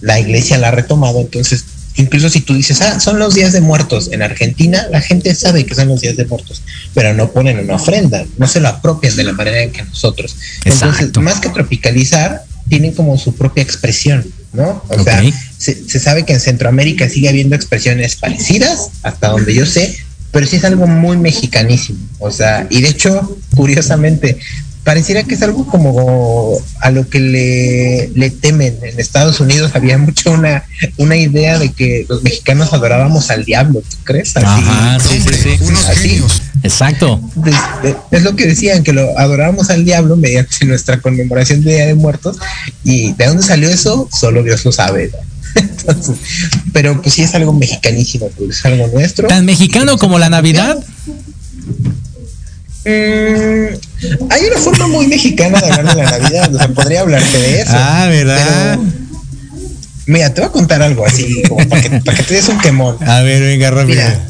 la 0.00 0.18
iglesia 0.18 0.58
la 0.58 0.68
ha 0.68 0.72
retomado, 0.72 1.20
entonces, 1.20 1.64
incluso 1.96 2.28
si 2.30 2.40
tú 2.40 2.54
dices, 2.54 2.80
ah, 2.80 3.00
son 3.00 3.18
los 3.18 3.34
días 3.34 3.52
de 3.52 3.60
muertos 3.60 4.10
en 4.12 4.22
Argentina, 4.22 4.86
la 4.90 5.00
gente 5.00 5.34
sabe 5.34 5.66
que 5.66 5.74
son 5.74 5.88
los 5.88 6.00
días 6.00 6.16
de 6.16 6.24
muertos, 6.26 6.62
pero 6.94 7.14
no 7.14 7.30
ponen 7.32 7.58
una 7.58 7.74
ofrenda, 7.76 8.24
no 8.38 8.46
se 8.46 8.60
lo 8.60 8.68
apropian 8.68 9.14
de 9.16 9.24
la 9.24 9.32
manera 9.32 9.62
en 9.62 9.72
que 9.72 9.82
nosotros. 9.84 10.36
Exacto. 10.64 11.04
Entonces, 11.04 11.22
más 11.22 11.40
que 11.40 11.48
tropicalizar, 11.50 12.44
tienen 12.68 12.92
como 12.92 13.18
su 13.18 13.34
propia 13.34 13.62
expresión, 13.62 14.24
¿no? 14.52 14.82
O 14.88 14.94
Ok. 14.94 15.04
sea, 15.04 15.22
se, 15.58 15.88
se 15.88 16.00
sabe 16.00 16.24
que 16.24 16.32
en 16.32 16.40
Centroamérica 16.40 17.08
sigue 17.08 17.28
habiendo 17.28 17.54
expresiones 17.56 18.16
parecidas, 18.16 18.90
hasta 19.02 19.28
donde 19.28 19.54
yo 19.54 19.66
sé, 19.66 19.96
pero 20.30 20.46
sí 20.46 20.56
es 20.56 20.64
algo 20.64 20.86
muy 20.86 21.18
mexicanísimo. 21.18 21.98
O 22.18 22.30
sea, 22.30 22.66
y 22.70 22.80
de 22.80 22.88
hecho, 22.88 23.36
curiosamente, 23.54 24.38
pareciera 24.84 25.22
que 25.22 25.34
es 25.34 25.42
algo 25.42 25.66
como 25.66 26.58
a 26.80 26.90
lo 26.90 27.08
que 27.08 27.20
le, 27.20 28.08
le 28.14 28.30
temen. 28.30 28.78
En 28.82 28.98
Estados 28.98 29.40
Unidos 29.40 29.72
había 29.74 29.98
mucho 29.98 30.32
una, 30.32 30.64
una 30.96 31.16
idea 31.16 31.58
de 31.58 31.72
que 31.72 32.06
los 32.08 32.22
mexicanos 32.22 32.72
adorábamos 32.72 33.30
al 33.30 33.44
diablo, 33.44 33.80
¿tú 33.80 33.96
crees? 34.04 34.36
Así, 34.36 34.46
Ajá, 34.46 34.98
sí, 35.00 35.20
sí, 35.20 35.34
sí. 35.34 35.64
Unos 35.64 35.88
Así. 35.88 36.08
genios. 36.08 36.42
Exacto. 36.62 37.20
es 38.10 38.22
lo 38.22 38.36
que 38.36 38.46
decían, 38.46 38.84
que 38.84 38.92
lo 38.92 39.18
adorábamos 39.18 39.70
al 39.70 39.84
diablo 39.84 40.16
mediante 40.16 40.64
nuestra 40.64 41.00
conmemoración 41.00 41.62
de 41.62 41.74
Día 41.74 41.86
de 41.86 41.94
Muertos. 41.94 42.38
¿Y 42.84 43.12
de 43.14 43.26
dónde 43.26 43.42
salió 43.42 43.68
eso? 43.68 44.08
Solo 44.12 44.42
Dios 44.42 44.64
lo 44.64 44.72
sabe. 44.72 45.10
¿no? 45.12 45.18
Entonces, 45.60 46.16
pero 46.72 47.00
pues 47.02 47.14
sí 47.14 47.22
es 47.22 47.34
algo 47.34 47.52
mexicanísimo, 47.52 48.28
pues 48.30 48.58
es 48.58 48.64
algo 48.64 48.88
nuestro. 48.88 49.28
¿Tan 49.28 49.44
mexicano 49.44 49.98
como 49.98 50.18
la 50.18 50.30
Navidad? 50.30 50.78
Mm, 52.84 53.74
hay 54.30 54.44
una 54.46 54.58
forma 54.58 54.88
muy 54.88 55.06
mexicana 55.06 55.60
de 55.60 55.70
hablar 55.70 55.96
de 55.96 56.02
la 56.02 56.10
Navidad, 56.18 56.54
o 56.54 56.58
sea, 56.58 56.68
podría 56.68 57.00
hablarte 57.00 57.38
de 57.38 57.60
eso. 57.60 57.72
Ah, 57.74 58.06
¿verdad? 58.08 58.78
pero, 58.78 58.92
mira, 60.06 60.34
te 60.34 60.40
voy 60.40 60.48
a 60.48 60.52
contar 60.52 60.82
algo 60.82 61.06
así, 61.06 61.42
como 61.48 61.66
para 61.68 61.82
que, 61.82 61.90
para 62.00 62.16
que 62.16 62.22
te 62.24 62.34
des 62.34 62.48
un 62.48 62.58
quemón. 62.58 62.96
A 63.06 63.20
ver, 63.22 63.42
venga, 63.42 63.70
rápido. 63.70 63.94
Mira, 63.94 64.28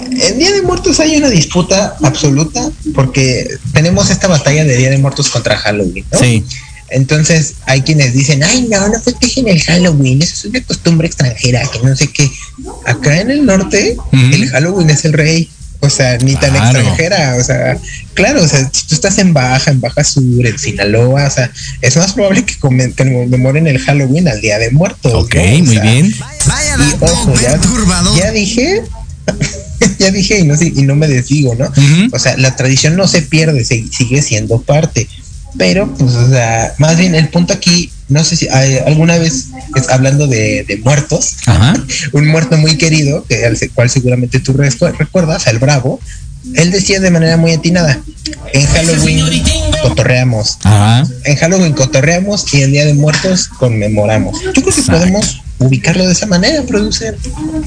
en 0.00 0.38
Día 0.38 0.52
de 0.52 0.62
Muertos 0.62 1.00
hay 1.00 1.16
una 1.16 1.30
disputa 1.30 1.96
absoluta 2.02 2.70
porque 2.94 3.48
tenemos 3.72 4.10
esta 4.10 4.28
batalla 4.28 4.64
de 4.64 4.76
Día 4.76 4.90
de 4.90 4.98
Muertos 4.98 5.28
contra 5.28 5.56
Halloween, 5.56 6.04
¿no? 6.12 6.18
Sí. 6.18 6.44
Entonces 6.90 7.54
hay 7.66 7.82
quienes 7.82 8.12
dicen, 8.12 8.44
ay, 8.44 8.68
no, 8.70 8.88
no 8.88 9.00
festejen 9.00 9.48
el 9.48 9.60
Halloween, 9.62 10.22
eso 10.22 10.34
es 10.34 10.44
una 10.44 10.62
costumbre 10.62 11.06
extranjera, 11.06 11.66
que 11.72 11.80
no 11.80 11.96
sé 11.96 12.08
qué. 12.08 12.30
Acá 12.84 13.20
en 13.20 13.30
el 13.30 13.46
norte, 13.46 13.96
el 14.12 14.48
Halloween 14.50 14.90
es 14.90 15.04
el 15.04 15.12
rey. 15.12 15.48
O 15.84 15.90
sea, 15.90 16.18
ni 16.18 16.34
tan 16.36 16.54
extranjera, 16.56 17.36
o 17.38 17.42
sea, 17.44 17.76
claro, 18.14 18.42
o 18.42 18.48
sea, 18.48 18.60
si 18.72 18.86
tú 18.86 18.94
estás 18.94 19.18
en 19.18 19.32
Baja, 19.32 19.70
en 19.70 19.80
Baja 19.80 20.02
Sur, 20.04 20.46
en 20.46 20.58
Sinaloa, 20.58 21.26
o 21.26 21.30
sea, 21.30 21.50
es 21.80 21.96
más 21.96 22.12
probable 22.12 22.44
que, 22.44 22.54
comen- 22.54 22.94
que 22.94 23.04
conmemoren 23.12 23.66
el 23.66 23.78
Halloween 23.78 24.28
al 24.28 24.40
Día 24.40 24.58
de 24.58 24.70
Muertos. 24.70 25.12
Ok, 25.14 25.34
¿no? 25.34 25.42
O 25.42 25.58
muy 25.64 25.74
sea, 25.74 25.82
bien. 25.82 26.14
Vaya 26.46 26.76
Y 26.78 27.04
ojo, 27.04 27.34
ya, 27.40 27.58
ya 28.16 28.30
dije, 28.32 28.82
ya 29.98 30.10
dije 30.10 30.38
y 30.40 30.44
no, 30.44 30.54
y 30.60 30.82
no 30.82 30.96
me 30.96 31.08
desdigo, 31.08 31.54
¿no? 31.54 31.70
O 32.12 32.18
sea, 32.18 32.36
la 32.36 32.56
tradición 32.56 32.96
no 32.96 33.06
se 33.08 33.22
pierde, 33.22 33.64
se- 33.64 33.84
sigue 33.90 34.22
siendo 34.22 34.60
parte. 34.62 35.08
Pero, 35.56 35.88
pues, 35.94 36.14
o 36.14 36.30
sea, 36.30 36.74
más 36.78 36.96
bien 36.98 37.14
el 37.14 37.28
punto 37.28 37.52
aquí, 37.52 37.90
no 38.08 38.22
sé 38.24 38.36
si 38.36 38.48
hay- 38.48 38.78
alguna 38.86 39.18
vez, 39.18 39.46
hablando 39.90 40.26
de, 40.26 40.64
de 40.68 40.76
muertos, 40.78 41.36
Ajá. 41.46 41.74
un 42.12 42.28
muerto 42.28 42.56
muy 42.56 42.76
querido, 42.76 43.24
que 43.28 43.44
al 43.46 43.56
cual 43.74 43.88
seguramente 43.90 44.40
tú 44.40 44.52
recu- 44.54 44.94
recuerdas, 44.96 45.46
al 45.46 45.58
Bravo, 45.58 46.00
él 46.54 46.70
decía 46.70 47.00
de 47.00 47.10
manera 47.10 47.36
muy 47.38 47.52
atinada, 47.52 48.00
en 48.52 48.66
Halloween 48.66 49.24
cotorreamos, 49.82 50.58
Ajá. 50.62 51.06
en 51.24 51.36
Halloween 51.36 51.72
cotorreamos 51.72 52.52
y 52.52 52.62
en 52.62 52.72
Día 52.72 52.84
de 52.84 52.94
Muertos 52.94 53.48
conmemoramos. 53.48 54.40
Yo 54.42 54.52
creo 54.52 54.64
que 54.64 54.70
Exacto. 54.70 54.92
podemos 55.00 55.40
ubicarlo 55.58 56.06
de 56.06 56.12
esa 56.12 56.26
manera, 56.26 56.62
producer. 56.64 57.16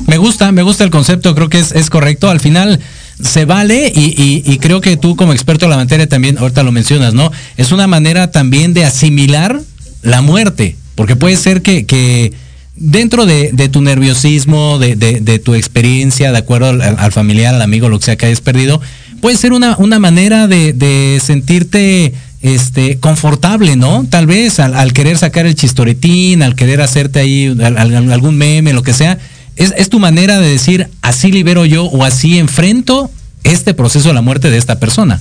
Me 0.08 0.18
gusta, 0.18 0.52
me 0.52 0.62
gusta 0.62 0.84
el 0.84 0.92
concepto, 0.92 1.34
creo 1.34 1.50
que 1.50 1.60
es, 1.60 1.72
es 1.72 1.90
correcto. 1.90 2.30
Al 2.30 2.40
final 2.40 2.80
se 3.24 3.46
vale 3.46 3.92
y, 3.96 4.10
y- 4.22 4.44
y 4.46 4.60
creo 4.60 4.82
que 4.82 4.98
tú 4.98 5.16
como 5.16 5.34
experto 5.34 5.66
en 5.66 5.72
la 5.72 5.78
materia 5.78 6.08
también, 6.08 6.38
ahorita 6.38 6.62
lo 6.64 6.72
mencionas, 6.72 7.14
¿no? 7.16 7.32
Es 7.56 7.72
una 7.72 7.88
manera 7.88 8.30
también 8.32 8.74
de 8.76 8.86
asimilar 8.86 9.60
la 10.08 10.22
muerte, 10.22 10.76
porque 10.96 11.16
puede 11.16 11.36
ser 11.36 11.62
que, 11.62 11.86
que 11.86 12.32
dentro 12.76 13.26
de, 13.26 13.52
tu 13.70 13.82
nerviosismo, 13.82 14.80
de, 14.80 14.96
de- 14.96 15.20
de 15.22 15.40
tu 15.40 15.54
experiencia, 15.56 16.32
de 16.32 16.38
acuerdo 16.38 16.70
al, 16.70 16.82
al 16.82 17.12
familiar, 17.12 17.54
al 17.56 17.62
amigo, 17.62 17.90
lo 17.90 18.00
que 18.00 18.06
sea 18.06 18.16
que 18.18 18.26
hayas 18.28 18.42
perdido, 18.42 18.82
puede 19.22 19.38
ser 19.38 19.54
una, 19.54 19.76
una 19.78 20.00
manera 20.00 20.48
de, 20.48 21.20
sentirte 21.24 22.14
este 22.42 23.00
confortable, 23.00 23.76
¿no? 23.76 24.06
Tal 24.10 24.28
vez 24.28 24.60
al, 24.60 24.94
querer 24.94 25.18
sacar 25.18 25.46
el 25.48 25.56
chistoretín, 25.56 26.44
al 26.44 26.56
querer 26.56 26.82
hacerte 26.82 27.20
ahí 27.20 27.48
al- 27.64 27.78
al- 27.78 28.12
algún 28.12 28.38
meme, 28.38 28.74
lo 28.74 28.84
que 28.84 28.94
sea, 28.94 29.18
es, 29.56 29.74
es 29.76 29.90
tu 29.90 30.00
manera 30.00 30.40
de 30.40 30.48
decir, 30.48 30.88
así 31.02 31.32
libero 31.32 31.66
yo 31.66 31.86
o 31.86 32.04
así 32.06 32.38
enfrento 32.38 33.10
este 33.44 33.74
proceso 33.74 34.10
de 34.10 34.14
la 34.14 34.22
muerte 34.22 34.52
de 34.52 34.58
esta 34.58 34.80
persona. 34.80 35.20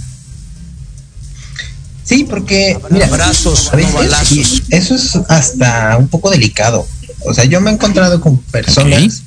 Sí, 2.06 2.24
porque 2.24 2.78
mira, 2.90 3.06
Abrazos, 3.06 3.70
no 3.76 3.92
balazos. 3.92 4.62
eso 4.70 4.94
es 4.94 5.16
hasta 5.28 5.96
un 5.98 6.06
poco 6.08 6.30
delicado. 6.30 6.86
O 7.26 7.34
sea, 7.34 7.44
yo 7.44 7.60
me 7.60 7.70
he 7.70 7.74
encontrado 7.74 8.20
con 8.20 8.38
personas, 8.38 9.22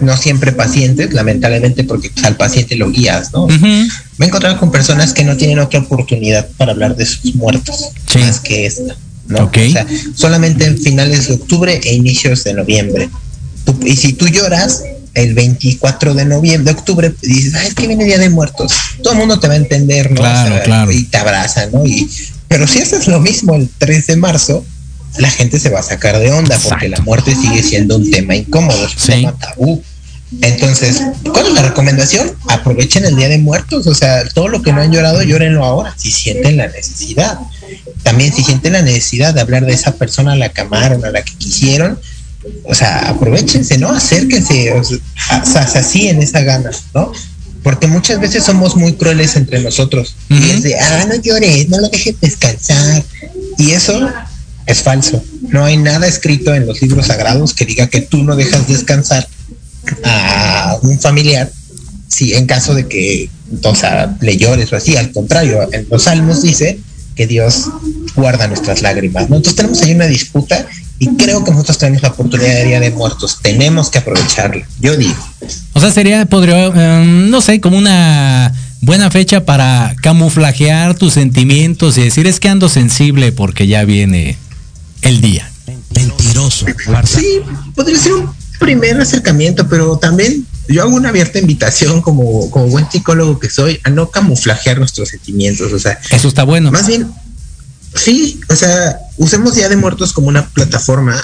no 0.00 0.16
siempre 0.18 0.52
pacientes, 0.52 1.14
lamentablemente, 1.14 1.84
porque 1.84 2.10
pues, 2.10 2.24
al 2.26 2.36
paciente 2.36 2.76
lo 2.76 2.90
guías, 2.90 3.32
¿no? 3.32 3.46
Me 3.46 3.88
he 4.20 4.24
encontrado 4.26 4.58
con 4.58 4.70
personas 4.70 5.14
que 5.14 5.24
no 5.24 5.36
tienen 5.38 5.58
otra 5.58 5.80
oportunidad 5.80 6.48
para 6.58 6.72
hablar 6.72 6.96
de 6.96 7.06
sus 7.06 7.34
muertos, 7.34 7.86
Sí. 8.10 8.18
más 8.18 8.40
que 8.40 8.66
esta, 8.66 8.94
¿no? 9.28 9.44
Ok. 9.44 9.58
O 9.68 9.72
sea, 9.72 9.86
solamente 10.14 10.66
en 10.66 10.76
finales 10.78 11.28
de 11.28 11.34
octubre 11.34 11.80
e 11.82 11.94
inicios 11.94 12.44
de 12.44 12.52
noviembre. 12.54 13.08
Tú- 13.64 13.78
y 13.86 13.96
si 13.96 14.12
tú 14.12 14.26
lloras 14.28 14.82
el 15.14 15.34
24 15.34 16.14
de 16.14 16.24
noviembre, 16.24 16.72
de 16.72 16.78
octubre, 16.78 17.14
dices, 17.22 17.54
"Ay, 17.54 17.68
es 17.68 17.74
que 17.74 17.86
viene 17.86 18.04
Día 18.04 18.18
de 18.18 18.30
Muertos. 18.30 18.72
Todo 19.02 19.12
el 19.12 19.18
mundo 19.18 19.38
te 19.38 19.48
va 19.48 19.54
a 19.54 19.58
entender, 19.58 20.10
¿no? 20.10 20.16
Claro, 20.20 20.60
claro. 20.64 20.90
Y 20.92 21.04
te 21.04 21.18
abraza, 21.18 21.66
¿no? 21.66 21.84
Y, 21.84 22.08
pero 22.48 22.66
si 22.66 22.80
haces 22.80 23.06
lo 23.08 23.20
mismo 23.20 23.54
el 23.54 23.68
3 23.78 24.06
de 24.06 24.16
marzo, 24.16 24.64
la 25.18 25.30
gente 25.30 25.58
se 25.58 25.68
va 25.68 25.80
a 25.80 25.82
sacar 25.82 26.18
de 26.18 26.30
onda 26.32 26.58
porque 26.62 26.88
la 26.88 27.00
muerte 27.00 27.34
sigue 27.34 27.62
siendo 27.62 27.96
un 27.96 28.10
tema 28.10 28.34
incómodo, 28.34 28.86
es 28.86 28.94
un 28.94 29.00
Sí. 29.00 29.12
tema 29.12 29.36
tabú. 29.38 29.82
Entonces, 30.40 31.02
¿cuál 31.30 31.46
es 31.48 31.52
la 31.52 31.60
recomendación? 31.62 32.32
Aprovechen 32.48 33.04
el 33.04 33.16
Día 33.16 33.28
de 33.28 33.36
Muertos, 33.36 33.86
o 33.86 33.94
sea, 33.94 34.26
todo 34.32 34.48
lo 34.48 34.62
que 34.62 34.72
no 34.72 34.80
han 34.80 34.90
llorado, 34.90 35.22
llórenlo 35.22 35.62
ahora, 35.62 35.94
si 35.98 36.10
sienten 36.10 36.56
la 36.56 36.68
necesidad. 36.68 37.38
También 38.02 38.32
si 38.32 38.42
sienten 38.42 38.72
la 38.72 38.80
necesidad 38.82 39.34
de 39.34 39.42
hablar 39.42 39.66
de 39.66 39.74
esa 39.74 39.92
persona 39.96 40.32
a 40.32 40.36
la 40.36 40.48
que 40.48 40.62
amaron, 40.62 41.04
a 41.04 41.10
la 41.10 41.22
que 41.22 41.34
quisieron, 41.34 41.98
o 42.64 42.74
sea, 42.74 43.08
aprovechense, 43.08 43.78
¿no? 43.78 43.90
Acérquense, 43.90 44.72
o 44.72 44.84
sea, 44.84 45.66
sacíen 45.66 46.22
esa 46.22 46.40
gana, 46.42 46.70
¿no? 46.94 47.12
Porque 47.62 47.86
muchas 47.86 48.20
veces 48.20 48.42
somos 48.44 48.76
muy 48.76 48.94
crueles 48.94 49.36
entre 49.36 49.60
nosotros. 49.60 50.16
Y 50.28 50.50
es 50.50 50.62
de, 50.62 50.78
ah, 50.78 51.06
no 51.08 51.14
llores, 51.14 51.68
no 51.68 51.78
lo 51.78 51.88
dejes 51.88 52.16
descansar. 52.20 53.04
Y 53.56 53.70
eso 53.70 54.08
es 54.66 54.82
falso. 54.82 55.22
No 55.42 55.64
hay 55.64 55.76
nada 55.76 56.08
escrito 56.08 56.54
en 56.54 56.66
los 56.66 56.82
libros 56.82 57.06
sagrados 57.06 57.54
que 57.54 57.64
diga 57.64 57.86
que 57.86 58.00
tú 58.00 58.24
no 58.24 58.34
dejas 58.34 58.66
descansar 58.66 59.28
a 60.04 60.78
un 60.82 60.98
familiar 60.98 61.52
si 62.08 62.34
en 62.34 62.46
caso 62.46 62.74
de 62.74 62.86
que 62.88 63.30
o 63.62 63.74
sea, 63.74 64.16
le 64.20 64.36
llores 64.36 64.72
o 64.72 64.76
así, 64.76 64.96
al 64.96 65.12
contrario, 65.12 65.68
en 65.72 65.86
los 65.90 66.04
salmos 66.04 66.42
dice 66.42 66.78
que 67.14 67.26
Dios 67.26 67.66
guarda 68.14 68.48
nuestras 68.48 68.82
lágrimas, 68.82 69.28
¿no? 69.28 69.36
Entonces 69.36 69.56
tenemos 69.56 69.82
ahí 69.82 69.92
una 69.92 70.06
disputa 70.06 70.66
y 71.02 71.16
creo 71.16 71.42
que 71.42 71.50
nosotros 71.50 71.78
tenemos 71.78 72.02
la 72.02 72.10
oportunidad 72.10 72.54
de 72.54 72.64
Día 72.64 72.78
de 72.78 72.92
Muertos, 72.92 73.40
tenemos 73.42 73.90
que 73.90 73.98
aprovecharla, 73.98 74.64
yo 74.78 74.96
digo. 74.96 75.16
O 75.72 75.80
sea, 75.80 75.90
sería, 75.90 76.26
podría, 76.26 76.66
em, 76.66 77.28
no 77.28 77.40
sé, 77.40 77.60
como 77.60 77.76
una 77.76 78.54
buena 78.80 79.10
fecha 79.10 79.44
para 79.44 79.96
camuflajear 80.00 80.94
tus 80.94 81.14
sentimientos 81.14 81.98
y 81.98 82.02
decir, 82.04 82.28
es 82.28 82.38
que 82.38 82.48
ando 82.48 82.68
sensible 82.68 83.32
porque 83.32 83.66
ya 83.66 83.84
viene 83.84 84.38
el 85.00 85.20
día. 85.20 85.50
Mentiroso. 85.92 86.66
Sí, 87.04 87.40
podría 87.74 87.98
ser 87.98 88.12
un 88.12 88.30
primer 88.60 89.00
acercamiento, 89.00 89.66
pero 89.66 89.96
también 89.96 90.46
yo 90.68 90.82
hago 90.82 90.94
una 90.94 91.08
abierta 91.08 91.40
invitación 91.40 92.00
como, 92.00 92.48
como 92.48 92.68
buen 92.68 92.88
psicólogo 92.88 93.40
que 93.40 93.50
soy 93.50 93.80
a 93.82 93.90
no 93.90 94.08
camuflajear 94.08 94.78
nuestros 94.78 95.08
sentimientos, 95.08 95.72
o 95.72 95.78
sea, 95.80 95.98
Eso 96.12 96.28
está 96.28 96.44
bueno. 96.44 96.70
Más 96.70 96.86
bien, 96.86 97.10
sí, 97.94 98.40
o 98.48 98.56
sea, 98.56 98.98
usemos 99.16 99.54
Día 99.54 99.68
de 99.68 99.76
Muertos 99.76 100.12
como 100.12 100.28
una 100.28 100.48
plataforma 100.48 101.22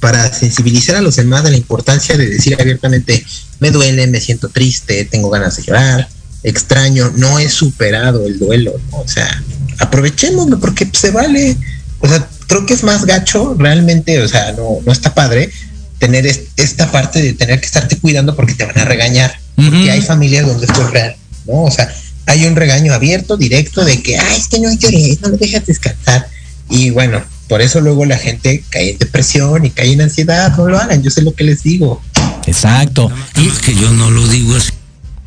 para 0.00 0.32
sensibilizar 0.32 0.96
a 0.96 1.00
los 1.00 1.16
demás 1.16 1.44
de 1.44 1.50
la 1.52 1.56
importancia 1.56 2.16
de 2.16 2.28
decir 2.28 2.56
abiertamente, 2.60 3.24
me 3.60 3.70
duele, 3.70 4.06
me 4.08 4.20
siento 4.20 4.48
triste, 4.48 5.04
tengo 5.04 5.30
ganas 5.30 5.56
de 5.56 5.62
llorar, 5.62 6.08
extraño, 6.42 7.12
no 7.16 7.38
he 7.38 7.48
superado 7.48 8.26
el 8.26 8.38
duelo, 8.38 8.74
¿no? 8.90 8.98
O 8.98 9.08
sea, 9.08 9.42
aprovechémoslo 9.78 10.58
porque 10.58 10.88
se 10.92 11.10
vale. 11.12 11.56
O 12.00 12.08
sea, 12.08 12.28
creo 12.48 12.66
que 12.66 12.74
es 12.74 12.82
más 12.82 13.04
gacho 13.04 13.54
realmente, 13.56 14.20
o 14.20 14.28
sea, 14.28 14.50
no, 14.52 14.78
no 14.84 14.90
está 14.92 15.14
padre 15.14 15.50
tener 15.98 16.26
es- 16.26 16.40
esta 16.56 16.90
parte 16.90 17.22
de 17.22 17.32
tener 17.34 17.60
que 17.60 17.66
estarte 17.66 17.96
cuidando 17.96 18.34
porque 18.34 18.54
te 18.54 18.64
van 18.64 18.76
a 18.78 18.84
regañar. 18.84 19.38
Porque 19.54 19.90
hay 19.90 20.00
familias 20.00 20.46
donde 20.46 20.66
esto 20.66 20.82
es 20.84 20.90
real, 20.90 21.14
¿no? 21.46 21.62
O 21.62 21.70
sea, 21.70 21.94
hay 22.26 22.46
un 22.46 22.56
regaño 22.56 22.92
abierto, 22.92 23.36
directo, 23.36 23.84
de 23.84 24.02
que, 24.02 24.18
ay, 24.18 24.38
es 24.38 24.48
que 24.48 24.60
no 24.60 24.72
llores, 24.72 25.20
no 25.20 25.28
lo 25.28 25.36
dejas 25.36 25.66
descansar. 25.66 26.26
Y 26.70 26.90
bueno, 26.90 27.22
por 27.48 27.60
eso 27.60 27.80
luego 27.80 28.04
la 28.04 28.18
gente 28.18 28.64
cae 28.70 28.92
en 28.92 28.98
depresión 28.98 29.64
y 29.66 29.70
cae 29.70 29.92
en 29.92 30.00
ansiedad, 30.02 30.56
no 30.56 30.68
lo 30.68 30.78
hagan, 30.78 31.02
yo 31.02 31.10
sé 31.10 31.22
lo 31.22 31.34
que 31.34 31.44
les 31.44 31.62
digo. 31.62 32.02
Exacto. 32.46 33.10
Y 33.36 33.48
Es 33.48 33.58
que 33.58 33.74
yo 33.74 33.90
no 33.90 34.10
lo 34.10 34.26
digo 34.28 34.56
así. 34.56 34.70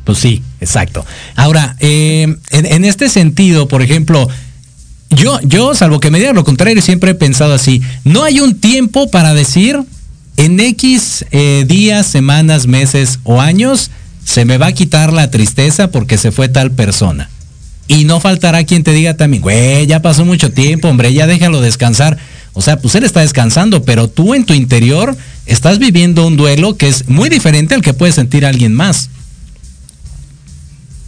Pues 0.04 0.18
sí, 0.18 0.42
exacto. 0.60 1.04
Ahora, 1.34 1.76
eh, 1.80 2.26
en, 2.50 2.66
en 2.66 2.84
este 2.84 3.08
sentido, 3.08 3.66
por 3.66 3.82
ejemplo, 3.82 4.28
yo, 5.10 5.40
yo, 5.42 5.74
salvo 5.74 6.00
que 6.00 6.10
me 6.10 6.18
digan 6.18 6.34
lo 6.34 6.44
contrario, 6.44 6.82
siempre 6.82 7.12
he 7.12 7.14
pensado 7.14 7.54
así. 7.54 7.82
No 8.04 8.22
hay 8.24 8.40
un 8.40 8.58
tiempo 8.58 9.10
para 9.10 9.34
decir 9.34 9.80
en 10.36 10.60
X 10.60 11.24
eh, 11.30 11.64
días, 11.66 12.06
semanas, 12.06 12.66
meses 12.66 13.20
o 13.24 13.40
años 13.40 13.90
se 14.26 14.44
me 14.44 14.58
va 14.58 14.66
a 14.66 14.72
quitar 14.72 15.12
la 15.12 15.30
tristeza 15.30 15.90
porque 15.90 16.18
se 16.18 16.32
fue 16.32 16.48
tal 16.48 16.72
persona. 16.72 17.30
Y 17.88 18.04
no 18.04 18.20
faltará 18.20 18.64
quien 18.64 18.82
te 18.82 18.92
diga 18.92 19.16
también, 19.16 19.40
güey, 19.40 19.86
ya 19.86 20.02
pasó 20.02 20.24
mucho 20.24 20.50
tiempo, 20.50 20.88
hombre, 20.88 21.14
ya 21.14 21.28
déjalo 21.28 21.60
descansar. 21.60 22.18
O 22.52 22.60
sea, 22.60 22.78
pues 22.80 22.96
él 22.96 23.04
está 23.04 23.20
descansando, 23.20 23.84
pero 23.84 24.08
tú 24.08 24.34
en 24.34 24.44
tu 24.44 24.52
interior 24.52 25.16
estás 25.46 25.78
viviendo 25.78 26.26
un 26.26 26.36
duelo 26.36 26.76
que 26.76 26.88
es 26.88 27.08
muy 27.08 27.28
diferente 27.28 27.76
al 27.76 27.82
que 27.82 27.94
puede 27.94 28.12
sentir 28.12 28.44
alguien 28.44 28.74
más. 28.74 29.10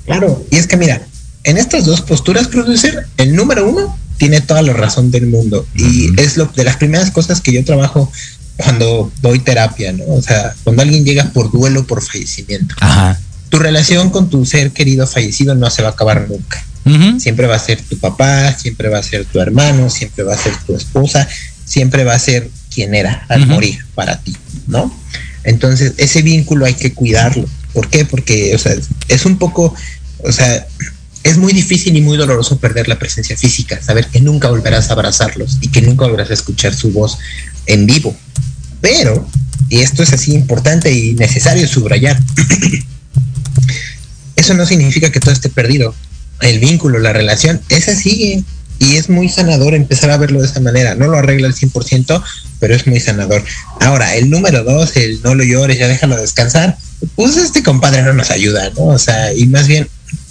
Claro, 0.06 0.46
y 0.52 0.56
es 0.56 0.68
que 0.68 0.76
mira, 0.76 1.02
en 1.42 1.58
estas 1.58 1.86
dos 1.86 2.00
posturas, 2.02 2.46
producer, 2.46 3.08
el 3.16 3.34
número 3.34 3.68
uno 3.68 3.98
tiene 4.16 4.40
toda 4.40 4.62
la 4.62 4.74
razón 4.74 5.10
del 5.10 5.26
mundo 5.26 5.66
y 5.74 6.20
es 6.20 6.36
lo 6.36 6.46
de 6.46 6.64
las 6.64 6.76
primeras 6.76 7.10
cosas 7.10 7.40
que 7.40 7.52
yo 7.52 7.64
trabajo 7.64 8.12
cuando 8.58 9.10
doy 9.22 9.38
terapia, 9.38 9.92
¿no? 9.92 10.04
O 10.08 10.20
sea, 10.20 10.54
cuando 10.64 10.82
alguien 10.82 11.04
llega 11.04 11.30
por 11.30 11.50
duelo, 11.50 11.86
por 11.86 12.02
fallecimiento. 12.02 12.74
Ajá. 12.80 13.18
Tu 13.48 13.58
relación 13.58 14.10
con 14.10 14.28
tu 14.28 14.44
ser 14.44 14.72
querido 14.72 15.06
fallecido 15.06 15.54
no 15.54 15.70
se 15.70 15.82
va 15.82 15.88
a 15.88 15.92
acabar 15.92 16.28
nunca. 16.28 16.62
Siempre 17.18 17.46
va 17.46 17.56
a 17.56 17.58
ser 17.58 17.82
tu 17.82 17.98
papá, 17.98 18.54
siempre 18.54 18.88
va 18.88 18.98
a 18.98 19.02
ser 19.02 19.26
tu 19.26 19.40
hermano, 19.40 19.90
siempre 19.90 20.24
va 20.24 20.32
a 20.32 20.38
ser 20.38 20.54
tu 20.66 20.74
esposa, 20.74 21.28
siempre 21.66 22.02
va 22.02 22.14
a 22.14 22.18
ser 22.18 22.50
quien 22.72 22.94
era 22.94 23.26
al 23.28 23.46
morir 23.46 23.78
para 23.94 24.18
ti, 24.20 24.34
¿no? 24.66 24.90
Entonces, 25.44 25.92
ese 25.98 26.22
vínculo 26.22 26.64
hay 26.64 26.74
que 26.74 26.94
cuidarlo. 26.94 27.46
¿Por 27.74 27.90
qué? 27.90 28.06
Porque, 28.06 28.54
o 28.54 28.58
sea, 28.58 28.72
es 29.08 29.26
un 29.26 29.36
poco, 29.36 29.74
o 30.24 30.32
sea, 30.32 30.66
es 31.24 31.36
muy 31.36 31.52
difícil 31.52 31.94
y 31.96 32.00
muy 32.00 32.16
doloroso 32.16 32.58
perder 32.58 32.88
la 32.88 32.98
presencia 32.98 33.36
física, 33.36 33.82
saber 33.82 34.06
que 34.06 34.20
nunca 34.20 34.48
volverás 34.48 34.88
a 34.88 34.94
abrazarlos 34.94 35.58
y 35.60 35.68
que 35.68 35.82
nunca 35.82 36.06
volverás 36.06 36.30
a 36.30 36.34
escuchar 36.34 36.74
su 36.74 36.90
voz 36.90 37.18
en 37.66 37.84
vivo. 37.84 38.16
Pero, 38.80 39.28
y 39.68 39.80
esto 39.80 40.02
es 40.02 40.12
así 40.12 40.32
importante 40.34 40.92
y 40.92 41.14
necesario 41.14 41.66
subrayar, 41.66 42.18
es 42.36 42.84
eso 44.36 44.54
no 44.54 44.66
significa 44.66 45.10
que 45.10 45.20
todo 45.20 45.32
esté 45.32 45.48
perdido. 45.48 45.94
El 46.40 46.60
vínculo, 46.60 46.98
la 47.00 47.12
relación, 47.12 47.60
esa 47.68 47.94
sigue. 47.94 48.44
Y 48.80 48.94
es 48.94 49.08
muy 49.08 49.28
sanador 49.28 49.74
empezar 49.74 50.10
a 50.10 50.16
verlo 50.16 50.40
de 50.40 50.46
esa 50.46 50.60
manera. 50.60 50.94
No 50.94 51.08
lo 51.08 51.18
arregla 51.18 51.48
al 51.48 51.54
100%, 51.54 52.22
pero 52.60 52.76
es 52.76 52.86
muy 52.86 53.00
sanador. 53.00 53.42
Ahora, 53.80 54.14
el 54.14 54.30
número 54.30 54.62
dos, 54.62 54.96
el 54.96 55.20
no 55.22 55.34
lo 55.34 55.42
llores, 55.42 55.78
ya 55.78 55.88
déjalo 55.88 56.16
descansar. 56.16 56.78
Pues 57.16 57.36
este 57.36 57.64
compadre 57.64 58.02
no 58.02 58.12
nos 58.12 58.30
ayuda, 58.30 58.70
¿no? 58.76 58.84
O 58.84 58.98
sea, 58.98 59.34
y 59.34 59.48
más 59.48 59.66
bien, 59.66 59.88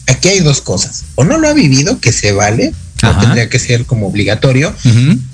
aquí 0.08 0.30
hay 0.30 0.40
dos 0.40 0.62
cosas. 0.62 1.04
O 1.16 1.26
no 1.26 1.38
lo 1.38 1.50
ha 1.50 1.54
vivido, 1.54 2.00
que 2.00 2.14
se 2.14 2.32
vale, 2.32 2.74
no 3.04 3.20
tendría 3.20 3.50
que 3.50 3.60
ser 3.60 3.86
como 3.86 4.08
obligatorio. 4.08 4.74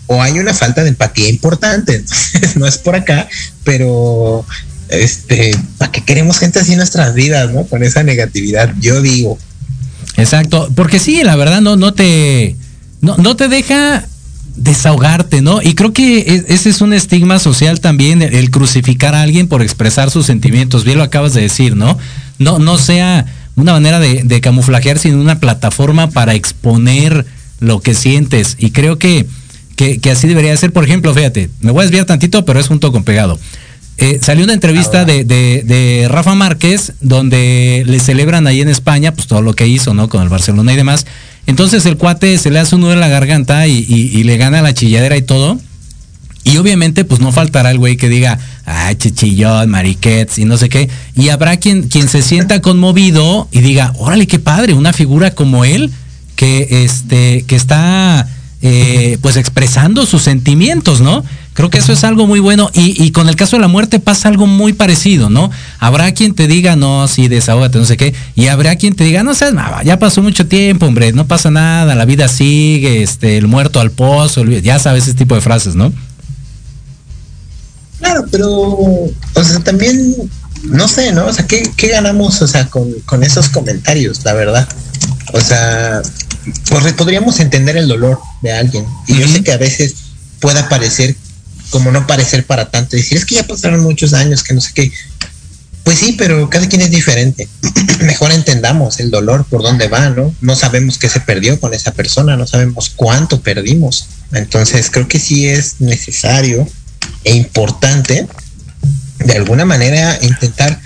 O 0.08 0.22
hay 0.22 0.40
una 0.40 0.54
falta 0.54 0.84
de 0.84 0.90
empatía 0.90 1.30
importante. 1.30 2.04
No 2.56 2.68
es 2.68 2.78
por 2.78 2.96
acá, 2.96 3.28
pero 3.64 4.46
este, 4.90 5.58
¿para 5.80 5.92
qué 5.92 6.02
queremos 6.02 6.38
gente 6.38 6.60
así 6.60 6.74
en 6.74 6.78
nuestras 6.78 7.16
vidas, 7.16 7.52
no? 7.52 7.66
Con 7.66 7.84
esa 7.84 8.04
negatividad, 8.04 8.74
yo 8.80 9.02
digo. 9.02 9.40
Exacto, 10.18 10.70
porque 10.76 11.00
sí, 11.00 11.24
la 11.24 11.36
verdad 11.36 11.62
no, 11.62 11.76
no 11.76 11.94
te, 11.94 12.56
no, 13.02 13.18
no 13.18 13.36
te 13.36 13.48
deja 13.48 14.08
desahogarte, 14.56 15.42
¿no? 15.42 15.62
Y 15.64 15.74
creo 15.74 15.94
que 15.94 16.20
e- 16.20 16.46
ese 16.54 16.70
es 16.70 16.82
un 16.82 16.94
estigma 16.94 17.40
social 17.40 17.80
también, 17.80 18.22
el, 18.22 18.36
el 18.36 18.52
crucificar 18.52 19.16
a 19.16 19.22
alguien 19.24 19.48
por 19.48 19.64
expresar 19.64 20.12
sus 20.12 20.28
sentimientos, 20.28 20.84
bien 20.84 21.00
lo 21.00 21.04
acabas 21.04 21.34
de 21.34 21.42
decir, 21.42 21.76
¿no? 21.76 21.98
No, 22.38 22.60
no 22.60 22.78
sea 22.78 23.26
una 23.56 23.74
manera 23.74 24.00
de, 24.00 24.24
de 24.24 24.42
camuflajear, 24.42 25.00
sino 25.00 25.20
una 25.20 25.40
plataforma 25.40 26.10
para 26.10 26.36
exponer 26.36 27.26
lo 27.60 27.82
que 27.82 27.94
sientes. 27.94 28.56
Y 28.60 28.72
creo 28.72 28.98
que, 28.98 29.26
que, 29.76 30.00
que 30.00 30.12
así 30.12 30.28
debería 30.28 30.56
ser, 30.58 30.72
por 30.72 30.84
ejemplo, 30.84 31.14
fíjate, 31.14 31.50
me 31.62 31.72
voy 31.72 31.82
a 31.82 31.84
desviar 31.84 32.06
tantito, 32.06 32.46
pero 32.46 32.60
es 32.60 32.68
junto 32.68 32.92
con 32.92 33.04
pegado. 33.04 33.40
Eh, 33.98 34.20
salió 34.24 34.44
una 34.44 34.54
entrevista 34.54 35.06
de, 35.06 35.24
de- 35.24 35.62
de 35.64 36.08
Rafa 36.10 36.34
Márquez 36.34 36.94
donde 37.02 37.84
le 37.86 38.00
celebran 38.00 38.48
ahí 38.48 38.60
en 38.62 38.70
España 38.70 39.14
pues 39.14 39.28
todo 39.28 39.42
lo 39.44 39.54
que 39.54 39.68
hizo, 39.68 39.94
¿no? 39.94 40.10
Con 40.10 40.24
el 40.24 40.30
Barcelona 40.30 40.74
y 40.74 40.76
demás. 40.76 41.06
Entonces 41.46 41.86
el 41.86 41.98
cuate 41.98 42.38
se 42.40 42.50
le 42.50 42.58
hace 42.60 42.74
un 42.76 42.82
nudo 42.82 42.94
en 42.94 43.00
la 43.00 43.08
garganta 43.08 43.68
y, 43.68 43.86
y- 43.88 44.18
y 44.18 44.24
le 44.24 44.38
gana 44.38 44.62
la 44.64 44.74
chilladera 44.74 45.16
y 45.18 45.22
todo. 45.22 45.60
Y 46.46 46.58
obviamente, 46.58 47.06
pues 47.06 47.22
no 47.22 47.32
faltará 47.32 47.72
el 47.72 47.78
güey 47.78 47.96
que 47.96 48.10
diga, 48.10 48.38
ay, 48.66 48.96
chichillón, 48.96 49.70
mariquets 49.70 50.40
y 50.40 50.46
no 50.46 50.58
sé 50.58 50.68
qué. 50.70 50.90
Y 51.16 51.30
habrá 51.30 51.56
quien, 51.58 51.84
quien 51.88 52.10
se 52.10 52.22
sienta 52.22 52.62
conmovido 52.62 53.48
y 53.52 53.62
diga, 53.62 53.94
órale, 53.98 54.28
qué 54.28 54.40
padre, 54.40 54.74
una 54.74 54.92
figura 54.92 55.32
como 55.32 55.64
él 55.66 55.92
que, 56.36 56.84
este, 56.84 57.44
que 57.48 57.56
está 57.56 58.28
eh, 58.66 59.18
pues 59.22 59.36
expresando 59.36 60.06
sus 60.06 60.22
sentimientos, 60.22 61.02
¿no? 61.02 61.26
Creo 61.52 61.70
que 61.70 61.80
eso 61.80 61.92
es 61.92 62.06
algo 62.06 62.28
muy 62.28 62.40
bueno. 62.40 62.72
Y, 62.74 63.12
con 63.12 63.28
el 63.28 63.36
caso 63.36 63.58
de 63.58 63.62
la 63.62 63.68
muerte 63.68 64.00
pasa 64.00 64.30
algo 64.30 64.48
muy 64.48 64.72
parecido, 64.72 65.30
¿no? 65.30 65.52
Habrá 65.80 66.14
quien 66.14 66.34
te 66.34 66.48
diga, 66.48 66.78
no, 66.78 67.10
sí, 67.10 67.28
desahógate, 67.28 67.78
no 67.78 67.84
sé 67.84 67.98
qué. 67.98 68.14
Y 68.36 68.48
habrá 68.48 68.78
quien 68.78 68.96
te 68.96 69.04
diga, 69.04 69.22
no 69.22 69.34
seas 69.34 69.54
nada, 69.54 69.84
ya 69.84 70.00
pasó 70.00 70.24
mucho 70.24 70.48
tiempo, 70.48 70.86
hombre, 70.86 71.12
no 71.12 71.28
pasa 71.28 71.52
nada, 71.52 71.94
la 71.94 72.06
vida 72.06 72.30
sigue, 72.30 73.04
este, 73.04 73.38
el 73.38 73.48
muerto 73.48 73.82
al 73.82 73.92
pozo, 73.92 74.46
ya 74.46 74.80
sabes 74.80 75.04
ese 75.04 75.14
tipo 75.16 75.36
de 75.36 75.42
frases, 75.42 75.76
¿no? 75.76 75.92
Claro, 78.00 78.24
pero, 78.32 78.50
o 78.50 79.44
sea, 79.44 79.60
también, 79.60 80.16
no 80.64 80.88
sé, 80.88 81.12
¿no? 81.12 81.26
O 81.26 81.34
sea, 81.34 81.46
¿qué, 81.46 81.88
ganamos, 81.90 82.42
o 82.42 82.48
sea, 82.48 82.70
con 82.70 83.24
esos 83.24 83.50
comentarios, 83.50 84.24
la 84.24 84.32
verdad? 84.32 84.70
O 85.34 85.42
sea, 85.42 86.02
pues 86.70 86.94
podríamos 86.94 87.40
entender 87.40 87.78
el 87.78 87.88
dolor 87.88 88.20
de 88.42 88.52
alguien. 88.52 88.86
Y 89.08 89.18
yo 89.18 89.28
sé 89.28 89.44
que 89.44 89.52
a 89.52 89.58
veces 89.58 89.96
pueda 90.40 90.68
parecer, 90.70 91.16
como 91.70 91.92
no 91.92 92.06
parecer 92.06 92.46
para 92.46 92.70
tanto, 92.70 92.96
decir, 92.96 93.18
es 93.18 93.26
que 93.26 93.36
ya 93.36 93.48
pasaron 93.48 93.82
muchos 93.82 94.14
años, 94.14 94.44
que 94.44 94.54
no 94.54 94.62
sé 94.62 94.72
qué. 94.74 94.92
Pues 95.84 96.00
sí, 96.00 96.16
pero 96.18 96.50
cada 96.50 96.68
quien 96.68 96.82
es 96.82 96.92
diferente. 96.92 97.48
Mejor 98.02 98.32
entendamos 98.32 99.00
el 99.00 99.12
dolor, 99.12 99.46
por 99.46 99.64
dónde 99.64 99.88
va, 99.88 100.10
¿no? 100.10 100.34
No 100.42 100.56
sabemos 100.56 100.98
qué 100.98 101.10
se 101.10 101.20
perdió 101.20 101.60
con 101.60 101.74
esa 101.74 101.92
persona, 101.92 102.38
no 102.38 102.48
sabemos 102.48 102.92
cuánto 102.96 103.42
perdimos. 103.42 104.08
Entonces, 104.32 104.90
creo 104.90 105.08
que 105.08 105.20
sí 105.20 105.48
es 105.48 105.80
necesario 105.80 106.68
e 107.24 107.36
importante 107.36 108.28
de 109.20 109.34
alguna 109.34 109.66
manera 109.66 110.18
intentar 110.22 110.80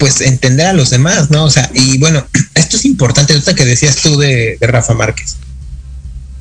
pues 0.00 0.22
entender 0.22 0.66
a 0.66 0.72
los 0.72 0.90
demás, 0.90 1.30
¿no? 1.30 1.44
O 1.44 1.50
sea, 1.50 1.70
y 1.74 1.98
bueno, 1.98 2.26
esto 2.54 2.76
es 2.76 2.84
importante, 2.86 3.34
esto 3.34 3.54
que 3.54 3.64
decías 3.64 3.96
tú 3.96 4.18
de, 4.18 4.56
de 4.58 4.66
Rafa 4.66 4.94
Márquez. 4.94 5.36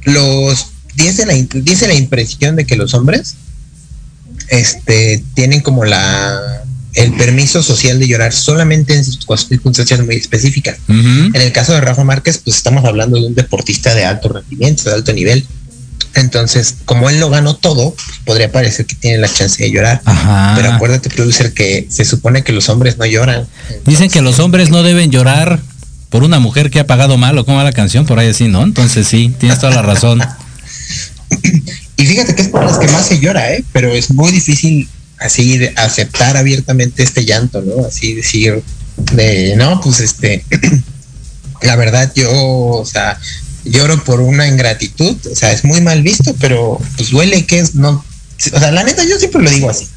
Los 0.06 0.68
dice 0.96 1.26
la, 1.26 1.34
dice 1.34 1.88
la 1.88 1.94
impresión 1.94 2.56
de 2.56 2.66
que 2.66 2.76
los 2.76 2.94
hombres 2.94 3.36
este 4.48 5.24
tienen 5.36 5.60
como 5.62 5.86
la 5.86 6.64
el 6.96 7.14
permiso 7.14 7.62
social 7.62 8.00
de 8.00 8.08
llorar 8.08 8.34
solamente 8.34 8.96
en 8.96 9.06
circunstancias 9.06 10.04
muy 10.04 10.16
específicas. 10.16 10.78
En 10.88 11.36
el 11.36 11.52
caso 11.52 11.74
de 11.74 11.82
Rafa 11.82 12.04
Márquez, 12.04 12.40
pues 12.44 12.58
estamos 12.58 12.84
hablando 12.84 13.20
de 13.20 13.28
un 13.28 13.36
deportista 13.36 13.94
de 13.94 14.06
alto 14.06 14.30
rendimiento, 14.30 14.90
de 14.90 14.96
alto 14.96 15.14
nivel. 15.14 15.46
Entonces, 16.16 16.76
como 16.86 17.10
él 17.10 17.20
lo 17.20 17.30
ganó 17.30 17.56
todo, 17.56 17.96
podría 18.26 18.52
parecer 18.52 18.86
que 18.86 18.96
tiene 18.96 19.18
la 19.20 19.32
chance 19.32 19.62
de 19.64 19.72
llorar. 19.72 20.02
Ajá. 20.06 20.54
Pero 20.56 20.74
acuérdate, 20.74 21.10
producer, 21.10 21.54
que 21.54 21.88
se 21.90 22.06
supone 22.06 22.44
que 22.44 22.52
los 22.52 22.70
hombres 22.70 22.98
no 22.98 23.06
lloran. 23.06 23.48
Dicen 23.86 24.10
que 24.10 24.22
los 24.22 24.40
hombres 24.40 24.70
no 24.70 24.84
deben 24.84 25.12
llorar 25.12 25.60
por 26.10 26.24
una 26.24 26.40
mujer 26.40 26.72
que 26.72 26.80
ha 26.80 26.88
pagado 26.88 27.18
mal 27.18 27.38
o 27.38 27.46
como 27.46 27.58
va 27.58 27.64
la 27.64 27.72
canción, 27.72 28.06
por 28.06 28.20
ahí 28.20 28.30
así, 28.30 28.48
¿no? 28.48 28.64
Entonces 28.64 29.08
sí, 29.08 29.34
tienes 29.38 29.60
toda 29.60 29.74
la 29.74 29.82
razón. 29.82 30.22
Y 32.00 32.06
fíjate 32.06 32.34
que 32.34 32.44
es 32.44 32.48
por 32.48 32.64
las 32.64 32.78
que 32.78 32.88
más 32.88 33.08
se 33.08 33.20
llora, 33.20 33.52
¿eh? 33.52 33.62
Pero 33.74 33.92
es 33.92 34.12
muy 34.12 34.32
difícil 34.32 34.88
así 35.18 35.58
de 35.58 35.74
aceptar 35.76 36.38
abiertamente 36.38 37.04
este 37.04 37.26
llanto, 37.26 37.62
¿no? 37.62 37.86
Así 37.86 38.14
decir 38.14 38.64
de, 39.12 39.56
no, 39.58 39.82
pues 39.82 40.00
este, 40.00 40.46
la 41.62 41.76
verdad 41.76 42.10
yo, 42.16 42.32
o 42.32 42.86
sea, 42.86 43.20
lloro 43.70 44.04
por 44.04 44.22
una 44.22 44.48
ingratitud, 44.48 45.16
o 45.32 45.36
sea, 45.36 45.52
es 45.52 45.64
muy 45.64 45.82
mal 45.82 46.02
visto, 46.02 46.36
pero 46.40 46.80
pues 46.96 47.12
duele 47.12 47.46
que 47.46 47.60
es, 47.60 47.76
no, 47.76 48.04
o 48.54 48.60
sea, 48.60 48.72
la 48.72 48.84
neta 48.84 49.04
yo 49.04 49.18
siempre 49.18 49.42
lo 49.42 49.50
digo 49.50 49.70
así. 49.70 49.88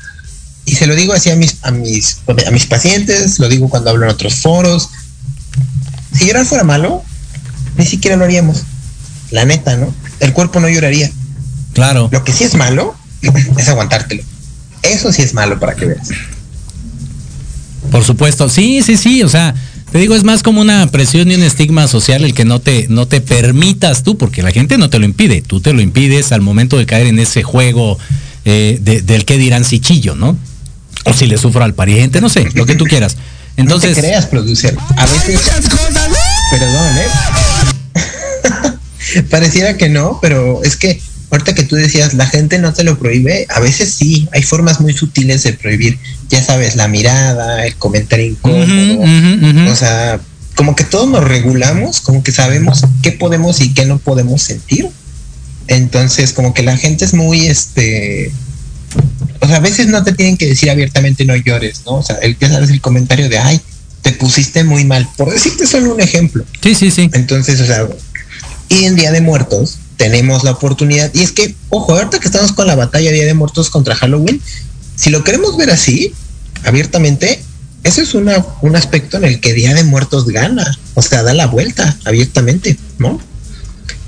Y 0.65 0.75
se 0.75 0.87
lo 0.87 0.95
digo 0.95 1.13
así 1.13 1.31
a 1.31 1.37
mis, 1.37 1.57
a 1.63 1.71
mis, 1.71 2.19
a 2.47 2.51
mis 2.51 2.67
pacientes, 2.67 3.39
lo 3.39 3.49
digo 3.49 3.69
cuando 3.69 3.91
hablo 3.91 4.05
en 4.05 4.13
otros 4.13 4.37
foros. 4.37 4.91
Si 6.17 6.27
llorar 6.27 6.47
fuera 6.47 6.65
malo, 6.65 7.03
ni 7.77 7.85
siquiera 7.85 8.17
lo 8.17 8.25
haríamos. 8.25 8.63
La 9.31 9.45
neta, 9.45 9.77
¿no? 9.77 9.93
El 10.21 10.33
cuerpo 10.33 10.61
no 10.61 10.69
lloraría. 10.69 11.11
Claro. 11.73 12.09
Lo 12.13 12.23
que 12.23 12.33
sí 12.33 12.45
es 12.45 12.55
malo 12.55 12.95
es 13.59 13.69
aguantártelo. 13.69 14.23
Eso 14.83 15.13
sí 15.13 15.23
es 15.23 15.35
malo 15.35 15.59
para 15.59 15.75
que 15.75 15.87
veas. 15.87 16.09
Por 17.91 18.05
supuesto, 18.05 18.49
sí, 18.49 18.83
sí, 18.83 18.97
sí, 18.97 19.23
o 19.23 19.29
sea, 19.29 19.55
te 19.93 19.99
digo, 19.99 20.15
es 20.15 20.25
más 20.25 20.43
como 20.43 20.61
una 20.63 20.87
presión 20.89 21.31
y 21.31 21.35
un 21.35 21.43
estigma 21.43 21.87
social 21.87 22.25
el 22.25 22.33
que 22.35 22.45
no 22.47 22.61
te, 22.61 22.87
no 22.89 23.07
te 23.07 23.21
permitas 23.21 24.03
tú, 24.03 24.17
porque 24.17 24.43
la 24.43 24.51
gente 24.51 24.79
no 24.79 24.89
te 24.91 24.99
lo 24.99 25.05
impide, 25.05 25.43
tú 25.43 25.61
te 25.61 25.73
lo 25.75 25.83
impides 25.83 26.33
al 26.33 26.41
momento 26.41 26.79
de 26.79 26.87
caer 26.87 27.07
en 27.09 27.19
ese 27.19 27.43
juego 27.43 27.99
eh, 28.45 28.79
de- 28.81 29.03
del 29.03 29.25
que 29.25 29.39
dirán 29.39 29.65
si 29.65 29.79
chillo, 29.81 30.15
¿no? 30.17 30.37
O 31.05 31.13
si 31.13 31.27
le 31.27 31.37
sufro 31.39 31.63
al 31.63 31.75
pariente, 31.75 32.21
no 32.21 32.29
sé, 32.29 32.49
lo 32.55 32.67
que 32.67 32.75
tú 32.75 32.85
quieras. 32.87 33.17
Entonces, 33.57 33.91
no 33.91 33.95
te 33.97 34.01
creas, 34.01 34.27
producer. 34.27 34.77
A 34.97 35.07
veces. 35.07 35.41
Perdón, 36.51 36.99
¿eh? 36.99 37.07
Pareciera 39.31 39.77
que 39.77 39.89
no, 39.91 40.19
pero 40.23 40.63
es 40.65 40.77
que 40.77 41.01
ahorita 41.33 41.55
que 41.55 41.63
tú 41.63 41.77
decías, 41.77 42.13
la 42.13 42.27
gente 42.27 42.59
no 42.59 42.75
te 42.75 42.85
lo 42.85 42.99
prohíbe, 42.99 43.47
a 43.49 43.59
veces 43.59 43.95
sí, 43.95 44.29
hay 44.33 44.43
formas 44.43 44.81
muy 44.81 44.93
sutiles 44.93 45.43
de 45.43 45.55
prohibir. 45.55 45.99
Ya 46.29 46.43
sabes, 46.43 46.77
la 46.77 46.89
mirada, 46.89 47.67
el 47.67 47.75
comentario 47.77 48.27
incómodo. 48.27 48.65
Ujú, 48.65 49.03
ujú, 49.03 49.61
ujú. 49.61 49.71
O 49.71 49.77
sea, 49.77 50.21
como 50.55 50.77
que 50.77 50.85
todos 50.85 51.09
nos 51.09 51.25
regulamos, 51.25 52.03
como 52.03 52.23
que 52.23 52.33
sabemos 52.33 52.83
qué 53.03 53.13
podemos 53.13 53.63
y 53.63 53.73
qué 53.73 53.87
no 53.87 53.99
podemos 53.99 54.43
sentir. 54.43 54.91
Entonces, 55.69 56.35
como 56.35 56.53
que 56.53 56.63
la 56.63 56.77
gente 56.77 57.07
es 57.07 57.15
muy, 57.15 57.47
este, 57.47 58.31
o 59.41 59.47
sea, 59.47 59.57
a 59.57 59.61
veces 59.61 59.87
no 59.87 60.05
te 60.05 60.13
tienen 60.13 60.37
que 60.37 60.47
decir 60.47 60.71
abiertamente 60.71 61.25
no 61.25 61.35
llores, 61.35 61.83
¿no? 61.87 61.93
O 61.93 62.03
sea, 62.03 62.17
el, 62.17 62.37
ya 62.39 62.51
sabes 62.51 62.69
el 62.69 62.83
comentario 62.83 63.31
de, 63.31 63.39
ay, 63.39 63.59
te 64.03 64.13
pusiste 64.13 64.65
muy 64.65 64.85
mal, 64.85 65.09
por 65.17 65.33
decirte 65.33 65.67
solo 65.67 65.95
un 65.95 66.01
ejemplo. 66.03 66.45
sí, 66.61 66.75
sí, 66.75 66.91
sí. 66.91 67.09
Entonces, 67.15 67.59
o 67.61 67.67
sea, 67.67 67.89
y 68.69 68.85
en 68.85 68.97
Día 68.97 69.13
de 69.13 69.23
Muertos 69.23 69.79
tenemos 69.97 70.45
la 70.45 70.53
oportunidad, 70.53 71.13
y 71.15 71.21
es 71.21 71.33
que, 71.33 71.55
ojo, 71.69 71.95
ahorita 71.95 72.19
que 72.19 72.27
estamos 72.27 72.53
con 72.53 72.67
la 72.67 72.75
batalla 72.75 73.11
Día 73.11 73.25
de 73.25 73.35
Muertos 73.35 73.71
contra 73.71 73.95
Halloween, 73.95 74.41
si 74.97 75.11
lo 75.11 75.25
queremos 75.25 75.57
ver 75.57 75.71
así, 75.71 76.13
abiertamente, 76.65 77.43
eso 77.85 78.03
es 78.03 78.15
una, 78.15 78.45
un 78.63 78.77
aspecto 78.77 79.17
en 79.17 79.25
el 79.25 79.41
que 79.41 79.55
Día 79.55 79.75
de 79.75 79.85
Muertos 79.85 80.27
gana, 80.27 80.79
o 80.95 81.03
sea, 81.03 81.23
da 81.23 81.35
la 81.35 81.47
vuelta 81.47 81.97
abiertamente, 82.05 82.77
¿no? 82.99 83.21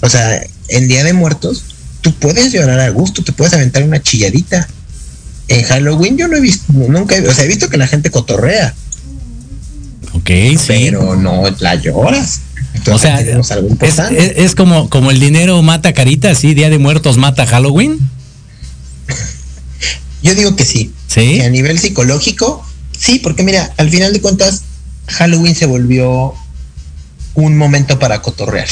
O 0.01 0.09
sea, 0.09 0.43
en 0.69 0.89
Día 0.89 1.05
de 1.05 1.13
Muertos, 1.13 1.65
tú 2.01 2.15
puedes 2.15 2.53
llorar 2.53 2.81
a 2.81 2.89
gusto, 2.91 3.23
te 3.25 3.33
puedes 3.33 3.55
aventar 3.55 3.83
una 3.83 4.03
chilladita. 4.03 4.69
En 5.49 5.65
Halloween 5.65 6.17
yo 6.17 6.29
no 6.29 6.37
he 6.37 6.41
visto, 6.41 6.73
nunca, 6.73 7.17
o 7.29 7.33
sea, 7.35 7.45
he 7.45 7.49
visto 7.49 7.69
que 7.69 7.77
la 7.77 7.87
gente 7.87 8.11
cotorrea, 8.11 8.75
Ok, 10.15 10.31
sí. 10.59 10.59
pero 10.67 11.17
no 11.17 11.43
la 11.59 11.75
lloras. 11.75 12.41
O 12.91 12.99
sea, 12.99 13.19
tenemos 13.19 13.51
algo 13.51 13.67
es, 13.67 13.73
importante. 13.73 14.25
es- 14.27 14.33
es 14.47 14.55
como, 14.55 14.89
como 14.91 15.11
el 15.11 15.21
dinero 15.21 15.61
mata 15.63 15.93
carita, 15.93 16.31
así, 16.31 16.55
Día 16.55 16.71
de 16.71 16.79
Muertos 16.79 17.17
mata 17.19 17.47
Halloween. 17.47 17.99
Yo 20.23 20.35
digo 20.35 20.57
que 20.57 20.65
sí. 20.65 20.93
Sí. 21.07 21.37
Que 21.39 21.45
a 21.45 21.51
nivel 21.51 21.79
psicológico, 21.79 22.65
sí, 22.99 23.21
porque 23.23 23.43
mira, 23.43 23.73
al 23.77 23.91
final 23.91 24.13
de 24.13 24.21
cuentas, 24.21 24.63
Halloween 25.07 25.55
se 25.55 25.67
volvió 25.67 26.35
un 27.35 27.57
momento 27.57 27.99
para 27.99 28.23
cotorrear. 28.23 28.69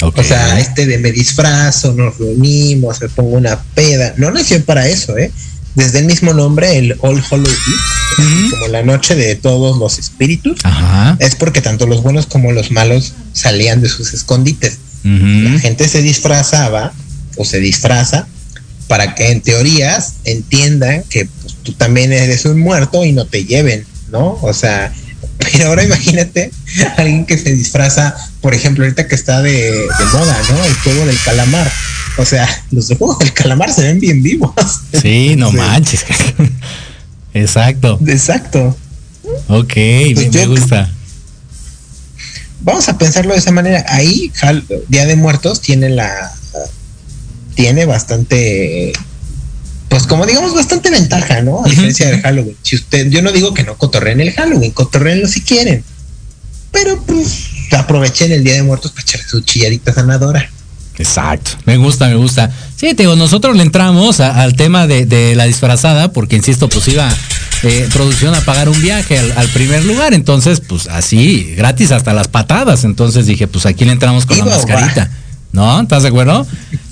O 0.00 0.22
sea, 0.22 0.60
este 0.60 0.86
de 0.86 0.98
me 0.98 1.10
disfrazo, 1.10 1.92
nos 1.92 2.18
reunimos, 2.18 3.00
me 3.00 3.08
pongo 3.08 3.36
una 3.36 3.60
peda. 3.74 4.14
No 4.16 4.30
nació 4.30 4.64
para 4.64 4.86
eso, 4.88 5.16
¿eh? 5.18 5.32
Desde 5.78 6.00
el 6.00 6.06
mismo 6.06 6.32
nombre, 6.34 6.76
el 6.76 6.96
All 7.02 7.22
Hollow 7.30 7.46
Eve, 7.46 8.50
como 8.50 8.66
la 8.66 8.82
noche 8.82 9.14
de 9.14 9.36
todos 9.36 9.78
los 9.78 10.00
espíritus, 10.00 10.58
Ajá. 10.64 11.16
es 11.20 11.36
porque 11.36 11.60
tanto 11.60 11.86
los 11.86 12.02
buenos 12.02 12.26
como 12.26 12.50
los 12.50 12.72
malos 12.72 13.14
salían 13.32 13.80
de 13.80 13.88
sus 13.88 14.12
escondites. 14.12 14.78
La 15.04 15.60
gente 15.60 15.86
se 15.86 16.02
disfrazaba 16.02 16.92
o 17.36 17.44
se 17.44 17.60
disfraza 17.60 18.26
para 18.88 19.14
que 19.14 19.30
en 19.30 19.40
teorías 19.40 20.14
entiendan 20.24 21.04
que 21.08 21.26
pues, 21.26 21.54
tú 21.62 21.72
también 21.74 22.12
eres 22.12 22.44
un 22.44 22.58
muerto 22.58 23.04
y 23.04 23.12
no 23.12 23.26
te 23.26 23.44
lleven, 23.44 23.86
¿no? 24.10 24.36
O 24.42 24.52
sea, 24.52 24.92
pero 25.38 25.68
ahora 25.68 25.84
imagínate 25.84 26.50
alguien 26.96 27.24
que 27.24 27.38
se 27.38 27.54
disfraza, 27.54 28.16
por 28.40 28.52
ejemplo, 28.52 28.82
ahorita 28.82 29.06
que 29.06 29.14
está 29.14 29.42
de, 29.42 29.70
de 29.70 30.04
moda, 30.12 30.36
¿no? 30.50 30.64
El 30.64 30.74
juego 30.74 31.06
del 31.06 31.18
calamar. 31.20 31.70
O 32.18 32.24
sea, 32.24 32.48
los 32.72 32.88
juegos 32.88 33.18
del 33.20 33.32
calamar 33.32 33.72
se 33.72 33.82
ven 33.82 34.00
bien 34.00 34.22
vivos. 34.22 34.52
Sí, 35.00 35.36
no 35.36 35.50
Sí. 35.50 35.56
manches. 35.56 36.04
Exacto. 37.32 37.98
Exacto. 38.06 38.76
Ok, 39.46 39.74
me, 39.76 40.12
Pues 40.14 40.34
me 40.34 40.46
gusta. 40.46 40.90
Vamos 42.60 42.88
a 42.88 42.98
pensarlo 42.98 43.32
de 43.32 43.38
esa 43.38 43.52
manera. 43.52 43.84
Ahí, 43.88 44.32
Día 44.88 45.06
de 45.06 45.16
Muertos 45.16 45.60
tiene 45.60 45.90
la. 45.90 46.32
Tiene 47.54 47.84
bastante. 47.86 48.92
Pues 49.88 50.06
como 50.06 50.26
digamos, 50.26 50.54
bastante 50.54 50.90
ventaja, 50.90 51.40
¿no? 51.40 51.64
A 51.64 51.68
diferencia 51.68 52.08
del 52.08 52.20
Halloween. 52.20 52.56
Si 52.62 52.76
usted, 52.76 53.08
yo 53.08 53.22
no 53.22 53.32
digo 53.32 53.54
que 53.54 53.62
no 53.64 53.76
cotorreen 53.78 54.20
el 54.20 54.32
Halloween, 54.32 54.72
cotorreenlo 54.72 55.28
si 55.28 55.40
quieren. 55.40 55.82
Pero 56.72 57.00
pues 57.02 57.46
aprovechen 57.72 58.32
el 58.32 58.44
Día 58.44 58.54
de 58.54 58.62
Muertos 58.64 58.90
para 58.92 59.02
echar 59.02 59.20
su 59.22 59.40
chilladita 59.40 59.94
sanadora. 59.94 60.50
Exacto, 60.98 61.52
me 61.64 61.76
gusta, 61.76 62.08
me 62.08 62.16
gusta. 62.16 62.50
Sí, 62.76 62.88
te 62.94 63.04
digo, 63.04 63.14
nosotros 63.16 63.56
le 63.56 63.62
entramos 63.62 64.20
a- 64.20 64.42
al 64.42 64.54
tema 64.54 64.86
de, 64.86 65.06
de 65.06 65.34
la 65.36 65.44
disfrazada 65.44 66.12
porque, 66.12 66.36
insisto, 66.36 66.68
pues 66.68 66.88
iba 66.88 67.08
eh, 67.62 67.88
producción 67.92 68.34
a 68.34 68.40
pagar 68.40 68.68
un 68.68 68.80
viaje 68.82 69.18
al, 69.18 69.32
al 69.36 69.48
primer 69.48 69.84
lugar, 69.84 70.12
entonces, 70.14 70.60
pues 70.60 70.86
así, 70.88 71.54
gratis 71.56 71.92
hasta 71.92 72.12
las 72.12 72.28
patadas, 72.28 72.84
entonces 72.84 73.26
dije, 73.26 73.46
pues 73.48 73.66
aquí 73.66 73.84
le 73.84 73.92
entramos 73.92 74.26
con 74.26 74.36
la 74.38 74.44
mascarita, 74.66 75.10
¿no? 75.52 75.80
¿Estás 75.80 76.02
de 76.02 76.08
acuerdo? 76.08 76.46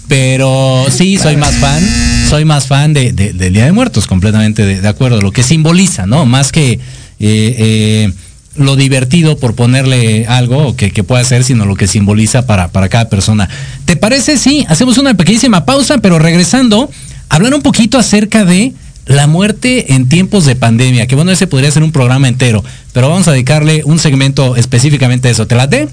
Pero 0.09 0.87
sí, 0.97 1.19
soy 1.19 1.37
más 1.37 1.55
fan, 1.57 1.83
soy 2.31 2.45
más 2.45 2.67
fan 2.67 2.93
de, 2.95 3.13
de- 3.13 3.33
del 3.33 3.53
Día 3.53 3.65
de 3.65 3.73
Muertos, 3.73 4.07
completamente 4.07 4.65
de, 4.65 4.81
de 4.81 4.89
acuerdo, 4.89 5.21
lo 5.21 5.33
que 5.33 5.43
simboliza, 5.43 6.07
¿no? 6.07 6.27
Más 6.27 6.53
que... 6.53 6.73
eh, 6.73 6.81
eh, 7.19 8.13
lo 8.57 8.77
divertido 8.77 9.37
por 9.37 9.55
ponerle 9.55 10.27
algo 10.27 10.77
que, 10.77 10.91
que 10.91 11.05
pueda 11.05 11.25
ser, 11.25 11.45
sino 11.45 11.65
lo 11.65 11.77
que 11.77 11.87
simboliza 11.87 12.47
para, 12.47 12.69
para 12.69 12.89
cada 12.89 13.09
persona. 13.09 13.49
¿Te 13.85 13.97
parece? 13.97 14.39
Sí, 14.39 14.65
hacemos 14.69 14.99
una 14.99 15.15
pequeñísima 15.15 15.65
pausa, 15.65 15.99
pero 15.99 16.19
regresando, 16.19 16.91
hablar 17.29 17.55
un 17.55 17.63
poquito 17.63 17.99
acerca 17.99 18.45
de 18.45 18.73
la 19.07 19.27
muerte 19.27 19.95
en 19.95 20.09
tiempos 20.09 20.45
de 20.45 20.57
pandemia, 20.57 21.07
que 21.07 21.15
bueno, 21.15 21.31
ese 21.31 21.47
podría 21.47 21.71
ser 21.71 21.83
un 21.83 21.93
programa 21.93 22.29
entero, 22.29 22.65
pero 22.93 23.09
vamos 23.09 23.29
a 23.29 23.33
dedicarle 23.33 23.83
un 23.85 23.99
segmento 23.99 24.57
específicamente 24.57 25.29
a 25.29 25.31
eso. 25.31 25.47
¿Te 25.47 25.55
late? 25.55 25.89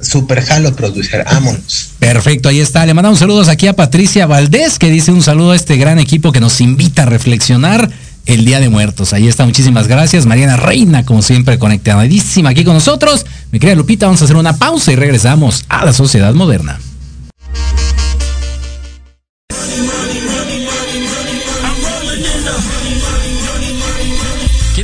Super 0.00 0.42
Halo 0.48 0.74
Producer, 0.74 1.24
vámonos. 1.24 1.90
Perfecto, 1.98 2.48
ahí 2.48 2.60
está. 2.60 2.86
Le 2.86 2.94
mandamos 2.94 3.18
saludos 3.18 3.48
aquí 3.48 3.66
a 3.66 3.74
Patricia 3.74 4.26
Valdés, 4.26 4.78
que 4.78 4.90
dice 4.90 5.12
un 5.12 5.22
saludo 5.22 5.52
a 5.52 5.56
este 5.56 5.76
gran 5.76 5.98
equipo 5.98 6.32
que 6.32 6.40
nos 6.40 6.60
invita 6.60 7.02
a 7.02 7.06
reflexionar 7.06 7.90
el 8.26 8.44
Día 8.44 8.60
de 8.60 8.68
Muertos. 8.68 9.12
Ahí 9.12 9.28
está, 9.28 9.44
muchísimas 9.44 9.88
gracias. 9.88 10.26
Mariana 10.26 10.56
Reina, 10.56 11.04
como 11.04 11.22
siempre, 11.22 11.58
conectadísima 11.58 12.50
aquí 12.50 12.64
con 12.64 12.74
nosotros. 12.74 13.26
Mi 13.52 13.58
querida 13.58 13.76
Lupita, 13.76 14.06
vamos 14.06 14.22
a 14.22 14.24
hacer 14.24 14.36
una 14.36 14.56
pausa 14.56 14.92
y 14.92 14.96
regresamos 14.96 15.64
a 15.68 15.84
la 15.84 15.92
sociedad 15.92 16.34
moderna. 16.34 16.78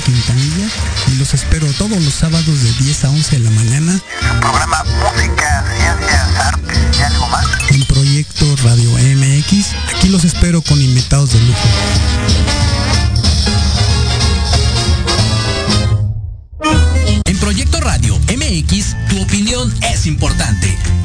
Quintanilla 0.00 0.68
y 1.08 1.16
los 1.16 1.34
espero 1.34 1.66
todos 1.74 2.00
los 2.02 2.14
sábados 2.14 2.62
de 2.62 2.72
10 2.84 3.04
a 3.04 3.10
11 3.10 3.38
de 3.38 3.44
la 3.44 3.50
mañana. 3.50 4.00
programa 4.40 4.84
Música, 4.84 5.64
Ciencias, 5.76 6.46
Artes 6.46 6.78
y 6.98 7.02
algo 7.02 7.28
más. 7.28 7.46
En 7.70 7.84
Proyecto 7.84 8.56
Radio 8.62 8.90
MX, 8.92 9.74
aquí 9.94 10.08
los 10.08 10.24
espero 10.24 10.62
con 10.62 10.80
invitados 10.80 11.32
de 11.32 11.40
lujo. 11.40 11.68
En 17.24 17.38
Proyecto 17.38 17.80
Radio 17.80 18.18
MX, 18.18 18.96
tu 19.08 19.22
opinión 19.22 19.72
es 19.82 20.06
importante. 20.06 20.78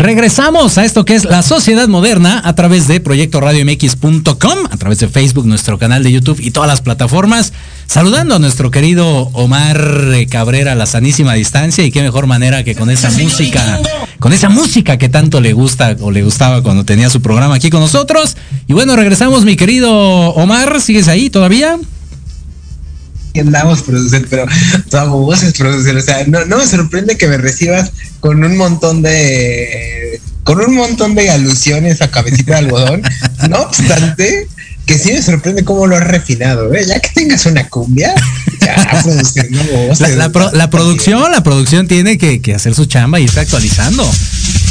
regresamos 0.00 0.78
a 0.78 0.84
esto 0.86 1.04
que 1.04 1.14
es 1.14 1.26
la 1.26 1.42
sociedad 1.42 1.86
moderna 1.86 2.40
a 2.42 2.54
través 2.54 2.88
de 2.88 3.00
Proyecto 3.00 3.38
Radio 3.38 3.66
MX.com, 3.66 4.58
a 4.70 4.76
través 4.78 4.98
de 4.98 5.08
Facebook, 5.08 5.46
nuestro 5.46 5.78
canal 5.78 6.02
de 6.02 6.10
YouTube 6.10 6.40
y 6.40 6.52
todas 6.52 6.68
las 6.68 6.80
plataformas. 6.80 7.52
Saludando 7.86 8.36
a 8.36 8.38
nuestro 8.38 8.70
querido 8.70 9.28
Omar 9.34 9.78
Cabrera 10.30 10.72
a 10.72 10.74
la 10.74 10.86
sanísima 10.86 11.34
distancia 11.34 11.84
y 11.84 11.90
qué 11.90 12.02
mejor 12.02 12.26
manera 12.26 12.64
que 12.64 12.74
con 12.74 12.88
esa 12.88 13.10
música, 13.10 13.78
con 14.18 14.32
esa 14.32 14.48
música 14.48 14.96
que 14.96 15.10
tanto 15.10 15.42
le 15.42 15.52
gusta 15.52 15.94
o 16.00 16.10
le 16.10 16.22
gustaba 16.22 16.62
cuando 16.62 16.84
tenía 16.84 17.10
su 17.10 17.20
programa 17.20 17.56
aquí 17.56 17.68
con 17.68 17.80
nosotros. 17.80 18.38
Y 18.68 18.72
bueno, 18.72 18.96
regresamos 18.96 19.44
mi 19.44 19.56
querido 19.56 19.92
Omar, 19.92 20.80
¿sigues 20.80 21.08
ahí 21.08 21.28
todavía? 21.28 21.78
Andamos 23.38 23.82
producer, 23.82 24.26
pero 24.28 24.46
tu 24.90 24.96
voz 25.06 25.42
es 25.44 25.52
producer, 25.54 25.96
o 25.96 26.00
sea, 26.00 26.24
no, 26.26 26.44
no 26.46 26.58
me 26.58 26.66
sorprende 26.66 27.16
que 27.16 27.28
me 27.28 27.38
recibas 27.38 27.92
con 28.18 28.42
un 28.42 28.56
montón 28.56 29.02
de 29.02 30.20
con 30.42 30.58
un 30.60 30.74
montón 30.74 31.14
de 31.14 31.30
alusiones 31.30 32.02
a 32.02 32.10
cabecita 32.10 32.54
de 32.54 32.58
algodón, 32.58 33.02
no 33.48 33.58
obstante, 33.60 34.48
que 34.86 34.98
sí 34.98 35.12
me 35.12 35.22
sorprende 35.22 35.62
cómo 35.64 35.86
lo 35.86 35.96
has 35.96 36.04
refinado, 36.08 36.72
¿eh? 36.74 36.84
ya 36.84 36.98
que 36.98 37.10
tengas 37.14 37.46
una 37.46 37.68
cumbia, 37.68 38.12
ya 38.60 39.02
produciendo 39.02 39.62
voces. 39.86 40.00
La, 40.00 40.08
la 40.16 40.28
pro- 40.30 40.50
la 40.52 40.68
producción, 40.70 41.30
la 41.30 41.42
producción 41.42 41.86
tiene 41.86 42.18
que, 42.18 42.40
que 42.40 42.54
hacer 42.54 42.74
su 42.74 42.86
chamba 42.86 43.20
y 43.20 43.26
está 43.26 43.42
actualizando. 43.42 44.10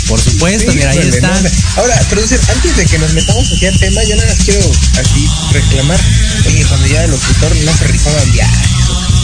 Por 0.10 0.20
supuesto, 0.20 0.72
Sí, 0.72 0.78
mira, 0.78 0.90
ahí 0.90 1.00
está. 1.08 1.28
no, 1.30 1.50
Ahora, 1.78 1.96
producer, 2.10 2.40
antes 2.50 2.76
de 2.76 2.86
que 2.86 2.98
nos 2.98 3.14
metamos 3.14 3.52
aquí 3.54 3.66
al 3.68 3.78
tema, 3.80 4.04
yo 4.04 4.16
nada 4.16 4.28
más 4.34 4.44
quiero 4.44 4.72
así 5.00 5.30
reclamar, 5.54 6.00
oye, 6.48 6.66
cuando 6.66 6.88
yo 6.88 6.96
era 6.98 7.08
locutor 7.08 7.56
no 7.58 7.78
se 7.78 7.88
rifaban 7.88 8.32
viajes. 8.32 8.70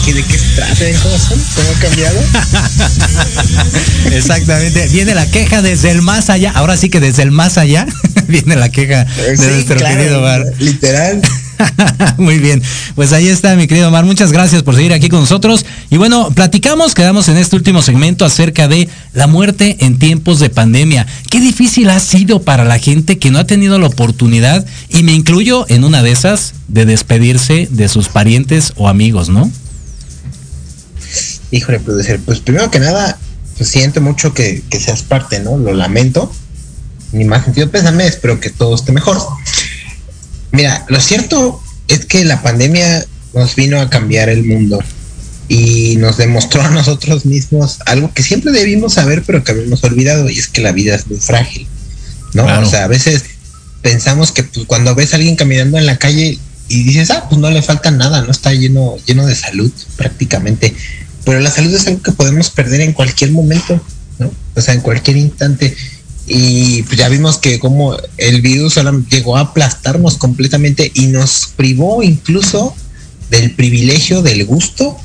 ¿Qué, 0.04 0.14
¿De 0.14 0.22
qué 0.22 0.38
se 0.38 0.46
trata? 0.54 0.74
¿Ven 0.84 0.96
¿Cómo 1.02 1.18
son? 1.18 1.42
¿Cómo 1.56 1.68
ha 1.70 1.80
cambiado? 1.80 2.20
Exactamente. 4.12 4.86
Viene 4.88 5.14
la 5.14 5.28
queja 5.28 5.62
desde 5.62 5.90
el 5.90 6.02
más 6.02 6.30
allá. 6.30 6.52
Ahora 6.54 6.76
sí 6.76 6.88
que 6.88 7.00
desde 7.00 7.22
el 7.24 7.32
más 7.32 7.58
allá 7.58 7.86
viene 8.28 8.54
la 8.56 8.68
queja 8.68 9.04
de 9.04 9.36
nuestro 9.36 9.76
claro, 9.76 9.96
querido 9.98 10.18
Omar. 10.20 10.44
Literal. 10.60 11.20
Muy 12.18 12.38
bien. 12.38 12.62
Pues 12.94 13.12
ahí 13.12 13.28
está, 13.28 13.54
mi 13.56 13.66
querido 13.66 13.88
Omar. 13.88 14.04
Muchas 14.04 14.32
gracias 14.32 14.62
por 14.62 14.74
seguir 14.74 14.92
aquí 14.92 15.08
con 15.08 15.20
nosotros. 15.20 15.64
Y 15.90 15.96
bueno, 15.96 16.30
platicamos, 16.30 16.94
quedamos 16.94 17.28
en 17.28 17.36
este 17.36 17.56
último 17.56 17.82
segmento 17.82 18.24
acerca 18.24 18.68
de 18.68 18.88
la 19.12 19.26
muerte 19.26 19.76
en 19.80 19.98
tiempos 19.98 20.40
de 20.40 20.50
pandemia. 20.50 21.06
Qué 21.30 21.40
difícil 21.40 21.90
ha 21.90 22.00
sido 22.00 22.42
para 22.42 22.64
la 22.64 22.78
gente 22.78 23.18
que 23.18 23.30
no 23.30 23.38
ha 23.38 23.44
tenido 23.44 23.78
la 23.78 23.86
oportunidad, 23.86 24.66
y 24.88 25.02
me 25.02 25.12
incluyo 25.12 25.66
en 25.68 25.84
una 25.84 26.02
de 26.02 26.12
esas, 26.12 26.54
de 26.68 26.84
despedirse 26.84 27.68
de 27.70 27.88
sus 27.88 28.08
parientes 28.08 28.72
o 28.76 28.88
amigos, 28.88 29.28
¿no? 29.28 29.50
Híjole, 31.50 31.80
producer, 31.80 32.20
pues 32.24 32.40
primero 32.40 32.70
que 32.70 32.80
nada, 32.80 33.18
pues 33.56 33.70
siento 33.70 34.00
mucho 34.00 34.34
que, 34.34 34.62
que 34.68 34.80
seas 34.80 35.02
parte, 35.02 35.40
¿no? 35.40 35.56
Lo 35.56 35.72
lamento. 35.74 36.32
Ni 37.12 37.24
más 37.24 37.44
sentido 37.44 37.70
pésame, 37.70 38.06
espero 38.06 38.40
que 38.40 38.50
todo 38.50 38.74
esté 38.74 38.92
mejor. 38.92 39.16
Mira, 40.56 40.86
lo 40.88 40.98
cierto 41.00 41.62
es 41.86 42.06
que 42.06 42.24
la 42.24 42.42
pandemia 42.42 43.04
nos 43.34 43.54
vino 43.54 43.78
a 43.78 43.90
cambiar 43.90 44.30
el 44.30 44.42
mundo 44.42 44.82
y 45.48 45.96
nos 45.96 46.16
demostró 46.16 46.62
a 46.62 46.70
nosotros 46.70 47.26
mismos 47.26 47.78
algo 47.84 48.10
que 48.14 48.22
siempre 48.22 48.52
debimos 48.52 48.94
saber, 48.94 49.22
pero 49.24 49.44
que 49.44 49.52
habíamos 49.52 49.84
olvidado, 49.84 50.30
y 50.30 50.38
es 50.38 50.48
que 50.48 50.62
la 50.62 50.72
vida 50.72 50.94
es 50.94 51.06
muy 51.08 51.18
frágil, 51.18 51.66
¿no? 52.32 52.44
Claro. 52.44 52.66
O 52.66 52.70
sea, 52.70 52.84
a 52.84 52.88
veces 52.88 53.24
pensamos 53.82 54.32
que 54.32 54.44
pues, 54.44 54.66
cuando 54.66 54.94
ves 54.94 55.12
a 55.12 55.16
alguien 55.16 55.36
caminando 55.36 55.76
en 55.76 55.84
la 55.84 55.98
calle 55.98 56.38
y 56.68 56.82
dices, 56.84 57.10
ah, 57.10 57.26
pues 57.28 57.38
no 57.38 57.50
le 57.50 57.60
falta 57.60 57.90
nada, 57.90 58.22
no 58.22 58.30
está 58.30 58.54
lleno, 58.54 58.96
lleno 59.04 59.26
de 59.26 59.34
salud 59.34 59.70
prácticamente. 59.96 60.74
Pero 61.26 61.40
la 61.40 61.50
salud 61.50 61.74
es 61.74 61.86
algo 61.86 62.00
que 62.00 62.12
podemos 62.12 62.48
perder 62.48 62.80
en 62.80 62.94
cualquier 62.94 63.30
momento, 63.30 63.78
¿no? 64.18 64.32
O 64.54 64.60
sea, 64.62 64.72
en 64.72 64.80
cualquier 64.80 65.18
instante. 65.18 65.76
Y 66.26 66.82
pues 66.82 66.98
ya 66.98 67.08
vimos 67.08 67.38
que 67.38 67.58
como 67.58 67.96
el 68.16 68.40
virus 68.40 68.78
llegó 69.10 69.36
a 69.36 69.40
aplastarnos 69.40 70.18
completamente 70.18 70.90
y 70.94 71.06
nos 71.06 71.52
privó 71.56 72.02
incluso 72.02 72.74
del 73.30 73.52
privilegio, 73.52 74.22
del 74.22 74.44
gusto 74.44 74.96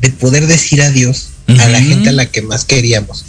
de 0.00 0.10
poder 0.10 0.46
decir 0.46 0.82
adiós 0.82 1.28
a 1.46 1.68
la 1.68 1.80
gente 1.80 2.10
a 2.10 2.12
la 2.12 2.26
que 2.26 2.42
más 2.42 2.64
queríamos. 2.64 3.26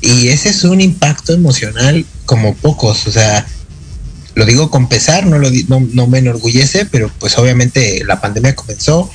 Y 0.00 0.28
ese 0.28 0.48
es 0.48 0.64
un 0.64 0.80
impacto 0.80 1.32
emocional 1.32 2.04
como 2.26 2.54
pocos, 2.54 3.06
o 3.06 3.12
sea, 3.12 3.46
lo 4.34 4.44
digo 4.44 4.70
con 4.70 4.88
pesar, 4.88 5.26
no, 5.26 5.38
lo 5.38 5.50
no, 5.68 5.86
no 5.92 6.06
me 6.06 6.18
enorgullece, 6.18 6.86
pero 6.86 7.10
pues 7.20 7.38
obviamente 7.38 8.02
la 8.04 8.20
pandemia 8.20 8.56
comenzó 8.56 9.10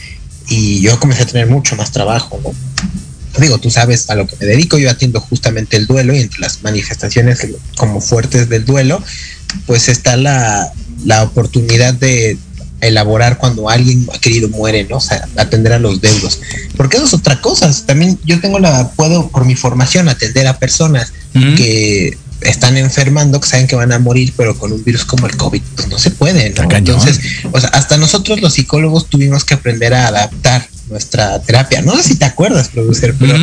y 0.48 0.82
yo 0.82 1.00
comencé 1.00 1.24
a 1.24 1.28
tener 1.28 1.48
mucho 1.48 1.76
más 1.76 1.92
trabajo, 1.92 2.40
¿no? 2.44 2.52
Digo, 3.40 3.58
tú 3.58 3.70
sabes 3.70 4.10
a 4.10 4.16
lo 4.16 4.28
que 4.28 4.36
me 4.40 4.46
dedico, 4.46 4.78
yo 4.78 4.90
atiendo 4.90 5.20
justamente 5.20 5.78
el 5.78 5.88
duelo 5.88 6.14
y 6.14 6.20
entre 6.20 6.40
las 6.40 6.62
manifestaciones 6.64 7.48
como 7.76 8.02
fuertes 8.02 8.50
del 8.50 8.66
duelo, 8.66 9.02
pues 9.66 9.90
está 9.90 10.18
la, 10.18 10.72
la 11.06 11.24
oportunidad 11.24 11.94
de 11.94 12.38
elaborar 12.82 13.38
cuando 13.38 13.70
alguien 13.70 14.08
querido 14.22 14.50
muere, 14.50 14.86
¿no? 14.90 14.98
O 14.98 15.02
sea, 15.02 15.28
atender 15.38 15.74
a 15.74 15.80
los 15.80 16.02
deudos. 16.02 16.40
Porque 16.78 16.98
eso 16.98 17.06
es 17.06 17.14
otra 17.14 17.42
cosa. 17.42 17.72
También 17.86 18.18
yo 18.26 18.40
tengo 18.40 18.60
la, 18.60 18.90
puedo 18.92 19.30
por 19.30 19.46
mi 19.46 19.56
formación 19.56 20.10
atender 20.10 20.48
a 20.48 20.58
personas 20.58 21.12
que 21.34 22.18
están 22.42 22.78
enfermando, 22.78 23.40
que 23.42 23.48
saben 23.48 23.68
que 23.68 23.76
van 23.76 23.92
a 23.92 24.00
morir, 24.00 24.34
pero 24.36 24.58
con 24.58 24.72
un 24.72 24.84
virus 24.84 25.06
como 25.06 25.28
el 25.28 25.36
COVID, 25.36 25.62
pues 25.76 25.88
no 25.90 26.00
se 26.00 26.12
puede, 26.12 26.50
¿no? 26.52 26.72
Entonces, 26.72 27.20
o 27.52 27.60
sea, 27.60 27.70
hasta 27.70 27.98
nosotros 27.98 28.42
los 28.42 28.54
psicólogos 28.54 29.08
tuvimos 29.08 29.44
que 29.44 29.56
aprender 29.56 29.94
a 29.94 30.08
adaptar 30.08 30.69
nuestra 30.90 31.40
terapia. 31.42 31.82
No 31.82 31.96
sé 31.98 32.04
si 32.04 32.16
te 32.16 32.26
acuerdas, 32.26 32.70
producer, 32.70 33.16
pero 33.20 33.36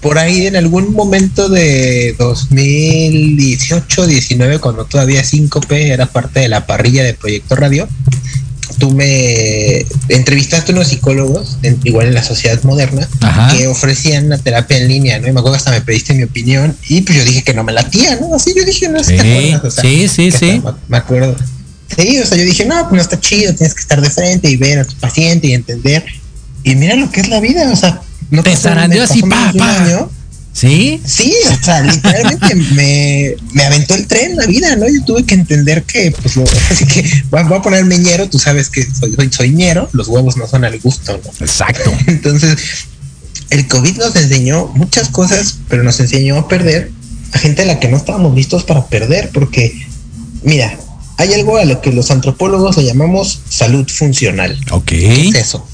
por 0.00 0.18
ahí 0.18 0.46
en 0.46 0.56
algún 0.56 0.92
momento 0.92 1.48
de 1.48 2.14
2018, 2.18 4.06
19, 4.06 4.58
cuando 4.58 4.84
todavía 4.84 5.22
5P 5.22 5.72
era 5.92 6.06
parte 6.06 6.40
de 6.40 6.48
la 6.48 6.66
parrilla 6.66 7.02
de 7.04 7.14
Proyecto 7.14 7.56
Radio, 7.56 7.88
tú 8.78 8.92
me 8.92 9.84
entrevistaste 10.08 10.72
a 10.72 10.74
unos 10.76 10.88
psicólogos, 10.88 11.58
en- 11.62 11.78
igual 11.84 12.06
en 12.06 12.14
la 12.14 12.22
sociedad 12.22 12.62
moderna, 12.62 13.06
Ajá. 13.20 13.54
que 13.56 13.66
ofrecían 13.66 14.26
una 14.26 14.38
terapia 14.38 14.78
en 14.78 14.88
línea, 14.88 15.18
¿no? 15.18 15.28
Y 15.28 15.32
me 15.32 15.40
acuerdo 15.40 15.52
que 15.54 15.58
hasta 15.58 15.70
me 15.72 15.80
pediste 15.82 16.14
mi 16.14 16.22
opinión 16.22 16.76
y 16.88 17.02
pues 17.02 17.18
yo 17.18 17.24
dije 17.24 17.42
que 17.42 17.52
no 17.52 17.64
me 17.64 17.72
latía, 17.72 18.16
¿no? 18.20 18.34
Así 18.34 18.52
yo 18.56 18.64
dije, 18.64 18.88
no 18.88 19.02
sé 19.04 19.10
si 19.12 19.16
te 19.18 19.22
Sí, 19.22 19.30
acuerdas, 19.52 19.64
o 19.64 19.70
sea, 19.70 19.82
sí, 19.84 20.08
sí, 20.08 20.30
sí. 20.30 20.62
me 20.88 20.96
acuerdo. 20.96 21.36
Sí, 21.94 22.20
o 22.20 22.24
sea, 22.26 22.38
yo 22.38 22.44
dije, 22.44 22.64
no, 22.64 22.76
pues 22.88 22.92
no 22.92 23.02
está 23.02 23.18
chido, 23.20 23.52
tienes 23.54 23.74
que 23.74 23.80
estar 23.80 24.00
de 24.00 24.08
frente 24.08 24.48
y 24.48 24.56
ver 24.56 24.78
a 24.78 24.84
tu 24.84 24.94
paciente 24.94 25.48
y 25.48 25.54
entender. 25.54 26.04
Y 26.64 26.74
mira 26.76 26.96
lo 26.96 27.10
que 27.10 27.20
es 27.20 27.28
la 27.28 27.40
vida, 27.40 27.70
o 27.72 27.76
sea, 27.76 28.00
no 28.30 28.42
Te 28.42 28.56
zarandeó 28.56 29.02
así, 29.04 29.22
pa, 29.22 29.52
pa. 29.56 29.82
año. 29.84 30.10
¿Sí? 30.52 31.00
Sí, 31.06 31.32
o 31.48 31.64
sea, 31.64 31.80
literalmente 31.80 32.54
me, 32.74 33.34
me 33.52 33.64
aventó 33.64 33.94
el 33.94 34.06
tren 34.08 34.36
la 34.36 34.46
vida, 34.46 34.74
¿no? 34.76 34.86
Yo 34.88 35.02
tuve 35.04 35.22
que 35.24 35.34
entender 35.34 35.84
que, 35.84 36.10
pues, 36.20 36.36
lo- 36.36 36.44
así 36.70 36.84
que 36.86 37.02
voy 37.30 37.40
a, 37.40 37.42
voy 37.44 37.58
a 37.58 37.62
ponerme 37.62 37.96
ñero, 37.98 38.28
tú 38.28 38.38
sabes 38.38 38.68
que 38.68 38.84
soy, 38.84 39.14
soy, 39.14 39.30
soy 39.32 39.50
ñero, 39.50 39.88
los 39.92 40.08
huevos 40.08 40.36
no 40.36 40.46
son 40.48 40.64
al 40.64 40.78
gusto, 40.80 41.18
¿no? 41.24 41.30
Exacto. 41.46 41.92
Entonces, 42.06 42.56
el 43.50 43.66
COVID 43.68 43.96
nos 43.98 44.16
enseñó 44.16 44.66
muchas 44.74 45.08
cosas, 45.08 45.58
pero 45.68 45.82
nos 45.82 45.98
enseñó 46.00 46.36
a 46.36 46.48
perder 46.48 46.90
a 47.32 47.38
gente 47.38 47.62
a 47.62 47.64
la 47.66 47.78
que 47.78 47.88
no 47.88 47.96
estábamos 47.96 48.34
listos 48.34 48.64
para 48.64 48.86
perder, 48.86 49.30
porque, 49.32 49.86
mira, 50.42 50.76
hay 51.16 51.32
algo 51.32 51.58
a 51.58 51.64
lo 51.64 51.80
que 51.80 51.92
los 51.92 52.10
antropólogos 52.10 52.76
le 52.76 52.84
llamamos 52.86 53.40
salud 53.48 53.86
funcional. 53.88 54.58
Ok. 54.72 54.84
¿Qué 54.86 55.28
es 55.28 55.34
eso? 55.36 55.66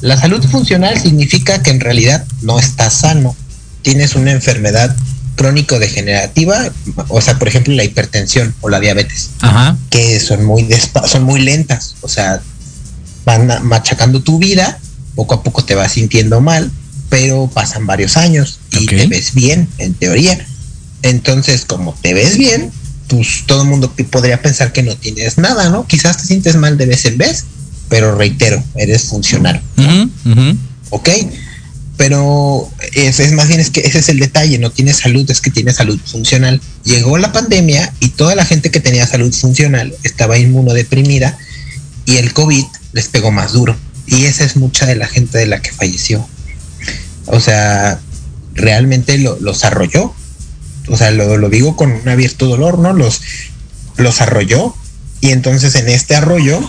La 0.00 0.18
salud 0.18 0.44
funcional 0.46 0.98
significa 1.00 1.62
que 1.62 1.70
en 1.70 1.80
realidad 1.80 2.24
no 2.42 2.58
estás 2.58 2.94
sano. 2.94 3.36
Tienes 3.82 4.14
una 4.14 4.32
enfermedad 4.32 4.94
crónico-degenerativa, 5.36 6.70
o 7.08 7.20
sea, 7.20 7.38
por 7.38 7.48
ejemplo, 7.48 7.72
la 7.74 7.84
hipertensión 7.84 8.54
o 8.60 8.68
la 8.68 8.78
diabetes, 8.78 9.30
Ajá. 9.40 9.76
que 9.88 10.20
son 10.20 10.44
muy, 10.44 10.68
son 11.06 11.22
muy 11.22 11.40
lentas, 11.40 11.94
o 12.02 12.08
sea, 12.08 12.42
van 13.24 13.48
machacando 13.66 14.22
tu 14.22 14.38
vida, 14.38 14.78
poco 15.14 15.36
a 15.36 15.42
poco 15.42 15.64
te 15.64 15.74
vas 15.74 15.92
sintiendo 15.92 16.42
mal, 16.42 16.70
pero 17.08 17.50
pasan 17.52 17.86
varios 17.86 18.18
años 18.18 18.60
y 18.78 18.86
te 18.86 19.06
ves 19.06 19.32
bien, 19.34 19.66
en 19.78 19.94
teoría. 19.94 20.46
Entonces, 21.02 21.64
como 21.64 21.94
te 22.02 22.12
ves 22.12 22.36
bien, 22.36 22.70
pues 23.08 23.44
todo 23.46 23.62
el 23.62 23.68
mundo 23.68 23.92
podría 24.10 24.42
pensar 24.42 24.72
que 24.72 24.82
no 24.82 24.94
tienes 24.94 25.38
nada, 25.38 25.70
¿no? 25.70 25.86
Quizás 25.86 26.18
te 26.18 26.26
sientes 26.26 26.56
mal 26.56 26.76
de 26.76 26.86
vez 26.86 27.04
en 27.06 27.18
vez, 27.18 27.46
pero 27.90 28.14
reitero, 28.16 28.62
eres 28.76 29.02
funcional, 29.02 29.60
ujú. 29.76 30.56
¿ok? 30.90 31.08
Pero 31.98 32.66
es, 32.94 33.20
es 33.20 33.32
más 33.32 33.48
bien 33.48 33.60
es 33.60 33.68
que 33.68 33.80
ese 33.80 33.98
es 33.98 34.08
el 34.08 34.18
detalle, 34.20 34.58
no 34.58 34.70
tienes 34.70 34.96
salud, 34.96 35.30
es 35.30 35.42
que 35.42 35.50
tienes 35.50 35.76
salud 35.76 36.00
funcional. 36.02 36.62
Llegó 36.84 37.18
la 37.18 37.30
pandemia 37.32 37.92
y 38.00 38.08
toda 38.08 38.34
la 38.34 38.46
gente 38.46 38.70
que 38.70 38.80
tenía 38.80 39.06
salud 39.06 39.30
funcional 39.34 39.92
estaba 40.02 40.38
inmunodeprimida 40.38 41.36
y 42.06 42.16
el 42.16 42.32
COVID 42.32 42.64
les 42.94 43.08
pegó 43.08 43.30
más 43.32 43.52
duro. 43.52 43.76
Y 44.06 44.24
esa 44.24 44.44
es 44.44 44.56
mucha 44.56 44.86
de 44.86 44.94
la 44.96 45.06
gente 45.06 45.36
de 45.36 45.46
la 45.46 45.60
que 45.60 45.72
falleció. 45.72 46.26
O 47.26 47.38
sea, 47.38 48.00
realmente 48.54 49.18
lo- 49.18 49.38
los 49.38 49.62
arrolló. 49.64 50.14
O 50.88 50.96
sea, 50.96 51.10
lo, 51.10 51.36
lo 51.36 51.50
digo 51.50 51.76
con 51.76 51.92
un 51.92 52.08
abierto 52.08 52.46
dolor, 52.46 52.78
¿no? 52.78 52.94
Los, 52.94 53.20
los 53.98 54.22
arrolló. 54.22 54.74
Y 55.20 55.30
entonces 55.32 55.74
en 55.74 55.88
este 55.90 56.16
arroyo 56.16 56.60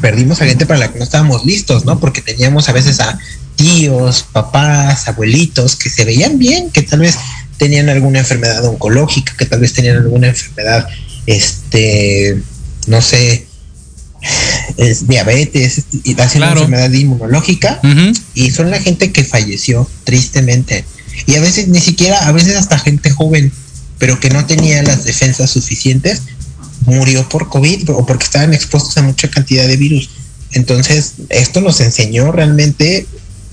perdimos 0.00 0.40
a 0.40 0.46
gente 0.46 0.66
para 0.66 0.80
la 0.80 0.92
que 0.92 0.98
no 0.98 1.04
estábamos 1.04 1.44
listos, 1.44 1.84
¿no? 1.84 2.00
Porque 2.00 2.20
teníamos 2.20 2.68
a 2.68 2.72
veces 2.72 3.00
a 3.00 3.18
tíos, 3.56 4.26
papás, 4.32 5.08
abuelitos 5.08 5.76
que 5.76 5.90
se 5.90 6.04
veían 6.04 6.38
bien, 6.38 6.70
que 6.70 6.82
tal 6.82 7.00
vez 7.00 7.16
tenían 7.58 7.88
alguna 7.88 8.20
enfermedad 8.20 8.64
oncológica, 8.64 9.34
que 9.36 9.46
tal 9.46 9.60
vez 9.60 9.72
tenían 9.72 9.96
alguna 9.96 10.28
enfermedad, 10.28 10.88
este, 11.26 12.40
no 12.86 13.00
sé, 13.00 13.46
es 14.76 15.06
diabetes, 15.06 15.82
y 16.02 16.14
una 16.14 16.52
enfermedad 16.52 16.92
inmunológica, 16.92 17.80
y 18.34 18.50
son 18.50 18.70
la 18.70 18.80
gente 18.80 19.12
que 19.12 19.24
falleció 19.24 19.88
tristemente. 20.04 20.84
Y 21.26 21.36
a 21.36 21.40
veces 21.40 21.68
ni 21.68 21.80
siquiera, 21.80 22.26
a 22.26 22.32
veces 22.32 22.56
hasta 22.56 22.78
gente 22.78 23.10
joven, 23.10 23.52
pero 23.98 24.18
que 24.18 24.30
no 24.30 24.44
tenía 24.46 24.82
las 24.82 25.04
defensas 25.04 25.50
suficientes, 25.50 26.22
murió 26.86 27.28
por 27.28 27.48
COVID 27.48 27.90
o 27.90 28.06
porque 28.06 28.24
estaban 28.24 28.54
expuestos 28.54 28.96
a 28.98 29.02
mucha 29.02 29.28
cantidad 29.28 29.66
de 29.66 29.76
virus. 29.76 30.10
Entonces, 30.52 31.14
esto 31.30 31.60
nos 31.60 31.80
enseñó 31.80 32.30
realmente 32.30 33.06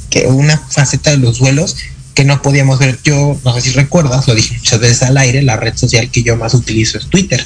que 0.10 0.28
una 0.28 0.58
faceta 0.58 1.12
de 1.12 1.18
los 1.18 1.40
duelos 1.40 1.78
que 2.14 2.26
no 2.26 2.42
podíamos 2.42 2.80
ver. 2.80 3.00
Yo, 3.04 3.40
no 3.44 3.56
sé 3.56 3.62
si 3.62 3.70
recuerdas, 3.72 4.28
lo 4.28 4.36
dije 4.36 4.56
muchas 4.58 4.80
veces 4.80 5.04
al 5.04 5.18
aire, 5.18 5.42
la 5.42 5.58
red 5.58 5.76
social 5.76 6.10
que 6.12 6.24
yo 6.24 6.36
más 6.36 6.54
utilizo 6.54 6.98
es 6.98 7.08
Twitter. 7.08 7.46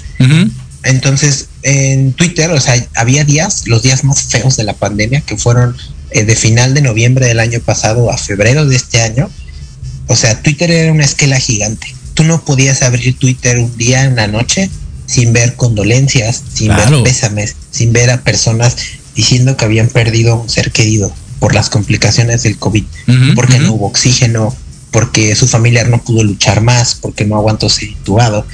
Entonces, 0.83 1.47
en 1.63 2.13
Twitter, 2.13 2.51
o 2.51 2.59
sea, 2.59 2.85
había 2.95 3.23
días, 3.23 3.67
los 3.67 3.81
días 3.81 4.03
más 4.03 4.23
feos 4.23 4.57
de 4.57 4.63
la 4.63 4.73
pandemia, 4.73 5.21
que 5.21 5.37
fueron 5.37 5.75
eh, 6.11 6.23
de 6.23 6.35
final 6.35 6.73
de 6.73 6.81
noviembre 6.81 7.27
del 7.27 7.39
año 7.39 7.59
pasado 7.59 8.11
a 8.11 8.17
febrero 8.17 8.65
de 8.65 8.75
este 8.75 9.01
año. 9.01 9.29
O 10.07 10.15
sea, 10.15 10.41
Twitter 10.41 10.69
era 10.69 10.91
una 10.91 11.05
esquela 11.05 11.39
gigante. 11.39 11.87
Tú 12.13 12.23
no 12.23 12.43
podías 12.45 12.83
abrir 12.83 13.17
Twitter 13.17 13.57
un 13.57 13.75
día 13.77 14.03
en 14.03 14.15
la 14.15 14.27
noche 14.27 14.69
sin 15.05 15.33
ver 15.33 15.55
condolencias, 15.55 16.43
sin 16.53 16.75
ver 16.75 17.03
pésames, 17.03 17.55
sin 17.71 17.93
ver 17.93 18.09
a 18.09 18.21
personas 18.21 18.75
diciendo 19.15 19.55
que 19.55 19.65
habían 19.65 19.87
perdido 19.87 20.35
un 20.35 20.49
ser 20.49 20.71
querido 20.71 21.13
por 21.39 21.53
las 21.53 21.69
complicaciones 21.69 22.43
del 22.43 22.57
COVID, 22.57 22.83
porque 23.35 23.59
no 23.59 23.73
hubo 23.73 23.87
oxígeno, 23.87 24.55
porque 24.91 25.35
su 25.35 25.47
familiar 25.47 25.89
no 25.89 26.01
pudo 26.01 26.23
luchar 26.23 26.61
más, 26.61 26.95
porque 26.95 27.25
no 27.25 27.35
aguantó 27.35 27.69
ser 27.69 27.89
intubado. 27.89 28.45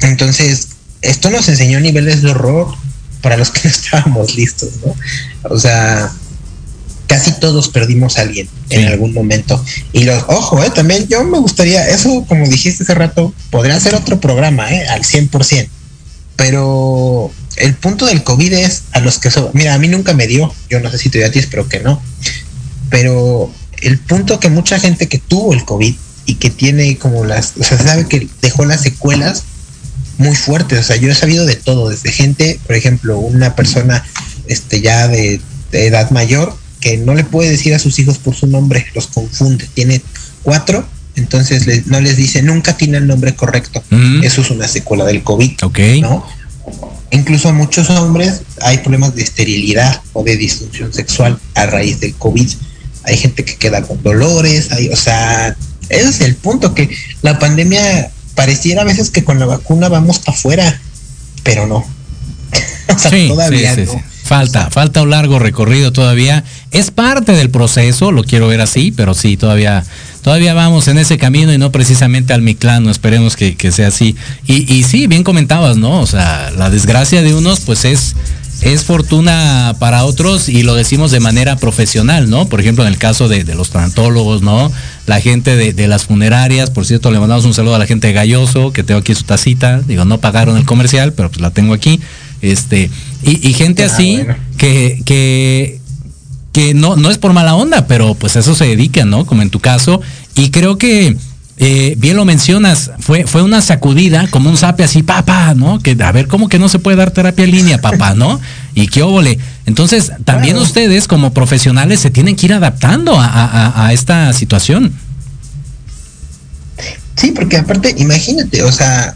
Entonces, 0.00 0.68
esto 1.02 1.30
nos 1.30 1.48
enseñó 1.48 1.80
niveles 1.80 2.22
de 2.22 2.30
horror 2.30 2.68
para 3.20 3.36
los 3.36 3.50
que 3.50 3.60
no 3.64 3.70
estábamos 3.74 4.34
listos, 4.34 4.70
¿no? 4.84 4.94
O 5.50 5.58
sea, 5.58 6.12
casi 7.06 7.32
todos 7.32 7.68
perdimos 7.68 8.18
a 8.18 8.22
alguien 8.22 8.48
en 8.68 8.86
algún 8.86 9.12
momento. 9.12 9.62
Y 9.92 10.04
los, 10.04 10.22
ojo, 10.28 10.62
eh, 10.62 10.70
también 10.70 11.08
yo 11.08 11.24
me 11.24 11.38
gustaría, 11.38 11.88
eso 11.88 12.24
como 12.28 12.46
dijiste 12.46 12.84
hace 12.84 12.94
rato, 12.94 13.34
podría 13.50 13.80
ser 13.80 13.94
otro 13.94 14.20
programa, 14.20 14.70
eh, 14.72 14.86
al 14.88 15.02
100%. 15.02 15.68
Pero 16.36 17.30
el 17.56 17.74
punto 17.74 18.06
del 18.06 18.22
COVID 18.22 18.52
es 18.52 18.84
a 18.92 19.00
los 19.00 19.18
que 19.18 19.30
son, 19.30 19.50
mira, 19.52 19.74
a 19.74 19.78
mí 19.78 19.88
nunca 19.88 20.14
me 20.14 20.26
dio, 20.26 20.52
yo 20.68 20.80
no 20.80 20.90
sé 20.90 20.98
si 20.98 21.10
te 21.10 21.18
dio 21.18 21.26
a 21.26 21.30
ti, 21.30 21.38
espero 21.38 21.68
que 21.68 21.80
no. 21.80 22.02
Pero 22.88 23.52
el 23.82 23.98
punto 23.98 24.40
que 24.40 24.48
mucha 24.48 24.78
gente 24.78 25.08
que 25.08 25.18
tuvo 25.18 25.52
el 25.52 25.64
COVID 25.64 25.94
y 26.26 26.34
que 26.34 26.50
tiene 26.50 26.96
como 26.96 27.24
las, 27.24 27.54
o 27.58 27.64
sea, 27.64 27.78
sabe 27.78 28.06
que 28.06 28.28
dejó 28.42 28.64
las 28.64 28.82
secuelas 28.82 29.44
muy 30.18 30.36
fuertes. 30.36 30.78
O 30.78 30.82
sea, 30.82 30.96
yo 30.96 31.10
he 31.10 31.14
sabido 31.14 31.46
de 31.46 31.56
todo, 31.56 31.88
desde 31.88 32.12
gente, 32.12 32.60
por 32.66 32.76
ejemplo, 32.76 33.18
una 33.18 33.56
persona 33.56 34.04
este 34.46 34.80
ya 34.80 35.08
de, 35.08 35.40
edad 35.72 36.10
mayor 36.10 36.56
que 36.80 36.96
no 36.96 37.14
le 37.14 37.24
puede 37.24 37.50
decir 37.50 37.74
a 37.74 37.78
sus 37.78 37.98
hijos 37.98 38.18
por 38.18 38.34
su 38.34 38.46
nombre, 38.46 38.86
los 38.94 39.06
confunde. 39.06 39.68
Tiene 39.72 40.00
cuatro 40.42 40.86
entonces 41.16 41.86
no 41.86 42.00
les 42.00 42.16
dice, 42.16 42.42
nunca 42.42 42.76
tiene 42.76 42.98
el 42.98 43.06
nombre 43.06 43.34
correcto. 43.34 43.82
Eso 44.22 44.40
es 44.40 44.50
una 44.50 44.68
secuela 44.68 45.04
del 45.04 45.22
COVID. 45.22 45.64
Ok. 45.64 45.78
¿no? 46.00 46.26
Incluso 47.10 47.48
a 47.48 47.52
muchos 47.52 47.90
hombres 47.90 48.42
hay 48.62 48.78
problemas 48.78 49.14
de 49.14 49.22
esterilidad 49.22 50.00
o 50.12 50.22
de 50.22 50.36
disfunción 50.36 50.92
sexual 50.92 51.38
a 51.54 51.66
raíz 51.66 52.00
del 52.00 52.14
COVID. 52.14 52.48
Hay 53.04 53.16
gente 53.16 53.44
que 53.44 53.56
queda 53.56 53.82
con 53.82 54.02
dolores, 54.02 54.70
hay, 54.72 54.88
o 54.88 54.96
sea, 54.96 55.56
ese 55.88 56.08
es 56.08 56.20
el 56.20 56.36
punto, 56.36 56.74
que 56.74 56.94
la 57.22 57.38
pandemia 57.38 58.10
pareciera 58.34 58.82
a 58.82 58.84
veces 58.84 59.10
que 59.10 59.24
con 59.24 59.38
la 59.38 59.46
vacuna 59.46 59.88
vamos 59.88 60.20
para 60.20 60.36
afuera, 60.36 60.80
pero 61.42 61.66
no. 61.66 61.78
o 62.94 62.98
sea, 62.98 63.10
todavía 63.28 63.76
no. 63.76 64.02
Falta, 64.22 64.70
falta 64.70 65.02
un 65.02 65.10
largo 65.10 65.40
recorrido 65.40 65.92
todavía. 65.92 66.44
Es 66.70 66.92
parte 66.92 67.32
del 67.32 67.50
proceso, 67.50 68.12
lo 68.12 68.22
quiero 68.22 68.46
ver 68.46 68.60
así, 68.60 68.92
pero 68.92 69.12
sí, 69.12 69.36
todavía 69.36 69.84
todavía 70.22 70.54
vamos 70.54 70.88
en 70.88 70.98
ese 70.98 71.18
camino 71.18 71.52
y 71.52 71.58
no 71.58 71.72
precisamente 71.72 72.32
al 72.32 72.42
Mictlano, 72.42 72.90
esperemos 72.90 73.36
que, 73.36 73.72
sea 73.72 73.88
así. 73.88 74.16
Y, 74.46 74.72
y, 74.72 74.82
sí, 74.84 75.06
bien 75.06 75.24
comentabas, 75.24 75.76
¿no? 75.76 76.00
O 76.00 76.06
sea, 76.06 76.50
la 76.56 76.70
desgracia 76.70 77.22
de 77.22 77.34
unos, 77.34 77.60
pues 77.60 77.84
es, 77.84 78.14
es 78.62 78.84
fortuna 78.84 79.74
para 79.78 80.04
otros 80.04 80.48
y 80.48 80.62
lo 80.62 80.74
decimos 80.74 81.10
de 81.10 81.20
manera 81.20 81.56
profesional, 81.56 82.28
¿no? 82.28 82.46
Por 82.46 82.60
ejemplo, 82.60 82.84
en 82.84 82.92
el 82.92 82.98
caso 82.98 83.28
de, 83.28 83.44
los 83.54 83.70
tanatólogos, 83.70 84.42
¿no? 84.42 84.70
La 85.06 85.20
gente 85.20 85.56
de, 85.56 85.88
las 85.88 86.04
funerarias, 86.04 86.70
por 86.70 86.84
cierto, 86.84 87.10
le 87.10 87.18
mandamos 87.18 87.44
un 87.44 87.54
saludo 87.54 87.74
a 87.74 87.78
la 87.78 87.86
gente 87.86 88.08
de 88.08 88.12
Galloso, 88.12 88.72
que 88.72 88.82
tengo 88.82 89.00
aquí 89.00 89.14
su 89.14 89.24
tacita, 89.24 89.80
digo, 89.80 90.04
no 90.04 90.18
pagaron 90.18 90.56
el 90.56 90.66
comercial, 90.66 91.12
pero 91.14 91.30
pues 91.30 91.40
la 91.40 91.50
tengo 91.50 91.74
aquí. 91.74 92.00
Este, 92.42 92.90
y, 93.22 93.52
gente 93.52 93.82
ah, 93.82 93.86
así 93.86 94.20
que, 94.56 95.02
que 95.04 95.79
que 96.52 96.74
no, 96.74 96.96
no 96.96 97.10
es 97.10 97.18
por 97.18 97.32
mala 97.32 97.54
onda, 97.54 97.86
pero 97.86 98.14
pues 98.14 98.36
eso 98.36 98.54
se 98.54 98.66
dedica, 98.66 99.04
¿no? 99.04 99.24
Como 99.24 99.42
en 99.42 99.50
tu 99.50 99.60
caso. 99.60 100.00
Y 100.34 100.50
creo 100.50 100.78
que, 100.78 101.16
eh, 101.58 101.94
bien 101.98 102.16
lo 102.16 102.24
mencionas, 102.24 102.90
fue, 103.00 103.26
fue 103.26 103.42
una 103.42 103.60
sacudida, 103.60 104.26
como 104.30 104.50
un 104.50 104.56
sape 104.56 104.82
así, 104.82 105.02
papá, 105.02 105.54
¿no? 105.54 105.78
Que 105.78 105.96
a 106.02 106.10
ver, 106.10 106.26
¿cómo 106.26 106.48
que 106.48 106.58
no 106.58 106.68
se 106.68 106.78
puede 106.78 106.96
dar 106.96 107.10
terapia 107.10 107.44
en 107.44 107.50
línea, 107.50 107.80
papá, 107.80 108.14
¿no? 108.14 108.40
Y 108.74 108.88
qué 108.88 109.02
óvole. 109.02 109.38
Entonces, 109.66 110.10
también 110.24 110.56
ustedes 110.56 111.06
como 111.06 111.32
profesionales 111.32 112.00
se 112.00 112.10
tienen 112.10 112.34
que 112.34 112.46
ir 112.46 112.54
adaptando 112.54 113.14
a, 113.18 113.90
esta 113.92 114.32
situación. 114.32 114.92
Sí, 117.14 117.32
porque 117.32 117.58
aparte, 117.58 117.94
imagínate, 117.98 118.62
o 118.62 118.72
sea, 118.72 119.14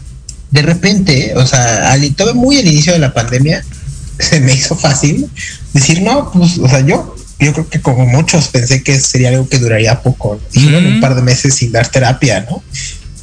de 0.51 0.61
repente, 0.61 1.33
o 1.35 1.45
sea, 1.47 1.91
al, 1.91 2.13
todo 2.13 2.35
muy 2.35 2.57
al 2.57 2.67
inicio 2.67 2.93
de 2.93 2.99
la 2.99 3.13
pandemia, 3.13 3.65
se 4.19 4.39
me 4.39 4.53
hizo 4.53 4.75
fácil 4.75 5.27
decir, 5.73 6.03
no, 6.03 6.31
pues, 6.31 6.59
o 6.59 6.69
sea, 6.69 6.81
yo 6.81 7.14
yo 7.39 7.53
creo 7.53 7.69
que 7.69 7.81
como 7.81 8.05
muchos 8.05 8.47
pensé 8.47 8.81
que 8.81 8.99
sería 8.99 9.29
algo 9.29 9.47
que 9.47 9.59
duraría 9.59 10.01
poco, 10.01 10.39
un 10.55 10.99
par 11.01 11.15
de 11.15 11.21
meses 11.21 11.55
sin 11.55 11.71
dar 11.71 11.87
terapia, 11.87 12.45
¿no? 12.49 12.63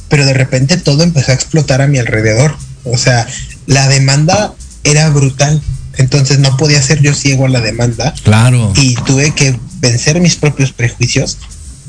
Pero 0.07 0.25
de 0.25 0.33
repente 0.33 0.77
todo 0.77 1.03
empezó 1.03 1.31
a 1.31 1.35
explotar 1.35 1.81
a 1.81 1.87
mi 1.87 1.97
alrededor. 1.97 2.55
O 2.83 2.97
sea, 2.97 3.27
la 3.65 3.87
demanda 3.87 4.53
era 4.83 5.09
brutal. 5.09 5.61
Entonces 5.97 6.39
no 6.39 6.55
podía 6.57 6.81
ser 6.81 7.01
yo 7.01 7.13
ciego 7.13 7.45
a 7.45 7.49
la 7.49 7.61
demanda. 7.61 8.13
Claro. 8.23 8.73
Y 8.75 8.95
tuve 8.95 9.31
que 9.31 9.57
vencer 9.79 10.19
mis 10.19 10.35
propios 10.35 10.71
prejuicios 10.71 11.37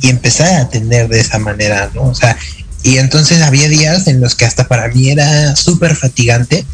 y 0.01 0.09
empezar 0.09 0.49
a 0.49 0.61
atender 0.62 1.09
de 1.09 1.20
esa 1.20 1.39
manera, 1.39 1.91
¿no? 1.95 2.03
O 2.05 2.14
sea, 2.14 2.37
y 2.83 2.99
entonces 2.99 3.43
había 3.43 3.68
días 3.68 4.07
en 4.07 4.20
los 4.20 4.35
que 4.35 4.45
hasta 4.45 4.68
para 4.68 4.89
mí 4.89 5.11
era 5.11 5.57
súper 5.57 5.95
fatigante 5.95 6.64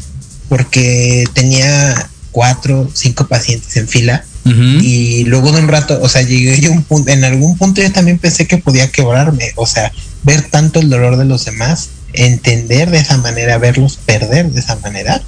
porque 0.47 1.25
tenía 1.33 2.09
cuatro, 2.31 2.89
cinco 2.93 3.27
pacientes 3.27 3.75
en 3.77 3.87
fila 3.87 4.25
y 4.43 5.23
luego 5.25 5.51
de 5.51 5.59
un 5.59 5.67
rato, 5.67 5.99
o 6.01 6.09
sea, 6.09 6.23
llegué 6.23 6.59
yo 6.59 6.71
un 6.71 6.83
punto, 6.83 7.11
en 7.11 7.23
algún 7.23 7.57
punto 7.57 7.81
yo 7.81 7.91
también 7.91 8.17
pensé 8.17 8.47
que 8.47 8.57
podía 8.57 8.91
quebrarme, 8.91 9.51
o 9.55 9.67
sea, 9.67 9.91
ver 10.23 10.41
tanto 10.43 10.79
el 10.79 10.89
dolor 10.89 11.17
de 11.17 11.25
los 11.25 11.45
demás, 11.45 11.89
entender 12.13 12.89
de 12.89 12.99
esa 12.99 13.17
manera, 13.17 13.57
verlos 13.57 13.97
perder 13.97 14.51
de 14.51 14.59
esa 14.59 14.77
manera, 14.77 15.21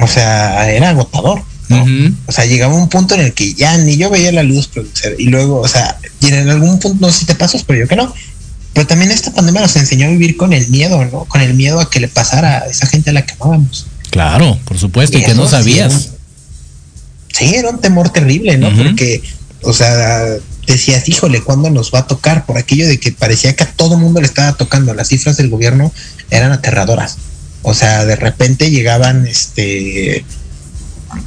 o 0.00 0.06
sea, 0.06 0.70
era 0.70 0.90
agotador. 0.90 1.42
¿no? 1.68 1.84
O 2.24 2.32
sea, 2.32 2.46
llegaba 2.46 2.74
un 2.74 2.88
punto 2.88 3.14
en 3.14 3.20
el 3.20 3.34
que 3.34 3.52
ya 3.52 3.76
ni 3.76 3.98
yo 3.98 4.08
veía 4.08 4.32
la 4.32 4.42
luz 4.42 4.68
producir 4.68 5.16
y 5.18 5.24
luego, 5.24 5.60
o 5.60 5.68
sea, 5.68 5.98
y 6.20 6.28
en 6.28 6.48
algún 6.48 6.78
punto, 6.78 7.06
no 7.06 7.12
sé 7.12 7.20
si 7.20 7.26
te 7.26 7.34
pasas, 7.34 7.62
pero 7.62 7.80
yo 7.80 7.88
que 7.88 7.96
no. 7.96 8.14
Pero 8.72 8.86
también 8.86 9.10
esta 9.10 9.34
pandemia 9.34 9.60
nos 9.60 9.76
enseñó 9.76 10.06
a 10.06 10.10
vivir 10.10 10.38
con 10.38 10.54
el 10.54 10.66
miedo, 10.68 11.04
¿no? 11.04 11.26
Con 11.26 11.42
el 11.42 11.52
miedo 11.52 11.78
a 11.80 11.90
que 11.90 12.00
le 12.00 12.08
pasara 12.08 12.60
a 12.60 12.66
esa 12.68 12.86
gente 12.86 13.10
a 13.10 13.12
la 13.12 13.26
que 13.26 13.34
amábamos. 13.34 13.86
Claro, 14.10 14.58
por 14.64 14.78
supuesto, 14.78 15.18
y, 15.18 15.22
que 15.24 15.34
no 15.34 15.46
sabías 15.46 15.92
sí, 15.92 16.10
era 17.40 17.70
un 17.70 17.80
temor 17.80 18.10
terrible, 18.10 18.56
¿no? 18.58 18.74
Porque, 18.74 19.22
o 19.62 19.72
sea, 19.72 20.24
decías, 20.66 21.08
híjole, 21.08 21.42
¿cuándo 21.42 21.70
nos 21.70 21.92
va 21.92 22.00
a 22.00 22.06
tocar? 22.06 22.46
Por 22.46 22.58
aquello 22.58 22.86
de 22.86 22.98
que 22.98 23.12
parecía 23.12 23.54
que 23.56 23.64
a 23.64 23.72
todo 23.72 23.96
mundo 23.96 24.20
le 24.20 24.26
estaba 24.26 24.56
tocando. 24.56 24.94
Las 24.94 25.08
cifras 25.08 25.36
del 25.36 25.48
gobierno 25.48 25.92
eran 26.30 26.52
aterradoras. 26.52 27.16
O 27.62 27.74
sea, 27.74 28.04
de 28.04 28.16
repente 28.16 28.70
llegaban, 28.70 29.26
este, 29.26 30.24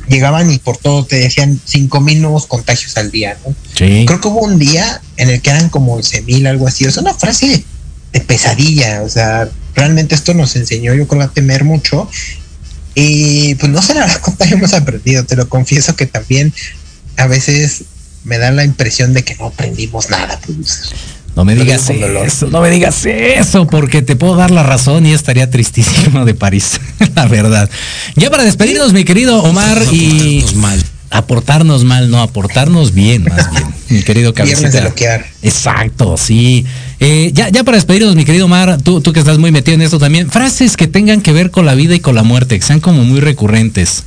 llegaban 0.07 0.51
y 0.51 0.59
por 0.59 0.77
todo 0.77 1.05
te 1.05 1.17
decían 1.17 1.59
cinco 1.65 1.99
mil 1.99 2.21
nuevos 2.21 2.45
contagios 2.45 2.97
al 2.97 3.11
día, 3.11 3.37
¿no? 3.45 3.53
Sí. 3.75 4.05
Creo 4.05 4.21
que 4.21 4.27
hubo 4.27 4.41
un 4.41 4.57
día 4.57 5.01
en 5.17 5.29
el 5.29 5.41
que 5.41 5.49
eran 5.49 5.69
como 5.69 5.93
once 5.93 6.21
mil, 6.21 6.47
algo 6.47 6.67
así. 6.67 6.85
Es 6.85 6.97
una 6.97 7.13
frase 7.13 7.63
de 8.13 8.19
pesadilla. 8.21 9.01
O 9.03 9.09
sea, 9.09 9.49
realmente 9.75 10.15
esto 10.15 10.33
nos 10.33 10.55
enseñó, 10.55 10.93
yo 10.93 11.07
creo, 11.07 11.21
a 11.21 11.31
temer 11.31 11.63
mucho 11.63 12.09
y 12.95 13.55
pues 13.55 13.71
no 13.71 13.81
sé 13.81 13.93
la 13.93 14.01
verdad 14.01 14.21
cuánto 14.23 14.43
hemos 14.45 14.73
aprendido, 14.73 15.23
te 15.23 15.35
lo 15.35 15.47
confieso 15.47 15.95
que 15.95 16.05
también 16.05 16.53
a 17.17 17.27
veces 17.27 17.83
me 18.23 18.37
da 18.37 18.51
la 18.51 18.63
impresión 18.63 19.13
de 19.13 19.23
que 19.23 19.35
no 19.35 19.47
aprendimos 19.47 20.09
nada, 20.09 20.39
No 21.35 21.45
me 21.45 21.55
digas 21.55 21.89
eso, 21.89 22.47
no 22.47 22.61
me 22.61 22.69
digas 22.69 23.05
eso, 23.05 23.65
porque 23.65 24.01
te 24.01 24.15
puedo 24.15 24.35
dar 24.35 24.51
la 24.51 24.63
razón 24.63 25.05
y 25.05 25.13
estaría 25.13 25.49
tristísimo 25.49 26.25
de 26.25 26.33
París, 26.33 26.79
la 27.15 27.25
verdad. 27.25 27.69
Ya 28.15 28.29
para 28.29 28.43
despedirnos, 28.43 28.93
mi 28.93 29.05
querido 29.05 29.41
Omar, 29.43 29.81
y 29.91 30.45
mal. 30.55 30.83
Aportarnos 31.11 31.83
mal, 31.83 32.09
no, 32.09 32.21
aportarnos 32.21 32.93
bien, 32.93 33.25
más 33.25 33.51
bien. 33.51 33.65
mi 33.89 34.01
querido 34.01 34.33
Viernes 34.33 34.57
de 34.57 34.63
cabecita. 34.63 34.83
loquear. 34.83 35.25
Exacto, 35.43 36.17
sí. 36.17 36.65
Eh, 36.99 37.31
ya, 37.33 37.49
ya 37.49 37.63
para 37.63 37.77
despedirnos, 37.77 38.15
mi 38.15 38.25
querido 38.25 38.47
Mar, 38.47 38.79
tú, 38.81 39.01
tú 39.01 39.13
que 39.13 39.19
estás 39.19 39.37
muy 39.37 39.51
metido 39.51 39.75
en 39.75 39.81
esto 39.81 39.99
también, 39.99 40.31
frases 40.31 40.77
que 40.77 40.87
tengan 40.87 41.21
que 41.21 41.33
ver 41.33 41.51
con 41.51 41.65
la 41.65 41.75
vida 41.75 41.93
y 41.93 41.99
con 41.99 42.15
la 42.15 42.23
muerte, 42.23 42.57
que 42.57 42.65
sean 42.65 42.79
como 42.79 43.03
muy 43.03 43.19
recurrentes. 43.19 44.05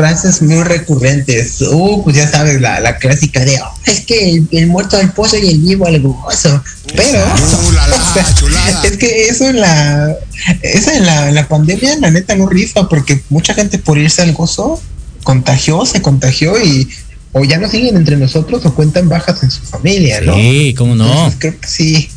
Frases 0.00 0.40
muy 0.40 0.62
recurrentes. 0.62 1.60
Uh, 1.60 2.02
pues 2.02 2.16
ya 2.16 2.26
sabes, 2.26 2.60
la, 2.60 2.80
la 2.80 2.96
clásica 2.96 3.44
de 3.44 3.60
"Oh, 3.60 3.74
es 3.86 4.00
que 4.00 4.30
el, 4.30 4.48
el 4.50 4.66
muerto 4.66 4.96
al 4.96 5.12
pozo 5.12 5.36
y 5.36 5.48
el 5.48 5.58
vivo 5.58 5.86
al 5.86 6.00
gozo. 6.00 6.62
Pero 6.96 7.22
o 7.22 8.14
sea, 8.14 8.82
es 8.84 8.96
que 8.96 9.28
eso 9.28 9.44
en 9.48 9.60
la 9.60 10.16
esa 10.62 10.96
en 10.96 11.04
la, 11.04 11.28
en 11.28 11.34
la 11.34 11.46
pandemia 11.48 11.98
la 11.98 12.10
neta 12.10 12.34
no 12.34 12.48
rifa 12.48 12.88
porque 12.88 13.22
mucha 13.28 13.52
gente 13.52 13.78
por 13.78 13.98
irse 13.98 14.22
al 14.22 14.32
gozo 14.32 14.80
contagió, 15.22 15.84
se 15.84 16.00
contagió 16.00 16.58
y 16.64 16.88
o 17.32 17.44
ya 17.44 17.58
no 17.58 17.68
siguen 17.68 17.96
entre 17.96 18.16
nosotros 18.16 18.64
o 18.64 18.74
cuentan 18.74 19.08
bajas 19.08 19.42
en 19.42 19.50
su 19.50 19.62
familia, 19.62 20.20
¿no? 20.22 20.34
Sí, 20.34 20.74
cómo 20.76 20.94
no. 20.96 21.06
Entonces, 21.06 21.36
creo 21.38 21.60
que 21.60 21.68
sí. 21.68 22.10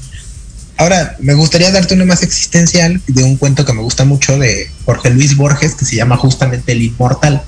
Ahora, 0.78 1.16
me 1.20 1.34
gustaría 1.36 1.70
darte 1.72 1.94
una 1.94 2.06
más 2.06 2.24
existencial 2.24 3.00
de 3.08 3.24
un 3.24 3.38
cuento 3.38 3.64
que 3.64 3.74
me 3.74 3.82
gusta 3.82 4.06
mucho 4.06 4.40
de 4.40 4.72
Jorge 4.86 5.12
Luis 5.12 5.38
Borges 5.38 5.76
que 5.76 5.86
se 5.86 5.96
llama 5.96 6.18
justamente 6.18 6.72
El 6.72 6.82
Inmortal. 6.82 7.44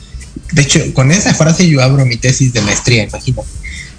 De 0.52 0.62
hecho, 0.62 0.80
con 0.94 1.12
esa 1.12 1.34
frase 1.34 1.68
yo 1.68 1.82
abro 1.82 2.06
mi 2.06 2.18
tesis 2.18 2.54
de 2.54 2.62
maestría, 2.62 3.04
imagínate. 3.04 3.48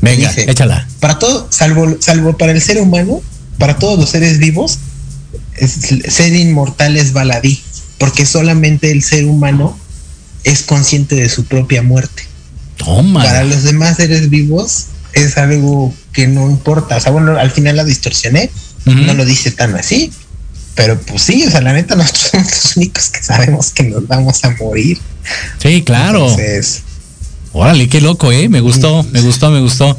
Venga, 0.00 0.28
Dice, 0.28 0.50
échala. 0.50 0.86
Para 1.00 1.18
todo, 1.18 1.48
salvo, 1.50 1.96
salvo 2.00 2.36
para 2.36 2.52
el 2.52 2.60
ser 2.60 2.80
humano, 2.80 3.22
para 3.58 3.76
todos 3.78 3.98
los 3.98 4.10
seres 4.10 4.38
vivos, 4.38 4.78
es- 5.56 5.72
ser 6.12 6.34
inmortal 6.34 6.96
es 6.96 7.12
baladí, 7.12 7.60
porque 7.98 8.26
solamente 8.26 8.90
el 8.92 9.02
ser 9.02 9.24
humano 9.24 9.76
es 10.44 10.62
consciente 10.62 11.14
de 11.14 11.28
su 11.28 11.44
propia 11.44 11.82
muerte. 11.82 12.22
Toma. 12.76 13.22
Para 13.24 13.42
los 13.44 13.62
demás 13.62 13.96
seres 13.96 14.28
vivos 14.28 14.86
es 15.14 15.38
algo 15.38 15.94
que 16.12 16.28
no 16.28 16.50
importa. 16.50 16.96
O 16.96 17.00
sea, 17.00 17.10
bueno, 17.10 17.38
al 17.38 17.50
final 17.50 17.76
la 17.76 17.84
distorsioné, 17.84 18.50
no 18.84 19.14
lo 19.14 19.24
dice 19.24 19.50
tan 19.50 19.74
así, 19.74 20.12
pero 20.76 20.96
pues 21.00 21.22
sí, 21.22 21.44
o 21.44 21.50
sea, 21.50 21.60
la 21.62 21.72
neta 21.72 21.96
nosotros 21.96 22.28
somos 22.30 22.50
los 22.52 22.76
únicos 22.76 23.08
que 23.08 23.22
sabemos 23.22 23.70
que 23.70 23.82
nos 23.84 24.06
vamos 24.06 24.44
a 24.44 24.50
morir. 24.60 24.98
Sí, 25.58 25.82
claro. 25.82 26.20
Entonces, 26.30 26.82
Órale, 27.52 27.88
qué 27.88 28.00
loco, 28.02 28.30
¿eh? 28.32 28.48
Me 28.50 28.60
gustó, 28.60 29.02
me 29.12 29.20
gustó, 29.22 29.50
me 29.50 29.60
gustó. 29.60 29.96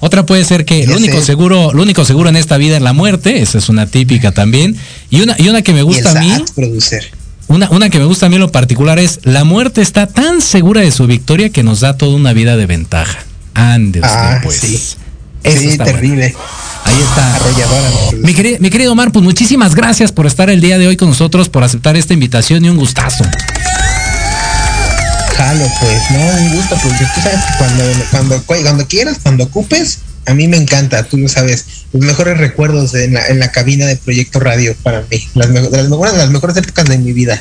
Otra 0.00 0.26
puede 0.26 0.44
ser 0.44 0.64
que 0.64 0.86
lo 0.86 0.96
único 0.96 1.18
sé. 1.20 1.24
seguro, 1.24 1.72
lo 1.72 1.82
único 1.82 2.04
seguro 2.04 2.28
en 2.28 2.36
esta 2.36 2.56
vida 2.58 2.76
es 2.76 2.82
la 2.82 2.92
muerte, 2.92 3.40
esa 3.42 3.58
es 3.58 3.68
una 3.70 3.86
típica 3.86 4.30
también. 4.30 4.76
Y 5.10 5.22
una, 5.22 5.34
y 5.38 5.48
una 5.48 5.62
que 5.62 5.72
me 5.72 5.82
gusta 5.82 6.10
a 6.12 6.20
mí, 6.20 6.30
producer. 6.54 7.10
una, 7.48 7.70
una 7.70 7.88
que 7.90 7.98
me 7.98 8.04
gusta 8.04 8.26
a 8.26 8.28
mí 8.28 8.34
en 8.36 8.42
lo 8.42 8.52
particular 8.52 8.98
es 8.98 9.20
la 9.24 9.42
muerte 9.44 9.80
está 9.80 10.06
tan 10.06 10.40
segura 10.42 10.82
de 10.82 10.92
su 10.92 11.06
victoria 11.06 11.48
que 11.50 11.62
nos 11.62 11.80
da 11.80 11.96
toda 11.96 12.14
una 12.14 12.32
vida 12.34 12.56
de 12.58 12.66
ventaja. 12.66 13.18
Ande 13.54 14.00
usted, 14.00 14.12
Ah, 14.14 14.40
pues. 14.44 14.58
sí. 14.60 14.78
Eso 15.42 15.60
Sí, 15.60 15.68
está 15.68 15.84
bueno. 15.84 15.98
terrible. 15.98 16.34
Ahí 16.84 16.94
está. 17.02 17.34
Arrolladora. 17.36 17.88
mi 18.22 18.34
querido, 18.34 18.56
mi 18.60 18.70
querido 18.70 18.92
Omar, 18.92 19.12
pues 19.12 19.22
muchísimas 19.22 19.74
gracias 19.74 20.10
por 20.12 20.26
estar 20.26 20.48
el 20.50 20.60
día 20.60 20.78
de 20.78 20.86
hoy 20.86 20.96
con 20.96 21.08
nosotros, 21.08 21.48
por 21.48 21.62
aceptar 21.64 21.96
esta 21.96 22.14
invitación 22.14 22.64
y 22.64 22.70
un 22.70 22.76
gustazo. 22.76 23.24
Jalo, 25.36 25.66
pues, 25.80 26.02
no, 26.10 26.18
un 26.42 26.56
gusto, 26.56 26.76
porque 26.82 27.04
tú 27.14 27.20
sabes 27.22 27.38
que 27.44 27.52
cuando, 27.58 27.84
cuando, 28.10 28.42
cuando 28.44 28.86
quieras, 28.88 29.18
cuando 29.22 29.44
ocupes, 29.44 29.98
a 30.26 30.34
mí 30.34 30.48
me 30.48 30.56
encanta, 30.56 31.04
tú 31.04 31.16
lo 31.16 31.28
sabes, 31.28 31.64
los 31.92 32.04
mejores 32.04 32.38
recuerdos 32.38 32.94
en 32.94 33.14
la, 33.14 33.26
en 33.28 33.38
la 33.38 33.52
cabina 33.52 33.86
de 33.86 33.96
Proyecto 33.96 34.40
Radio 34.40 34.74
para 34.82 35.02
mí, 35.10 35.22
las, 35.34 35.52
de 35.52 35.60
las, 35.70 35.88
mejores- 35.88 36.12
de 36.12 36.18
las 36.18 36.30
mejores 36.30 36.56
épocas 36.56 36.86
de 36.86 36.98
mi 36.98 37.12
vida. 37.12 37.40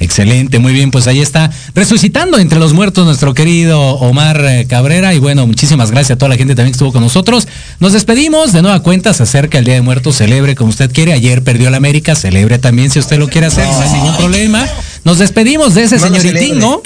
Excelente, 0.00 0.60
muy 0.60 0.72
bien, 0.72 0.92
pues 0.92 1.08
ahí 1.08 1.20
está, 1.20 1.50
resucitando 1.74 2.38
entre 2.38 2.60
los 2.60 2.72
muertos 2.72 3.04
nuestro 3.04 3.34
querido 3.34 3.80
Omar 3.80 4.40
eh, 4.44 4.66
Cabrera 4.68 5.12
y 5.12 5.18
bueno, 5.18 5.44
muchísimas 5.44 5.90
gracias 5.90 6.16
a 6.16 6.18
toda 6.18 6.28
la 6.28 6.36
gente 6.36 6.54
también 6.54 6.72
que 6.72 6.76
estuvo 6.76 6.92
con 6.92 7.02
nosotros. 7.02 7.48
Nos 7.80 7.94
despedimos, 7.94 8.52
de 8.52 8.62
nueva 8.62 8.80
cuenta 8.80 9.12
se 9.12 9.24
acerca 9.24 9.58
el 9.58 9.64
Día 9.64 9.74
de 9.74 9.82
Muertos, 9.82 10.16
celebre 10.16 10.54
como 10.54 10.70
usted 10.70 10.92
quiere, 10.92 11.12
ayer 11.12 11.42
perdió 11.42 11.68
la 11.70 11.78
América, 11.78 12.14
celebre 12.14 12.58
también 12.60 12.90
si 12.90 13.00
usted 13.00 13.18
lo 13.18 13.28
quiere 13.28 13.48
hacer, 13.48 13.66
no 13.66 13.80
hay 13.80 13.90
ningún 13.90 14.16
problema. 14.16 14.64
Nos 15.04 15.18
despedimos 15.18 15.74
de 15.74 15.84
ese 15.84 15.98
señoritingo 15.98 16.80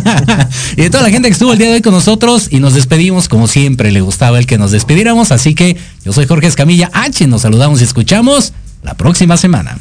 y 0.76 0.82
de 0.82 0.90
toda 0.90 1.04
la 1.04 1.10
gente 1.10 1.28
que 1.28 1.34
estuvo 1.34 1.52
el 1.52 1.58
día 1.58 1.68
de 1.68 1.74
hoy 1.74 1.82
con 1.82 1.94
nosotros 1.94 2.48
y 2.50 2.58
nos 2.58 2.74
despedimos 2.74 3.28
como 3.28 3.46
siempre 3.46 3.92
le 3.92 4.00
gustaba 4.00 4.40
el 4.40 4.46
que 4.46 4.58
nos 4.58 4.72
despidiéramos, 4.72 5.30
así 5.30 5.54
que 5.54 5.76
yo 6.04 6.12
soy 6.12 6.26
Jorge 6.26 6.48
Escamilla 6.48 6.90
H, 6.92 7.24
nos 7.28 7.42
saludamos 7.42 7.80
y 7.80 7.84
escuchamos 7.84 8.52
la 8.82 8.94
próxima 8.94 9.36
semana. 9.36 9.78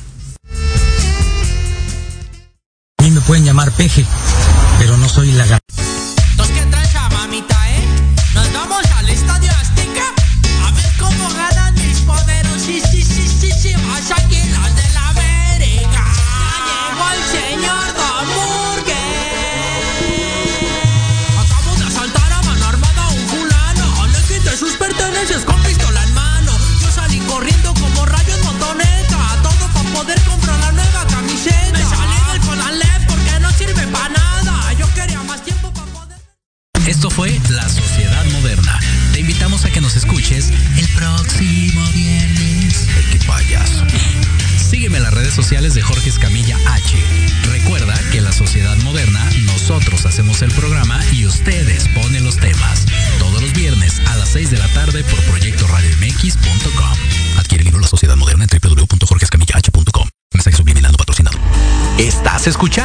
Pueden 3.31 3.45
llamar 3.45 3.71
peje, 3.71 4.05
pero 4.77 4.97
no 4.97 5.07
soy 5.07 5.31
la 5.31 5.45